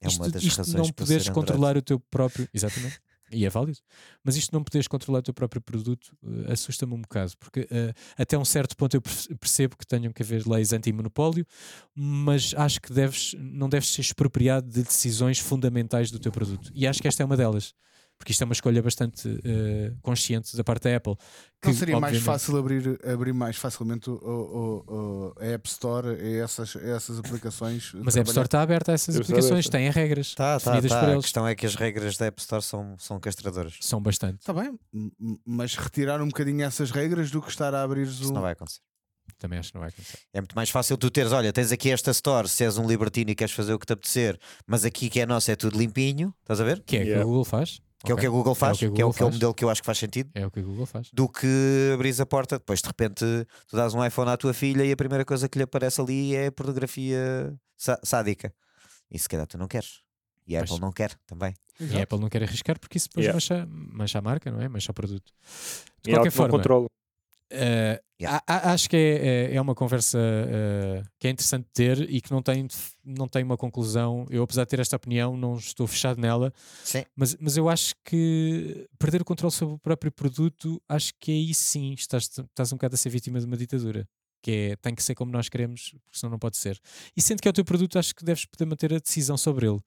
[0.00, 2.48] É isto, uma das isto razões não poderes controlar o teu próprio.
[2.52, 2.98] Exatamente.
[3.32, 3.78] E é válido.
[4.22, 7.92] Mas isto não poderes controlar o teu próprio produto eh, assusta-me um bocado, porque eh,
[8.16, 11.44] até um certo ponto eu perce- percebo que tenham que haver leis anti-monopólio,
[11.92, 16.70] mas acho que deves, não deves ser expropriado de decisões fundamentais do teu produto.
[16.72, 17.74] E acho que esta é uma delas.
[18.18, 21.14] Porque isto é uma escolha bastante eh, consciente da parte da Apple.
[21.60, 26.08] Que, Não seria mais fácil abrir, abrir mais facilmente o, o- o- a App Store
[26.08, 27.92] a essas, a essas aplicações?
[27.94, 31.00] Mas a App Store está aberta a essas aplicações, têm regras Tá, tá, definidas tá.
[31.00, 31.24] por A eles.
[31.26, 33.74] questão é que as regras da App Store são, são castradoras.
[33.82, 34.40] São bastante.
[34.40, 34.78] Está bem,
[35.44, 38.32] mas retirar um bocadinho essas regras do que estar a abrir Isso o.
[38.32, 38.80] não vai acontecer.
[39.38, 40.18] Também acho que não vai acontecer.
[40.32, 43.30] É muito mais fácil tu teres, olha, tens aqui esta store, se és um libertino
[43.30, 46.32] e queres fazer o que te apetecer, mas aqui que é nosso é tudo limpinho,
[46.40, 46.82] estás a ver?
[46.82, 47.16] Que é Yeah.
[47.16, 47.80] que a Google faz.
[48.04, 49.30] Que é o que a Google faz, que a que é o, que é o
[49.32, 51.08] modelo que eu acho que faz sentido, É o que a Google faz.
[51.12, 53.24] do que abris a porta, depois de repente
[53.66, 56.36] tu dás um iPhone à tua filha e a primeira coisa que lhe aparece ali
[56.36, 58.52] é pornografia sá- sádica.
[59.10, 60.00] E se calhar tu não queres.
[60.46, 60.70] E a Pois.
[60.70, 61.54] Apple não quer também.
[61.80, 62.02] E a Exato.
[62.02, 63.34] Apple não quer arriscar porque isso depois Yeah.
[63.36, 64.68] mancha, mancha a marca, não é?
[64.68, 65.32] Mancha o produto.
[66.02, 66.86] De E ela qualquer que forma, controla.
[67.50, 68.42] Eh, Yeah.
[68.46, 72.18] a- a- acho que é, é, é uma conversa eh, que é interessante ter e
[72.22, 72.66] que não tem,
[73.04, 74.26] não tem uma conclusão.
[74.30, 76.50] Eu, apesar de ter esta opinião, não estou fechado nela,
[76.82, 77.04] Sim.
[77.14, 81.52] mas, mas eu acho que perder o controle sobre o próprio produto, acho que aí
[81.52, 84.08] sim estás, estás um bocado a ser vítima de uma ditadura.
[84.42, 86.78] Que é, tem que ser como nós queremos, porque senão não pode ser.
[87.14, 89.66] E sendo que é o teu produto, acho que deves poder manter a decisão sobre
[89.66, 89.80] ele.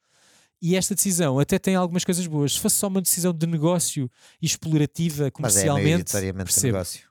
[0.61, 2.53] E esta decisão até tem algumas coisas boas.
[2.53, 7.08] Se fosse só uma decisão de negócio e explorativa Mas é comercialmente, maioritariamente percebo negócio.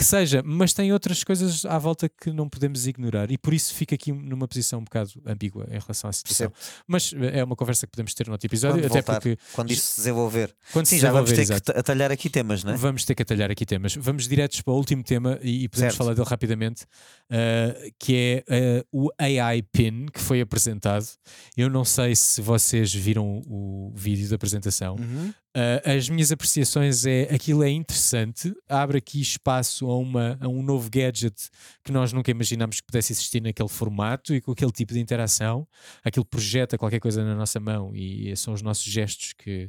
[0.00, 3.74] Que seja, mas tem outras coisas à volta que não podemos ignorar e por isso
[3.74, 6.48] fica aqui numa posição um bocado ambígua em relação à situação.
[6.50, 6.84] Percebo.
[6.86, 9.36] Mas eh, é uma conversa que podemos ter no outro episódio, Quando até voltar, porque
[9.52, 10.54] Quando isso se desenvolver.
[10.72, 12.76] quando Sim, se já vamos ter exato, que atalhar aqui temas, não é?
[12.78, 13.94] Vamos ter que atalhar aqui temas.
[13.94, 15.98] Vamos diretos para o último tema e, e podemos Certo.
[15.98, 21.06] falar dele rapidamente, uh, que é uh, o AI PIN que foi apresentado.
[21.54, 24.96] Eu não sei se vocês viram o vídeo da apresentação.
[24.96, 25.34] Uhum.
[25.56, 30.62] Uh, as minhas apreciações é aquilo é interessante, abre aqui espaço a, uma, a um
[30.62, 31.50] novo gadget
[31.82, 35.66] que nós nunca imaginámos que pudesse existir naquele formato e com aquele tipo de interação.
[36.04, 39.68] Aquilo projeta qualquer coisa na nossa mão e são os nossos gestos que,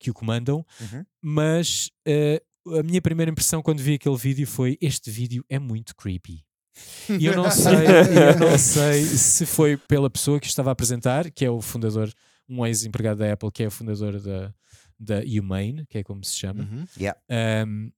[0.00, 0.66] que o comandam.
[0.80, 1.04] Uhum.
[1.22, 5.94] Mas uh, a minha primeira impressão quando vi aquele vídeo foi: este vídeo é muito
[5.94, 6.44] creepy.
[7.08, 11.30] E eu não sei, eu não sei se foi pela pessoa que estava a apresentar,
[11.30, 12.12] que é o fundador,
[12.48, 14.52] um ex-empregado da Apple, que é o fundador da,
[15.00, 16.62] da Humane, que é como se chama.
[16.62, 16.84] Uhum.
[17.66, 17.90] Um,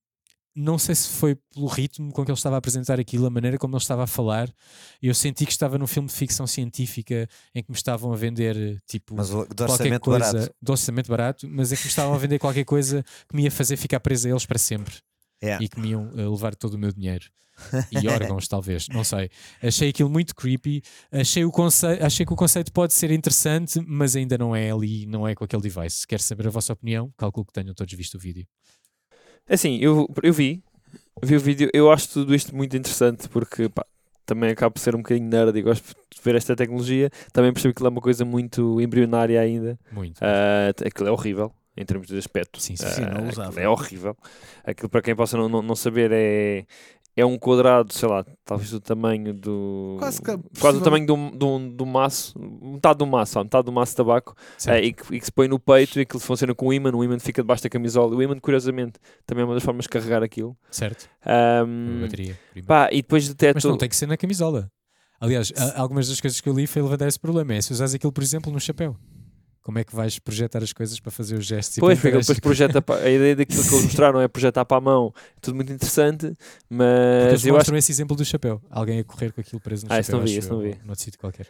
[0.54, 3.56] não sei se foi pelo ritmo com que ele estava a apresentar aquilo, a maneira
[3.56, 4.52] como ele estava a falar.
[5.02, 8.80] Eu senti que estava num filme de ficção científica em que me estavam a vender
[8.86, 10.54] tipo Mas o de qualquer coisa barato.
[10.60, 13.50] de orçamento barato, mas é que me estavam a vender qualquer coisa que me ia
[13.50, 14.94] fazer ficar preso a eles para sempre
[15.42, 15.64] Yeah.
[15.64, 17.24] e que me iam eh, levar todo o meu dinheiro.
[17.90, 19.30] E órgãos, talvez, não sei.
[19.62, 20.82] Achei aquilo muito creepy.
[21.10, 21.86] Achei, o conce...
[21.86, 25.44] Achei que o conceito pode ser interessante, mas ainda não é ali, não é com
[25.44, 26.06] aquele device.
[26.06, 27.12] Quero saber a vossa opinião.
[27.16, 28.46] Calculo que tenham todos visto o vídeo.
[29.48, 30.62] Assim, eu, eu vi,
[31.22, 33.84] vi o vídeo, eu acho tudo isto muito interessante porque pá,
[34.24, 37.10] também acabo por ser um bocadinho nerd e gosto de ver esta tecnologia.
[37.32, 39.78] Também percebo que ela é uma coisa muito embrionária ainda.
[39.90, 40.20] Muito.
[40.22, 42.60] Ah, aquilo é horrível em termos de aspecto.
[42.60, 43.62] Sim, sim, Ah, sim, não aquilo usável.
[43.62, 44.16] é horrível.
[44.64, 46.64] Aquilo, para quem possa não, não, não saber, é,
[47.16, 49.96] é um quadrado, sei lá, talvez do tamanho do.
[49.98, 53.64] Quase que- quase do tamanho um, um, de um maço, metade do maço, ó, metade
[53.66, 54.34] do maço de tabaco,
[54.66, 56.90] eh, e, que, e que se põe no peito e aquilo funciona com o imã.
[56.94, 58.14] O imã fica debaixo da camisola.
[58.16, 60.56] O imã, curiosamente, também é uma das formas de carregar aquilo.
[60.70, 61.08] certo.
[61.26, 62.38] Uma bateria.
[62.66, 63.56] pá, e depois do teto.
[63.56, 64.70] Mas não tem que ser na camisola.
[65.20, 67.54] Aliás, algumas das coisas que eu li foi levantar esse problema.
[67.54, 68.96] É se usas aquilo, por exemplo, no chapéu.
[69.62, 71.76] Como é que vais projetar as coisas para fazer os gestos?
[71.76, 74.80] e Pois, porque depois projeta a ideia daquilo que eles mostraram é projetar para a
[74.80, 76.34] mão, tudo muito interessante,
[76.68, 78.60] mas eles eu acho mostram esse exemplo do chapéu.
[78.68, 80.18] Alguém a correr com aquilo preso no Ah, chapéu.
[80.18, 80.76] não vi, acho esse não vi.
[80.84, 81.46] Noutro sítio qualquer.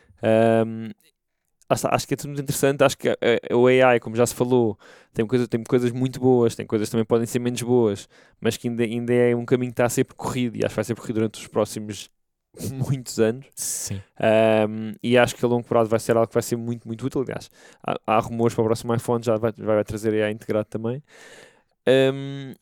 [1.72, 2.84] Está, acho que é tudo muito interessante.
[2.84, 4.78] Acho que eh, o AI, como já se falou,
[5.14, 8.08] tem, coisa, tem coisas muito boas, tem coisas que também podem ser menos boas,
[8.38, 10.76] mas que ainda, ainda é um caminho que está a ser percorrido e acho que
[10.76, 12.10] vai ser percorrido durante os próximos
[12.72, 13.46] muitos anos.
[13.54, 14.02] Sim.
[14.18, 17.06] Ahm, e acho que a longo prazo vai ser algo que vai ser muito, muito
[17.06, 17.22] útil.
[17.22, 17.50] Aliás,
[17.86, 21.02] há, há rumores para o próximo iPhone, já vai, vai trazer AI integrado também.
[21.86, 22.54] Ahm,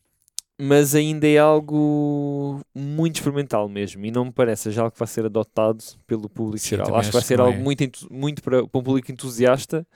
[0.59, 5.07] mas ainda é algo muito experimental mesmo e não me parece já algo que vai
[5.07, 6.95] ser adotado pelo público Sim, geral.
[6.95, 7.63] Acho que vai ser algo é.
[7.63, 9.87] muito, muito para, para um público entusiasta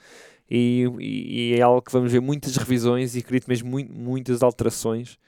[0.50, 4.42] e, e- e é algo que vamos ver muitas revisões e acredito mesmo muito, muitas
[4.42, 5.18] alterações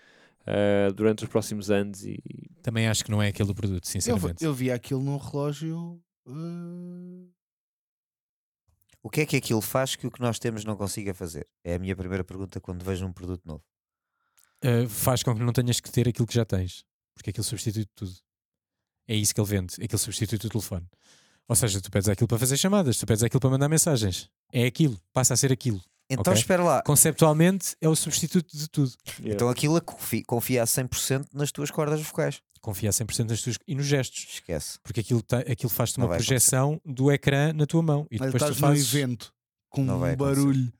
[0.48, 2.18] ah, durante os próximos anos e
[2.62, 4.42] Também acho que não é aquele produto, Eu, sinceramente.
[4.44, 6.00] eu vi aquilo num relógio.
[6.26, 7.28] uh,
[9.02, 11.46] O que é que aquilo faz que o que nós temos não consiga fazer?
[11.64, 13.62] É a minha primeira pergunta quando vejo um produto novo.
[14.64, 16.84] Uh, faz com que não tenhas que ter aquilo que já tens.
[17.14, 18.12] porque aquilo substitui tudo.
[19.06, 20.86] É isso que ele vende, aquilo substitui o telefone.
[21.48, 24.28] Ou seja, tu pedes aquilo para fazer chamadas, tu pedes aquilo para mandar mensagens.
[24.52, 25.80] É aquilo, passa a ser aquilo.
[26.10, 26.40] Então Ok.
[26.40, 26.82] espera lá.
[26.82, 28.92] Conceptualmente é o substituto de tudo.
[29.18, 29.34] Yeah.
[29.34, 32.40] Então aquilo é confi- confia a 100% nas tuas cordas vocais.
[32.60, 34.78] Confia 100% nas tuas e nos gestos, Esquece.
[34.82, 38.42] porque aquilo, tá- aquilo faz-te Não uma projeção do ecrã na tua mão e depois
[38.42, 38.92] tu fazes.
[38.94, 39.32] evento
[39.68, 40.34] com Não vai um acontecer.
[40.40, 40.72] barulho.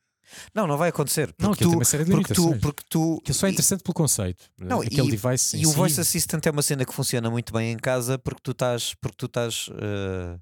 [0.55, 1.35] Não, não vai acontecer.
[1.39, 3.53] Não, Porque tem tu, uma série de porque tu, porque tu Aquilo só é e-
[3.53, 4.45] interessante pelo conceito.
[4.59, 5.75] Não, Aquele e- device E o si.
[5.77, 9.17] Voice Assistant é uma cena que funciona muito bem em casa porque tu estás, porque
[9.17, 10.39] tu estás eh,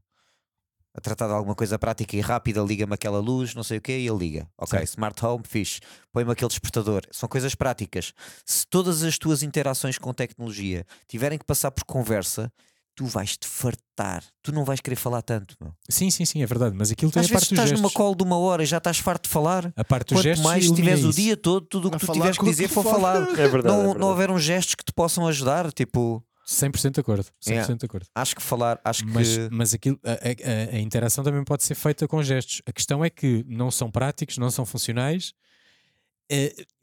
[0.96, 3.98] a tratar de alguma coisa prática e rápida, liga-me aquela luz, não sei o quê,
[3.98, 4.48] e ele liga.
[4.56, 4.88] Ok, Certo.
[4.88, 5.80] smart home, fixe.
[6.12, 7.02] Põe-me aquele despertador.
[7.10, 8.12] São coisas práticas.
[8.44, 12.50] Se todas as tuas interações com tecnologia tiverem que passar por conversa,
[12.94, 14.24] tu vais-te fartar.
[14.42, 15.54] Tu não vais querer falar tanto.
[15.60, 15.70] Meu.
[15.86, 16.74] Sim, sim, sim, é verdade.
[16.78, 17.82] Mas aquilo tem Às a vezes parte dos estás gestos.
[17.82, 19.70] numa call de uma hora e já estás farto de falar.
[19.76, 22.38] A parte dos Quanto gestos mais tiveres o dia todo, tudo o que tu tiveres
[22.38, 23.16] que dizer for falar.
[23.38, 23.66] É verdade.
[23.66, 23.98] é Não, verdade.
[24.00, 25.70] não houveram gestos que te possam ajudar.
[25.74, 27.24] Tipo, 100% de acordo.
[27.40, 27.74] 100% Yeah.
[27.74, 28.06] de acordo.
[28.14, 29.48] acho que falar, acho Mas, que.
[29.50, 32.62] mas aquilo, a, a- a- interação também pode ser feita com gestos.
[32.66, 35.32] A questão é que não são práticos, não são funcionais.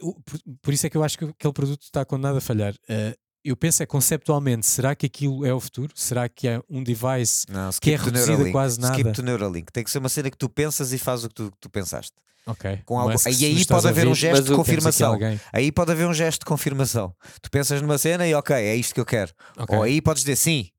[0.02, 2.73] O- por, por isso é que eu acho que aquele produto está condenado a falhar.
[2.90, 5.91] Eh, eu penso é conceptualmente, será que aquilo é o futuro?
[5.95, 8.95] Será que é um device Não, que é reduzido a quase nada?
[8.98, 9.72] Skip to Neuralink.
[9.72, 11.69] Tem que ser uma cena que tu pensas e fazes o que tu, que tu
[11.69, 12.14] pensaste.
[12.45, 12.82] Ok.
[12.86, 15.20] Com algo- Mas E aí pode a haver um ouvir, gesto Mas de confirmação.
[15.53, 17.15] Aí pode haver um gesto de confirmação.
[17.41, 19.32] Tu pensas numa cena e ok, é isto que eu quero.
[19.57, 20.70] Ok, Ou aí podes dizer sim.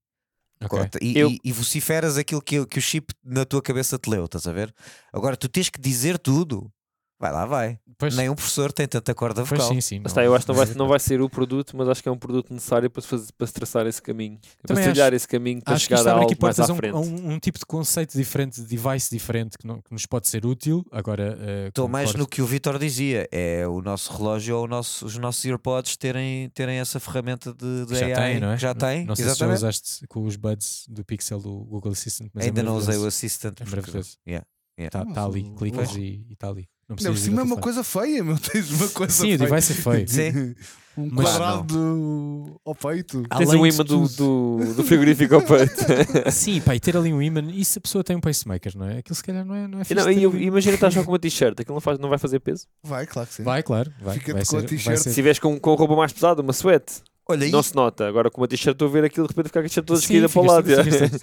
[0.63, 0.79] ok.
[1.01, 4.25] E, Eu- e, e vociferas aquilo que, que o chip na tua cabeça te leu,
[4.27, 4.75] estás a ver?
[5.13, 6.71] Agora tu tens que dizer tudo.
[7.19, 7.79] Vai lá, vai.
[7.97, 9.69] Pois, Nem um professor tem tanta corda pois vocal.
[9.73, 9.99] sim, sim.
[10.01, 12.09] Lá está, eu acho que não vai, não vai ser o produto, mas acho que
[12.09, 14.39] é um produto necessário para se, fazer, para se traçar esse caminho.
[14.61, 16.43] Para Também se trilhar esse caminho para Acho que chegar isto a abre algo aqui
[16.43, 16.95] mais à a um, frente.
[16.95, 20.27] a um- um tipo de conceito diferente, de device diferente que, não- que nos pode
[20.29, 20.85] ser útil.
[20.91, 24.69] Agora, eh, Estou mais no que o Vitor dizia: é o nosso relógio ou o
[24.69, 28.15] nosso- os nossos AirPods terem, terem essa ferramenta de, de que já AI.
[28.33, 28.57] tem, não é?
[28.57, 29.57] que já tem, Não sei se já exatamente.
[29.59, 33.07] usaste com os buds do Pixel do Google Assistant, mas Ainda é não usei o.
[33.07, 33.61] Assistant.
[33.61, 34.19] É maravilhoso.
[34.27, 34.45] Yeah,
[34.79, 34.89] yeah.
[34.89, 36.69] Está Mas tá ali, clicas e está ali.
[36.89, 38.37] Não Não, precisas ir cima é uma coisa feia, meu.
[38.41, 39.39] Tens uma coisa Sim, o feia.
[39.51, 40.09] device é feio.
[40.09, 40.55] Sim.
[40.97, 43.23] Um Mas- quadrado ao peito.
[43.37, 46.31] Tens Além um imã do, do, do frigorífico ao peito.
[46.31, 48.87] Sim, pá, e ter ali um imã, e se a pessoa tem um pacemaker, não
[48.89, 48.99] é?
[48.99, 51.19] Aquilo se calhar não é, não é fixe não, eu- imagina estar só com uma
[51.19, 52.69] t-shirt, aquilo não, faz, não vai fazer peso.
[52.81, 53.43] Vai, claro que sim.
[53.43, 54.15] Vai, claro, vai.
[54.15, 54.97] Fica-te vai com a ser, vai t-shirt.
[54.99, 56.85] ser- Se estiveres com, com roupa mais pesada, uma sweat,
[57.29, 58.07] Olha, e, não se nota.
[58.07, 59.99] Agora com uma t-shirt estou a ver aquilo, de repente ficar com a t-shirt toda
[60.01, 60.71] esquerda para o lado.
[60.71, 60.85] já.
[60.85, 61.21] ficas-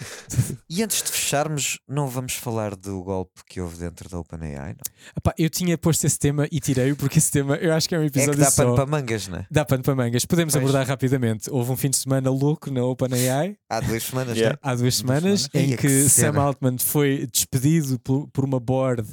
[0.70, 4.70] e antes de fecharmos, não vamos falar do golpe que houve dentro da OpenAI?
[4.74, 5.12] não?
[5.18, 8.00] Epá, eu tinha posto esse tema e tirei-o porque esse tema eu acho que é
[8.00, 8.64] um É episódio que dá só.
[8.64, 9.46] pano para mangas, não é?
[9.52, 10.26] Dá pano para mangas.
[10.26, 10.64] Podemos Pois.
[10.64, 11.50] abordar rapidamente.
[11.52, 14.58] Houve um fim de semana louco na OpenAI Há duas semanas, Yeah.
[14.64, 14.74] não é?
[14.74, 15.50] há duas semanas semanas.
[15.54, 16.40] em que, que Sam.
[16.42, 19.08] Altman foi despedido por, por uma board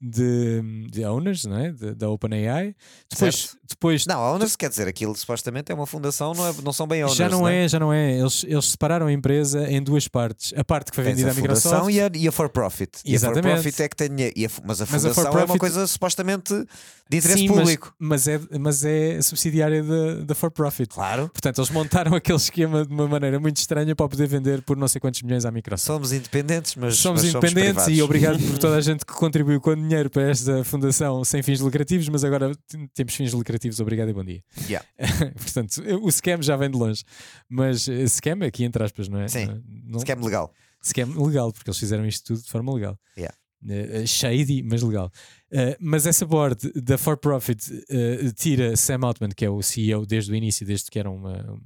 [0.00, 1.70] de, de owners não é?
[1.72, 2.74] de- da OpenAI.
[3.10, 3.56] Depois, Certo.
[3.68, 6.86] depois Não, a Owners quer dizer aquilo supostamente é uma fundação, não, é, não são
[6.86, 7.16] bem Owners.
[7.18, 7.64] já não é?
[7.64, 8.18] é, já não é.
[8.18, 10.52] Eles, eles separaram a empresa em duas partes.
[10.56, 11.62] A parte que foi Tens vendida a à Microsoft.
[11.64, 12.90] fundação e a, e a for profit.
[13.04, 13.54] E a for Exatamente.
[13.62, 14.34] profit é que tem dinheiro.
[14.36, 16.54] A mas a Mas a fundação é uma coisa supostamente
[17.10, 17.94] de interesse Sim, mas- público.
[17.98, 19.82] Mas, é, mas é subsidiária
[20.24, 20.94] da, For Profit.
[20.94, 21.28] Claro.
[21.30, 24.86] Portanto, eles montaram aquele esquema de uma maneira muito estranha para poder vender por não
[24.86, 25.86] sei quantos milhões à Microsoft.
[25.86, 27.98] Somos independentes, mas somos mas independentes privados.
[27.98, 31.60] e obrigado por toda a gente que contribuiu com dinheiro para esta fundação sem fins
[31.60, 32.52] lucrativos, mas agora
[32.94, 34.42] temos fins lucrativos, obrigado e bom dia.
[34.68, 34.86] Yeah.
[35.36, 37.02] Portanto, o scam já vem de longe,
[37.48, 39.28] mas eh, scam aqui entre aspas, não é?
[39.28, 39.62] Sim.
[39.84, 40.52] Não, Scam legal.
[40.82, 42.98] scam legal, porque eles fizeram isto tudo de forma legal.
[43.16, 43.34] Yeah.
[43.68, 45.10] Eh, shady, mas legal.
[45.50, 50.06] Eh, mas essa board da For Profit eh, tira Sam Altman, que é o CEO
[50.06, 51.58] desde o início, desde que era uma,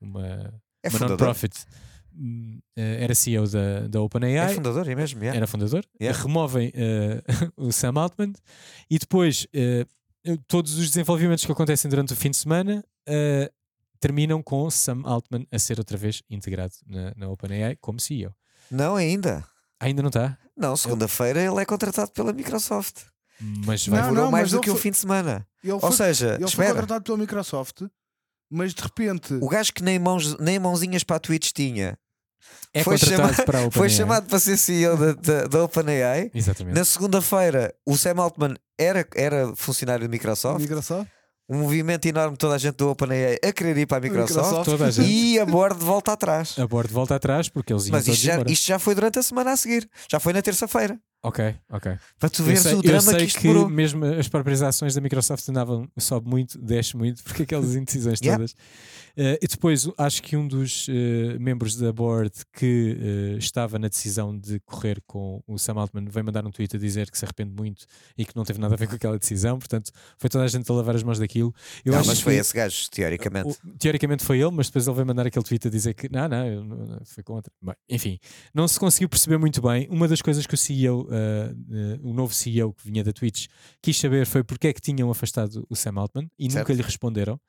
[0.00, 0.52] uma,
[0.82, 1.54] É uma non-profit,
[2.76, 5.20] era CEO da, da É OpenAI fundador, é mesmo.
[5.20, 5.36] yeah.
[5.36, 6.20] era fundador, Yeah.
[6.22, 7.22] removem eh,
[7.56, 8.32] o Sam Altman
[8.90, 9.86] e depois eh,
[10.46, 13.50] todos os desenvolvimentos que acontecem durante o fim de semana eh,
[14.00, 18.34] terminam com Sam Altman a ser outra vez integrado na, na OpenAI como CEO.
[18.70, 19.44] Não, ainda.
[19.80, 23.02] Ainda não está, Não, segunda-feira ele é contratado pela Microsoft.
[23.66, 24.02] mas Não, vai.
[24.04, 25.46] Demorou não, mais mas do que um foi- fim de semana.
[25.64, 26.70] Ou foi, seja, ele foi espera.
[26.70, 27.82] contratado pela Microsoft,
[28.52, 29.34] mas de repente.
[29.40, 31.98] O gajo que nem, mãos, nem mãozinhas para a Twitch tinha
[32.74, 36.30] é foi chamado- para foi chamado para ser CEO da, da, da OpenAI.
[36.34, 36.74] Exatamente.
[36.74, 40.60] Na segunda-feira, o Sam Altman era, era funcionário de Microsoft.
[40.60, 41.08] Microsoft.
[41.48, 44.36] Um movimento enorme, toda a gente do OpenAI a querer ir para a Microsoft.
[44.38, 44.64] Microsoft.
[44.64, 45.08] Toda a gente.
[45.10, 46.58] E a bordo volta atrás.
[46.58, 49.22] A bordo volta atrás porque eles iam Mas isto já, isto já foi durante a
[49.22, 49.88] semana a seguir.
[50.10, 50.98] Já foi na terça-feira.
[51.24, 51.92] Ok, ok.
[52.18, 54.60] Para tu Eu veres sei, o eu drama sei que isto que mesmo as próprias
[54.60, 58.38] ações da Microsoft andavam, sobe muito, desce muito, porque aquelas indecisões Yeah.
[58.38, 58.56] todas.
[59.16, 62.96] Eh, e depois acho que um dos eh, membros da board que
[63.34, 66.78] eh, estava na decisão de correr com o Sam Altman veio mandar um tweet a
[66.78, 67.84] dizer que se arrepende muito
[68.18, 70.68] e que não teve nada a ver com aquela decisão, portanto foi toda a gente
[70.70, 71.54] a lavar as mãos daquilo.
[71.84, 73.48] Eu Não, mas foi que- esse gajo, teoricamente.
[73.48, 76.26] o- teoricamente foi ele, mas depois ele veio mandar aquele tweet a dizer que não,
[76.28, 77.52] não, eu não, não, foi contra.
[77.62, 78.18] Bem, enfim,
[78.54, 79.86] não se conseguiu perceber muito bem.
[79.90, 83.46] Uma das coisas que o CEO, uh, uh, o novo CEO que vinha da Twitch,
[83.80, 86.58] quis saber foi porque é que tinham afastado o Sam Altman e Certo.
[86.68, 87.40] nunca lhe responderam.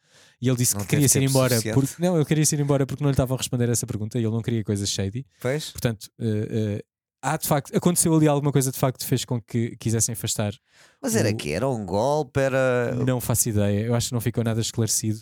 [0.41, 1.73] E ele disse Não que queria teve se ir tempo embora suficiente.
[1.75, 4.23] porque não, ele queria ir embora porque não lhe estavam a responder essa pergunta e
[4.23, 5.25] ele não queria coisas shady.
[5.41, 5.71] Pois?
[5.71, 6.79] Portanto, uh, uh,
[7.21, 10.53] há de facto, aconteceu ali alguma coisa de facto que fez com que quisessem afastar
[11.01, 12.39] Mas era O- que Era um golpe?
[12.39, 12.93] Era.
[13.05, 15.19] não faço ideia, eu acho que não ficou nada esclarecido.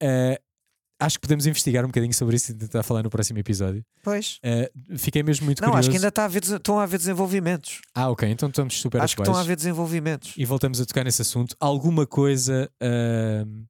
[0.00, 0.40] Eh,
[0.98, 3.84] acho que podemos investigar um bocadinho sobre isso e tentar falar no próximo episódio.
[4.02, 4.38] Pois.
[4.42, 5.80] Eh, fiquei mesmo muito Não, curioso.
[5.80, 7.80] acho que ainda está a estão a haver desenvolvimentos.
[7.94, 10.34] Ah, ok, então estamos super acho que estão a haver desenvolvimentos.
[10.36, 11.54] E voltamos a tocar nesse assunto.
[11.60, 13.64] Alguma coisa ahm,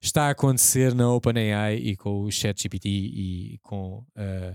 [0.00, 4.54] está a acontecer na OpenAI e com o ChatGPT e com ah,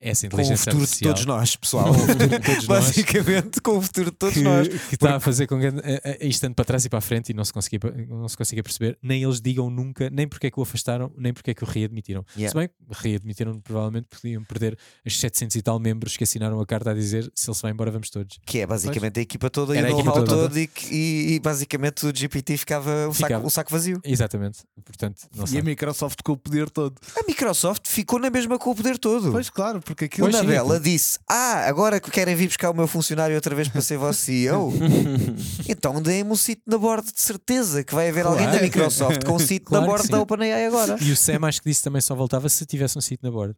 [0.00, 1.12] essa Com o inteligência futuro de artificial.
[1.14, 1.84] todos nós, pessoal.
[1.84, 2.84] Com o futuro de todos nós.
[2.84, 4.68] Basicamente, com o futuro de todos que, nós.
[4.68, 7.02] que está a fazer com que eh, eh, isto ande para trás e para a
[7.02, 10.46] frente e não se, consiga, não se consiga perceber, nem eles digam nunca, nem porque
[10.46, 12.24] é que o afastaram, nem porque é que o readmitiram.
[12.36, 12.50] Yeah.
[12.50, 16.90] Se bem, readmitiram provavelmente podiam perder os 700 e tal membros que assinaram a carta
[16.90, 18.38] a dizer se ele se vai embora, vamos todos.
[18.46, 20.48] Que é basicamente a equipa toda Era e a o equipa know-how toda.
[20.48, 23.34] todo e, e- e basicamente o GPT ficava o, Ficava.
[23.34, 24.00] Saco, o saco vazio.
[24.04, 24.60] Exatamente.
[24.84, 25.60] Portanto, não E sei.
[25.60, 26.94] a Microsoft com o poder todo.
[27.16, 29.30] A Microsoft ficou na mesma com o poder todo.
[29.30, 32.74] Pois claro, porque O aquilo sim, Nadella disse: Ah, agora que querem vir buscar o
[32.74, 34.72] meu funcionário outra vez para ser vosso CEO,
[35.68, 38.64] então deem-me um sítio na borda de certeza que vai haver alguém da Claro.
[38.64, 40.96] Microsoft com um sítio Claro na borda da OpenAI agora.
[41.00, 43.56] E o Sam acho que disse também só voltava se tivesse um sítio na borda.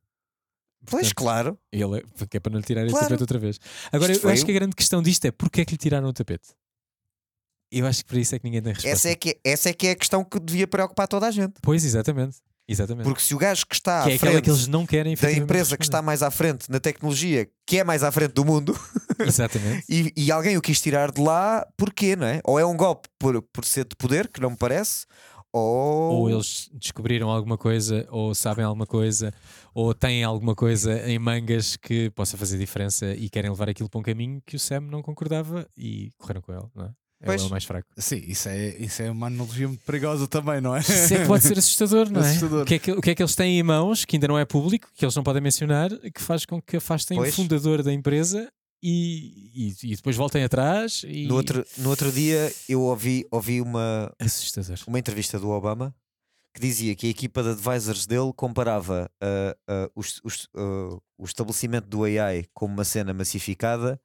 [0.85, 1.59] Pois, Portanto, claro.
[1.71, 3.05] Ele é, porque é para não lhe tirarem Claro.
[3.07, 3.59] o tapete outra vez.
[3.93, 6.09] Agora, Isto eu acho que a grande questão disto é porque é que lhe tiraram
[6.09, 6.49] o tapete?
[7.71, 8.91] Eu acho que para isso é que ninguém tem resposta.
[8.97, 11.31] Essa é, que é, essa é que é a questão que devia preocupar toda a
[11.31, 11.55] gente.
[11.63, 12.37] Pois, exatamente.
[12.73, 13.05] Exatamente.
[13.05, 15.15] Porque se o gajo que está que é à aquela frente que eles não querem
[15.15, 18.45] da empresa que está mais à frente na tecnologia, que é mais à frente do
[18.45, 18.79] mundo,
[19.21, 19.85] Exatamente.
[19.89, 22.41] e, e alguém o quis tirar de lá, porquê, não é?
[22.45, 25.07] Ou é um golpe por, por ser de poder, que não me parece,
[25.53, 26.13] ou.
[26.15, 29.33] Ou eles descobriram alguma coisa, ou sabem alguma coisa,
[29.75, 34.01] ou têm alguma coisa em mangas que possa fazer diferença e querem levar aquilo para
[34.01, 36.91] um caminho que o Sam não concordava e correram com ele, não é?
[37.25, 37.43] Pois.
[37.43, 37.89] é o mais fraco.
[37.97, 40.81] Sim, isso é, isso é uma analogia muito perigosa também, não é?
[40.81, 42.29] Isso é que pode ser assustador, não é?
[42.31, 42.63] Assustador.
[42.63, 44.39] O que é que, o que é que eles têm em mãos, que ainda não
[44.39, 47.33] é público, que eles não podem mencionar, que faz com que afastem Pois.
[47.33, 48.51] o fundador da empresa
[48.83, 51.27] e, e, e depois voltem atrás e...
[51.27, 54.77] No outro, no outro dia eu ouvi, ouvi uma, Assustador.
[54.89, 55.95] uma entrevista do Obama
[56.55, 61.25] que dizia que a equipa de advisors dele comparava ah, ah, os- os- ah, o
[61.25, 63.99] estabelecimento do AI como uma cena massificada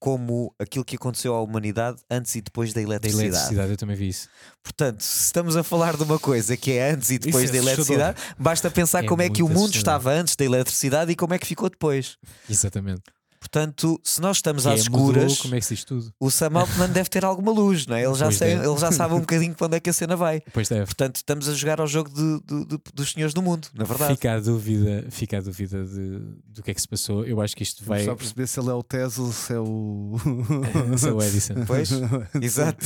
[0.00, 3.28] como aquilo que aconteceu à humanidade antes e depois da Da eletricidade.
[3.28, 4.28] eletricidade, eu também vi isso.
[4.62, 7.58] Portanto, se estamos a falar de uma coisa que é antes e depois é da
[7.58, 9.76] eletricidade, basta pensar É como é que o mundo assustador.
[9.78, 12.16] estava antes da eletricidade e como é que ficou depois.
[12.48, 13.02] Exatamente.
[13.40, 16.12] Portanto, se nós estamos Que às é, mudou, escuras, como é que se diz tudo?
[16.20, 18.04] o Sam Altman deve ter alguma luz, não é?
[18.04, 18.68] Ele já, Pois sei- deve.
[18.68, 20.40] ele já sabe um bocadinho para onde é que a cena vai.
[20.44, 20.84] Depois deve.
[20.84, 24.12] Portanto, estamos a jogar ao jogo de- de- de- dos senhores do mundo, na verdade.
[24.14, 26.18] Fica a dúvida, fica a dúvida de,
[26.48, 27.24] do que é que se passou.
[27.24, 28.00] Eu acho que isto vai.
[28.04, 30.16] Vamos só perceber se ele é o Tesla ou se é o.
[30.98, 31.54] Se é o Edison.
[31.66, 31.88] Pois,
[32.42, 32.84] exato.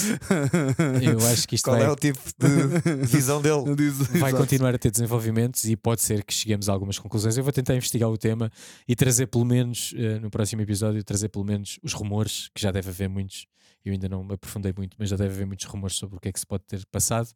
[1.03, 3.75] Eu acho que isto Qual vai, é o tipo de visão dele?
[3.75, 4.37] Diz- vai exato.
[4.37, 7.37] continuar a ter desenvolvimentos e pode ser que cheguemos a algumas conclusões.
[7.37, 8.51] Eu vou tentar investigar o tema
[8.87, 12.71] e trazer pelo menos, eh, no próximo episódio, trazer pelo menos os rumores, que já
[12.71, 13.47] deve haver muitos.
[13.85, 16.29] Eu ainda não me aprofundei muito, mas já deve haver muitos rumores sobre o que
[16.29, 17.29] é que se pode ter passado.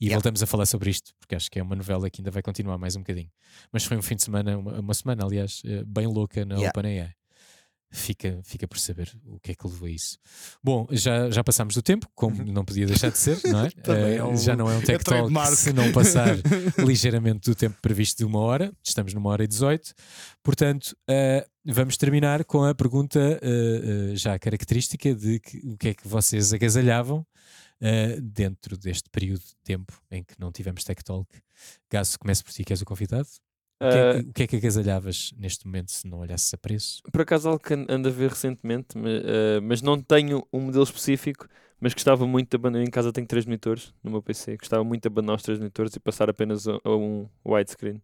[0.00, 0.16] E Yeah.
[0.16, 2.76] voltamos a falar sobre isto, porque acho que é uma novela que ainda vai continuar
[2.76, 3.30] mais um bocadinho.
[3.72, 6.70] Mas foi um fim de semana, uma, uma semana, aliás, eh, bem louca na Yeah.
[6.70, 7.12] OpenAI.
[7.94, 10.18] Fica, fica por saber o que é que levou a isso.
[10.64, 13.70] Bom, já, já passámos do tempo, como não podia deixar de ser, não é?
[13.84, 16.34] Também Eh, é um- já não é um é Tech Talk se não passar
[16.86, 18.72] ligeiramente do tempo previsto de uma hora.
[18.82, 19.92] Estamos numa hora e 18.
[20.42, 25.88] Portanto, eh, vamos terminar com a pergunta eh, eh, já característica de que, o que
[25.88, 27.26] é que vocês agasalhavam
[28.22, 31.28] dentro deste período de tempo em que não tivemos Tech Talk.
[31.90, 33.26] Gaso, comece por ti, que és o convidado.
[33.86, 36.52] O que, é, Ah, que- o que é que agasalhavas neste momento se não olhasses
[36.54, 37.02] a preço?
[37.10, 40.60] por acaso algo que an- ando a ver recentemente, mas, ah, mas não tenho um
[40.60, 41.46] modelo específico,
[41.80, 42.86] mas gostava muito de abandonar.
[42.86, 45.94] Em casa tenho três monitores no meu PC, gostava muito de abandonar os três monitores
[45.96, 48.00] e passar apenas a, a um widescreen.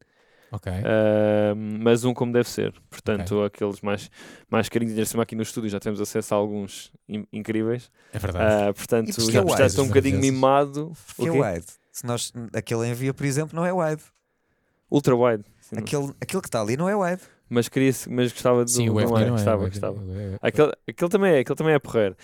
[0.51, 0.73] Ok.
[0.73, 2.73] Ah, mas um como deve ser.
[2.89, 4.11] Portanto, aqueles mais,
[4.51, 5.09] mais carinhos.
[5.09, 7.91] Cima aqui no estúdio já temos acesso a alguns in- incríveis.
[8.13, 8.65] É verdade.
[8.69, 10.93] Ah, portanto, já é estou um bocadinho mimado.
[11.17, 11.67] Porque O é wide.
[11.93, 14.03] Se nós, aquele envia, por exemplo, não é wide.
[14.91, 15.45] Ultra wide.
[15.69, 17.23] Sim, não- Aquele, aquele que está ali não é wide.
[17.51, 18.71] Mas, queria, mas gostava de.
[18.73, 19.31] Sim, o não F não é.
[19.31, 19.99] Gostava, o F- gostava.
[19.99, 22.15] o F- Aquele, aquele também é, aquele também é porreiro.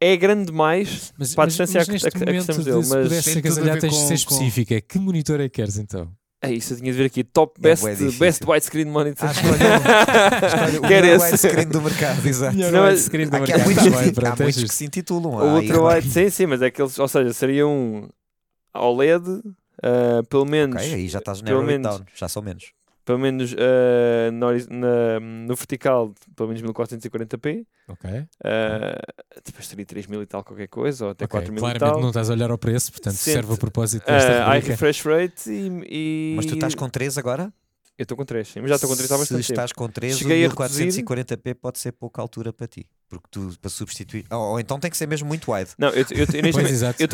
[0.00, 2.64] É grande demais Mas, para a mas- distância mas a, neste a, a que estamos
[2.64, 2.82] de- dele.
[2.84, 4.80] se Mas pudesse a agasalhar, ver tens de com- ser com- específica.
[4.80, 6.10] Que monitor é que queres então?
[6.42, 7.24] é isso, eu tinha de ver aqui.
[7.24, 8.18] Top best, bué difícil.
[8.20, 9.28] best widescreen monitor.
[9.28, 9.52] Ah, escolhe,
[10.46, 11.24] escolhe o Quer melhor esse.
[11.26, 12.56] widescreen do mercado, exato.
[12.56, 13.64] Não, mas- widescreen do Aqui há mercado.
[13.66, 15.34] muitos, Tá bem, se- pronto, há é muitos que se intitulam.
[15.34, 18.08] O Ah, Ultra e- wide, sim, sim, mas é aqueles, ou seja, seria um
[18.74, 19.24] OLED,
[19.82, 22.72] ah, pelo menos, Ok, aí já estás pelo narrow it menos- down, já são menos.
[23.06, 27.64] Pelo menos ah, na na- no vertical, pelo menos 1440p.
[27.88, 28.10] Ok.
[28.44, 29.00] ah,
[29.44, 32.00] depois teria 3000 e tal qualquer coisa, ou até Ok, 4000 e Claramente tal.
[32.02, 35.02] não estás a olhar ao preço, portanto Sente- serve a propósito desta Ah, high refresh
[35.02, 37.52] rate e, e- Mas tu estás com 3 agora?
[37.98, 39.52] Eu estou com 3, sim, mas já estou com 3 há bastante Se tempo.
[39.54, 42.84] estás com 3, Cheguei a o 1440p pode ser pouca altura para ti.
[43.08, 44.26] Porque tu, para substituir.
[44.30, 45.70] Ou, ou então tem que ser mesmo muito wide.
[45.78, 46.16] Não, eu estou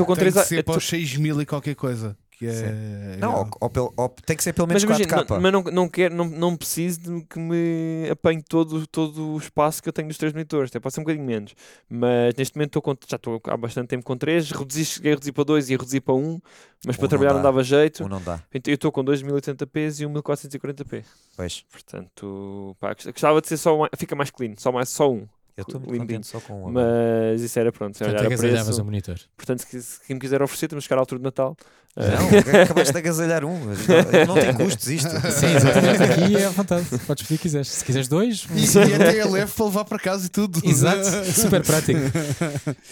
[0.05, 0.45] com Tem 3 que a.
[0.45, 2.17] ser eu para os 6 mil e qualquer coisa.
[2.51, 3.17] Que é...
[3.19, 5.31] Não, ou, ou pelo- ou tem que ser pelo menos Mas imagina, 4K.
[5.31, 9.39] não, mas não, não, quero, não, não preciso de que me apanhe todo, todo o
[9.39, 11.55] espaço que eu tenho dos três monitores, até pode ser um bocadinho menos.
[11.89, 15.15] Mas neste momento estou com, já estou há bastante tempo com 3, reduzi, cheguei a
[15.15, 16.41] reduzir para 2 e a reduzir para 1,
[16.85, 17.43] mas Um para não trabalhar não dá.
[17.45, 18.03] dava jeito.
[18.03, 18.43] Ou não dá.
[18.53, 21.05] Então eu estou com 2080p e um 1440p.
[21.37, 25.11] Pois, Portanto, pá, gost- gostava de ser só uma, fica mais clean, só, mais, só
[25.11, 25.27] um.
[25.57, 26.69] Eu estou muito contente só com um.
[26.69, 26.87] agora.
[27.33, 28.83] Mas isso era pronto, se Portanto, olhar a agasalhavas preço.
[28.83, 29.19] o monitor.
[29.37, 31.57] Portanto, se, se quem me quiser oferecer, temos que chegar à altura de Natal.
[31.95, 33.59] Não, Ah, acabaste de agasalhar um.
[33.59, 35.11] Não, não tem custos isto.
[35.31, 36.03] Sim, exatamente.
[36.25, 36.87] Aqui é à vontade.
[37.07, 37.69] Podes pedir o que quiseres.
[37.69, 40.59] Se quiseres dois, E, e até é leve para levar para casa e tudo.
[40.65, 42.01] Exato, super prático.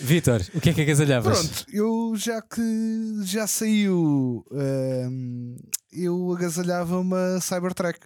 [0.00, 1.38] Vitor, o que é que agasalhavas?
[1.38, 5.56] Pronto, eu já que já saiu, hum,
[5.92, 7.98] eu agasalhava uma Cybertruck.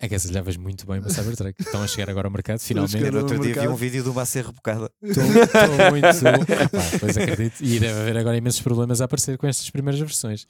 [0.00, 1.54] Agasalhavas muito bem uma Cybertruck.
[1.62, 3.10] Estão a chegar agora ao mercado, finalmente.
[3.10, 4.90] No outro dia vi um vídeo de uma a ser rebocada.
[5.00, 6.06] Estou muito.
[6.06, 7.60] Epá, pois acredito.
[7.62, 10.46] E deve haver agora imensos problemas a aparecer com estas primeiras versões.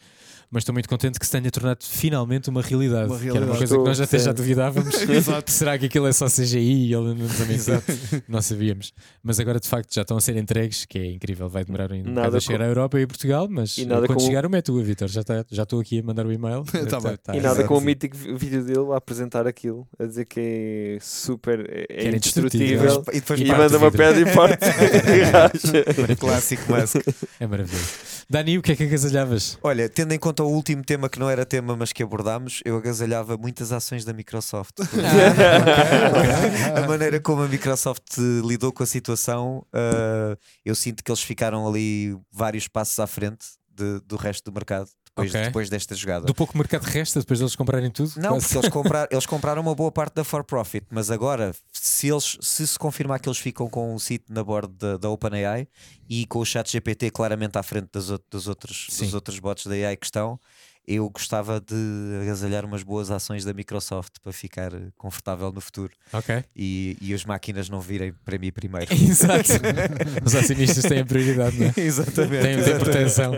[0.51, 3.09] Mas estou muito contente que se tenha tornado finalmente uma realidade.
[3.11, 3.59] Uma Que era uma realidade.
[3.59, 4.95] coisa que nós até já duvidávamos.
[5.09, 5.51] Exato.
[5.51, 6.59] Será que aquilo é só CGI
[6.89, 8.23] e ele a mentir?
[8.29, 8.93] Não sabíamos.
[9.23, 11.49] Mas agora de facto já estão a ser entregues, que é incrível.
[11.49, 13.85] Vai demorar ainda um Nada a chegar com- à Europa e a Portugal, mas E
[13.87, 15.09] nada quando com- chegar é tua, Vitor.
[15.09, 16.63] Já está- já estou aqui a mandar o e-mail.
[16.89, 17.17] Tá bem.
[17.17, 17.69] Tá, E nada exato.
[17.69, 22.07] com o mítico vídeo dele a apresentar aquilo, a dizer que é super, é, é
[22.07, 23.03] era indestrutível.
[23.13, 26.17] E depois E manda uma pedra e parte e racha.
[26.17, 26.97] Clássico Musk.
[27.41, 27.89] É maravilhoso.
[28.31, 29.59] Dani, o que é que agasalhavas?
[29.63, 32.77] Olha, tendo em conta o último tema que não era tema, mas que abordámos, eu
[32.77, 34.75] agasalhava muitas ações da Microsoft.
[36.75, 41.67] a maneira como a Microsoft lidou com a situação, ah, eu sinto que eles ficaram
[41.69, 43.45] ali vários passos à frente
[43.75, 45.43] de- do resto do mercado depois, Ok.
[45.45, 46.27] depois desta jogada.
[46.27, 48.13] Do pouco mercado resta depois deles comprarem tudo?
[48.17, 48.47] Não, Quase.
[48.47, 52.37] porque eles, comprar- eles compraram uma boa parte da For Profit, mas agora, se, eles,
[52.41, 55.69] se se confirmar que eles ficam com o sítio na borda da, da OpenAI
[56.09, 59.05] e com o chat GPT claramente à frente das, dos, outros, Sim.
[59.05, 60.39] dos outros bots da AI que estão,
[60.87, 61.75] eu gostava de
[62.23, 66.45] agasalhar umas boas ações da Microsoft para ficar confortável no futuro Ok.
[66.55, 68.93] e, e as máquinas não virem para mim primeiro.
[68.95, 69.51] Exato.
[70.25, 71.73] Os acionistas têm a prioridade, não é?
[71.77, 72.43] Exatamente.
[72.43, 73.33] Têm, têm proteção.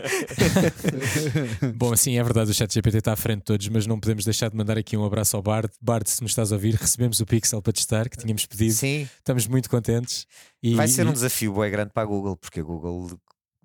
[1.76, 4.24] Bom, assim é verdade, o chat GPT está à frente de todos, mas não podemos
[4.24, 5.72] deixar de mandar aqui um abraço ao Bart.
[5.80, 8.74] Bart, se nos estás a ouvir, recebemos o Pixel para testar, que tínhamos pedido.
[8.74, 10.26] Sim, Estamos muito contentes.
[10.62, 13.18] E, vai ser um desafio bem grande para a Google, porque a Google,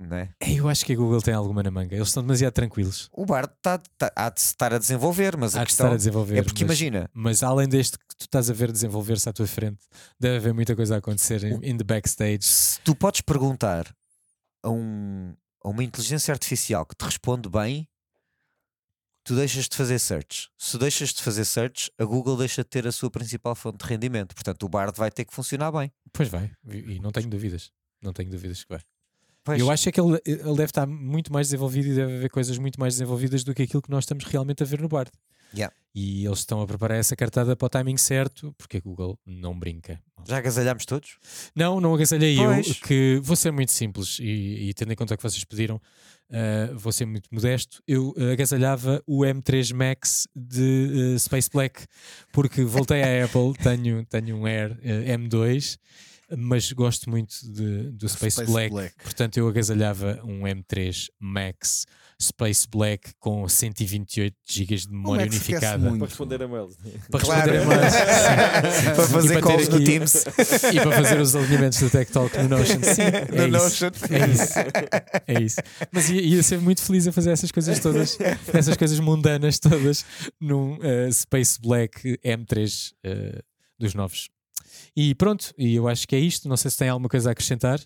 [0.08, 0.30] né?
[0.42, 1.96] eu acho que a Google tem alguma na manga.
[1.96, 3.10] Eles estão demasiado tranquilos.
[3.12, 5.96] O Bart tá, tá, há de estar a desenvolver, mas a Há de questão a
[5.96, 6.38] desenvolver.
[6.38, 9.48] é porque mas, imagina, mas além deste que tu estás a ver desenvolver-se à tua
[9.48, 9.80] frente,
[10.20, 12.44] deve haver muita coisa a acontecer in, in the backstage.
[12.44, 13.94] se tu podes perguntar
[14.64, 15.34] a, um,
[15.64, 17.88] a uma inteligência artificial que te responde bem,
[19.24, 20.50] tu deixas de fazer search.
[20.58, 23.90] Se deixas de fazer search, a Google deixa de ter a sua principal fonte de
[23.90, 24.34] rendimento.
[24.34, 25.92] Portanto, o Bard vai ter que funcionar bem.
[26.12, 27.72] Pois vai, e não tenho dúvidas.
[28.02, 28.82] Não tenho dúvidas que vai.
[29.44, 32.30] Pois, Eu acho é que ele, ele deve estar muito mais desenvolvido e deve haver
[32.30, 35.12] coisas muito mais desenvolvidas do que aquilo que nós estamos realmente a ver no Bard.
[35.54, 35.74] Yeah.
[35.94, 39.58] E eles estão a preparar essa cartada para o timing certo, porque a Google não
[39.58, 40.00] brinca.
[40.26, 41.18] Já agasalhámos todos?
[41.54, 42.68] Não, não agasalhei Pois.
[42.68, 45.82] eu, que vou ser muito simples e, e tendo em conta o que vocês pediram,
[46.32, 47.84] ah, vou ser muito modesto.
[47.86, 51.86] Eu ah, agasalhava o M3 Max de ah, Space Black,
[52.32, 55.78] porque voltei à Apple, tenho, tenho um Air ah, M2,
[56.38, 58.96] mas gosto muito de, do Space, Space Black, Black.
[59.04, 61.86] portanto eu agasalhava um M3 Max
[62.22, 65.90] Space Black com 128 GB de memória unificada.
[65.90, 66.78] Para responder a mails.
[67.10, 67.52] para Claro.
[67.52, 67.94] responder a mais.
[68.76, 68.84] Sim.
[68.96, 70.16] Para fazer calls no Teams.
[70.72, 72.80] e para fazer os alinhamentos do Tech Talk no Notion.
[72.84, 73.86] Sim, é No isso.
[73.86, 73.92] Notion.
[74.12, 74.54] É isso.
[75.28, 75.62] É isso.
[75.92, 78.18] Mas ia, ia ser muito feliz a fazer essas coisas todas,
[78.54, 80.06] essas coisas mundanas todas,
[80.40, 83.42] num eh, Space Black M3 eh,
[83.80, 84.30] dos novos.
[84.96, 86.48] E pronto, e eu acho que é isto.
[86.50, 87.80] Não sei se tem alguma coisa a acrescentar.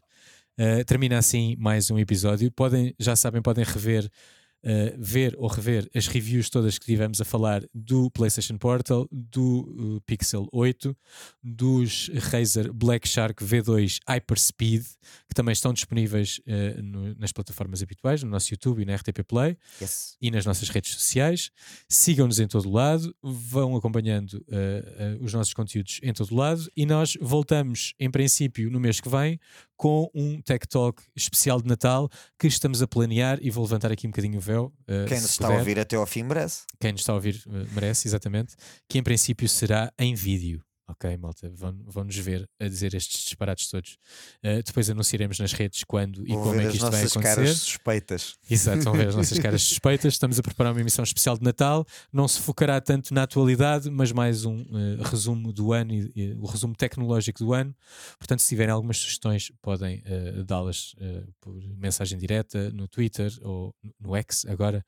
[0.58, 2.52] Eh, termina assim mais um episódio.
[2.52, 4.10] Podem, já sabem, podem rever
[4.66, 9.96] uh, ver ou rever as reviews todas que tivemos a falar do PlayStation Portal, do
[9.98, 10.96] uh, Pixel 8,
[11.44, 14.84] dos Razer Black Shark V2 Hyperspeed,
[15.28, 19.24] que também estão disponíveis uh, no, nas plataformas habituais, no nosso YouTube e na RTP
[19.28, 20.18] Play Yes.
[20.22, 21.52] e nas nossas redes sociais.
[21.88, 24.44] Sigam-nos em todo lado, vão acompanhando
[25.20, 29.40] os nossos conteúdos em todo lado e nós voltamos, em princípio, no mês que vem,
[29.78, 34.08] com um Tech Talk especial de Natal que estamos a planear e vou levantar aqui
[34.08, 34.74] um bocadinho o véu.
[34.88, 35.60] uh, Quem nos está a puder.
[35.60, 36.64] ouvir até ao fim merece.
[36.80, 38.56] Quem nos está a ouvir uh, merece, exatamente,
[38.90, 40.65] que em princípio será em vídeo.
[40.88, 43.98] Ok, malta, vão- vão-nos ver a dizer estes disparates todos.
[44.44, 47.02] Uh, depois anunciaremos nas redes quando e Vão como ver é que as isto vai
[47.02, 47.36] nossas acontecer.
[47.36, 48.36] caras suspeitas.
[48.48, 50.14] Exato, vão ver as nossas caras suspeitas.
[50.14, 51.86] Estamos a preparar uma emissão especial de Natal.
[52.14, 56.34] Não se focará tanto na atualidade, mas mais um eh, resumo do ano e, e
[56.34, 57.76] o resumo tecnológico do ano.
[58.20, 60.96] Portanto, se tiverem algumas sugestões, podem eh, dá-las
[61.42, 64.86] por mensagem direta no Twitter ou no X agora,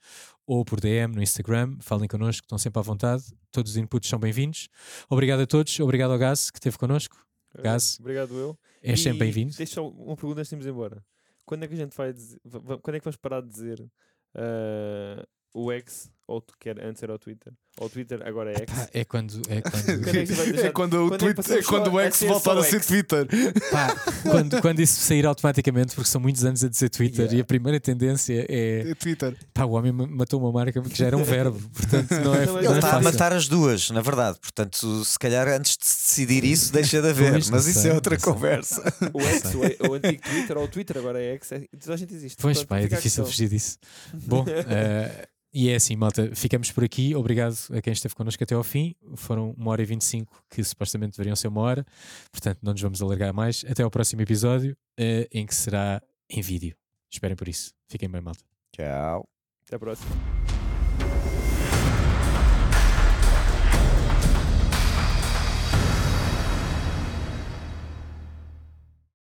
[0.48, 1.78] ou por DM no Instagram.
[1.82, 3.24] Falem connosco, estão sempre à vontade.
[3.52, 4.69] Todos os inputs são bem-vindos.
[5.10, 5.78] Obrigado a todos.
[5.82, 7.18] Obrigado ao Gás que esteve connosco.
[7.61, 7.98] Gás.
[7.99, 8.57] Obrigado, eu.
[8.82, 9.53] És sempre bem-vindo.
[9.56, 11.03] Deixa só uma pergunta antes de irmos embora.
[11.45, 12.40] Quando é que a gente vai dizer,
[12.82, 13.86] quando é que vamos parar de dizer
[14.34, 18.58] ah, o X, ou tu quer antes era o Twitter, ou o Twitter agora é
[18.62, 18.74] X?
[18.74, 19.41] Pá, é quando.
[19.49, 19.95] É Quando é
[20.26, 22.64] deixar- É quando o, quando é tweet, é quando o a X ser voltar a
[22.64, 22.84] ser?
[22.84, 23.28] Twitter.
[23.72, 27.38] Pá, quando, quando isso sair automaticamente, porque são muitos anos a dizer Twitter Yeah.
[27.38, 29.36] e a primeira tendência é É Twitter.
[29.54, 32.40] pá, o homem ma- matou uma marca que já era um verbo, portanto não é,
[32.40, 33.04] é Ele está a fácil.
[33.04, 34.38] matar as duas, na verdade.
[34.41, 37.32] Portanto, se calhar antes de se decidir isso, deixa de haver.
[37.52, 38.82] Mas isso sei, é outra conversa.
[39.14, 41.98] O X, o, o antigo Twitter, ou o Twitter agora é X, é, toda a
[41.98, 42.38] gente existe.
[42.41, 43.26] Pois Portanto, pá, é a difícil questão.
[43.26, 43.78] fugir disso.
[44.14, 47.15] Bom, eh, e é assim, malta, ficamos por aqui.
[47.15, 48.95] Obrigado a quem esteve connosco até ao fim.
[49.15, 51.86] Foram uma hora e 25, que supostamente deveriam ser uma hora,
[52.32, 53.65] portanto não nos vamos alargar mais.
[53.69, 56.76] Até ao próximo episódio, eh, em que será em vídeo.
[57.11, 57.74] Esperem por isso.
[57.90, 58.44] Fiquem bem, malta.
[58.76, 59.28] Tchau.
[59.65, 60.57] Até a próxima.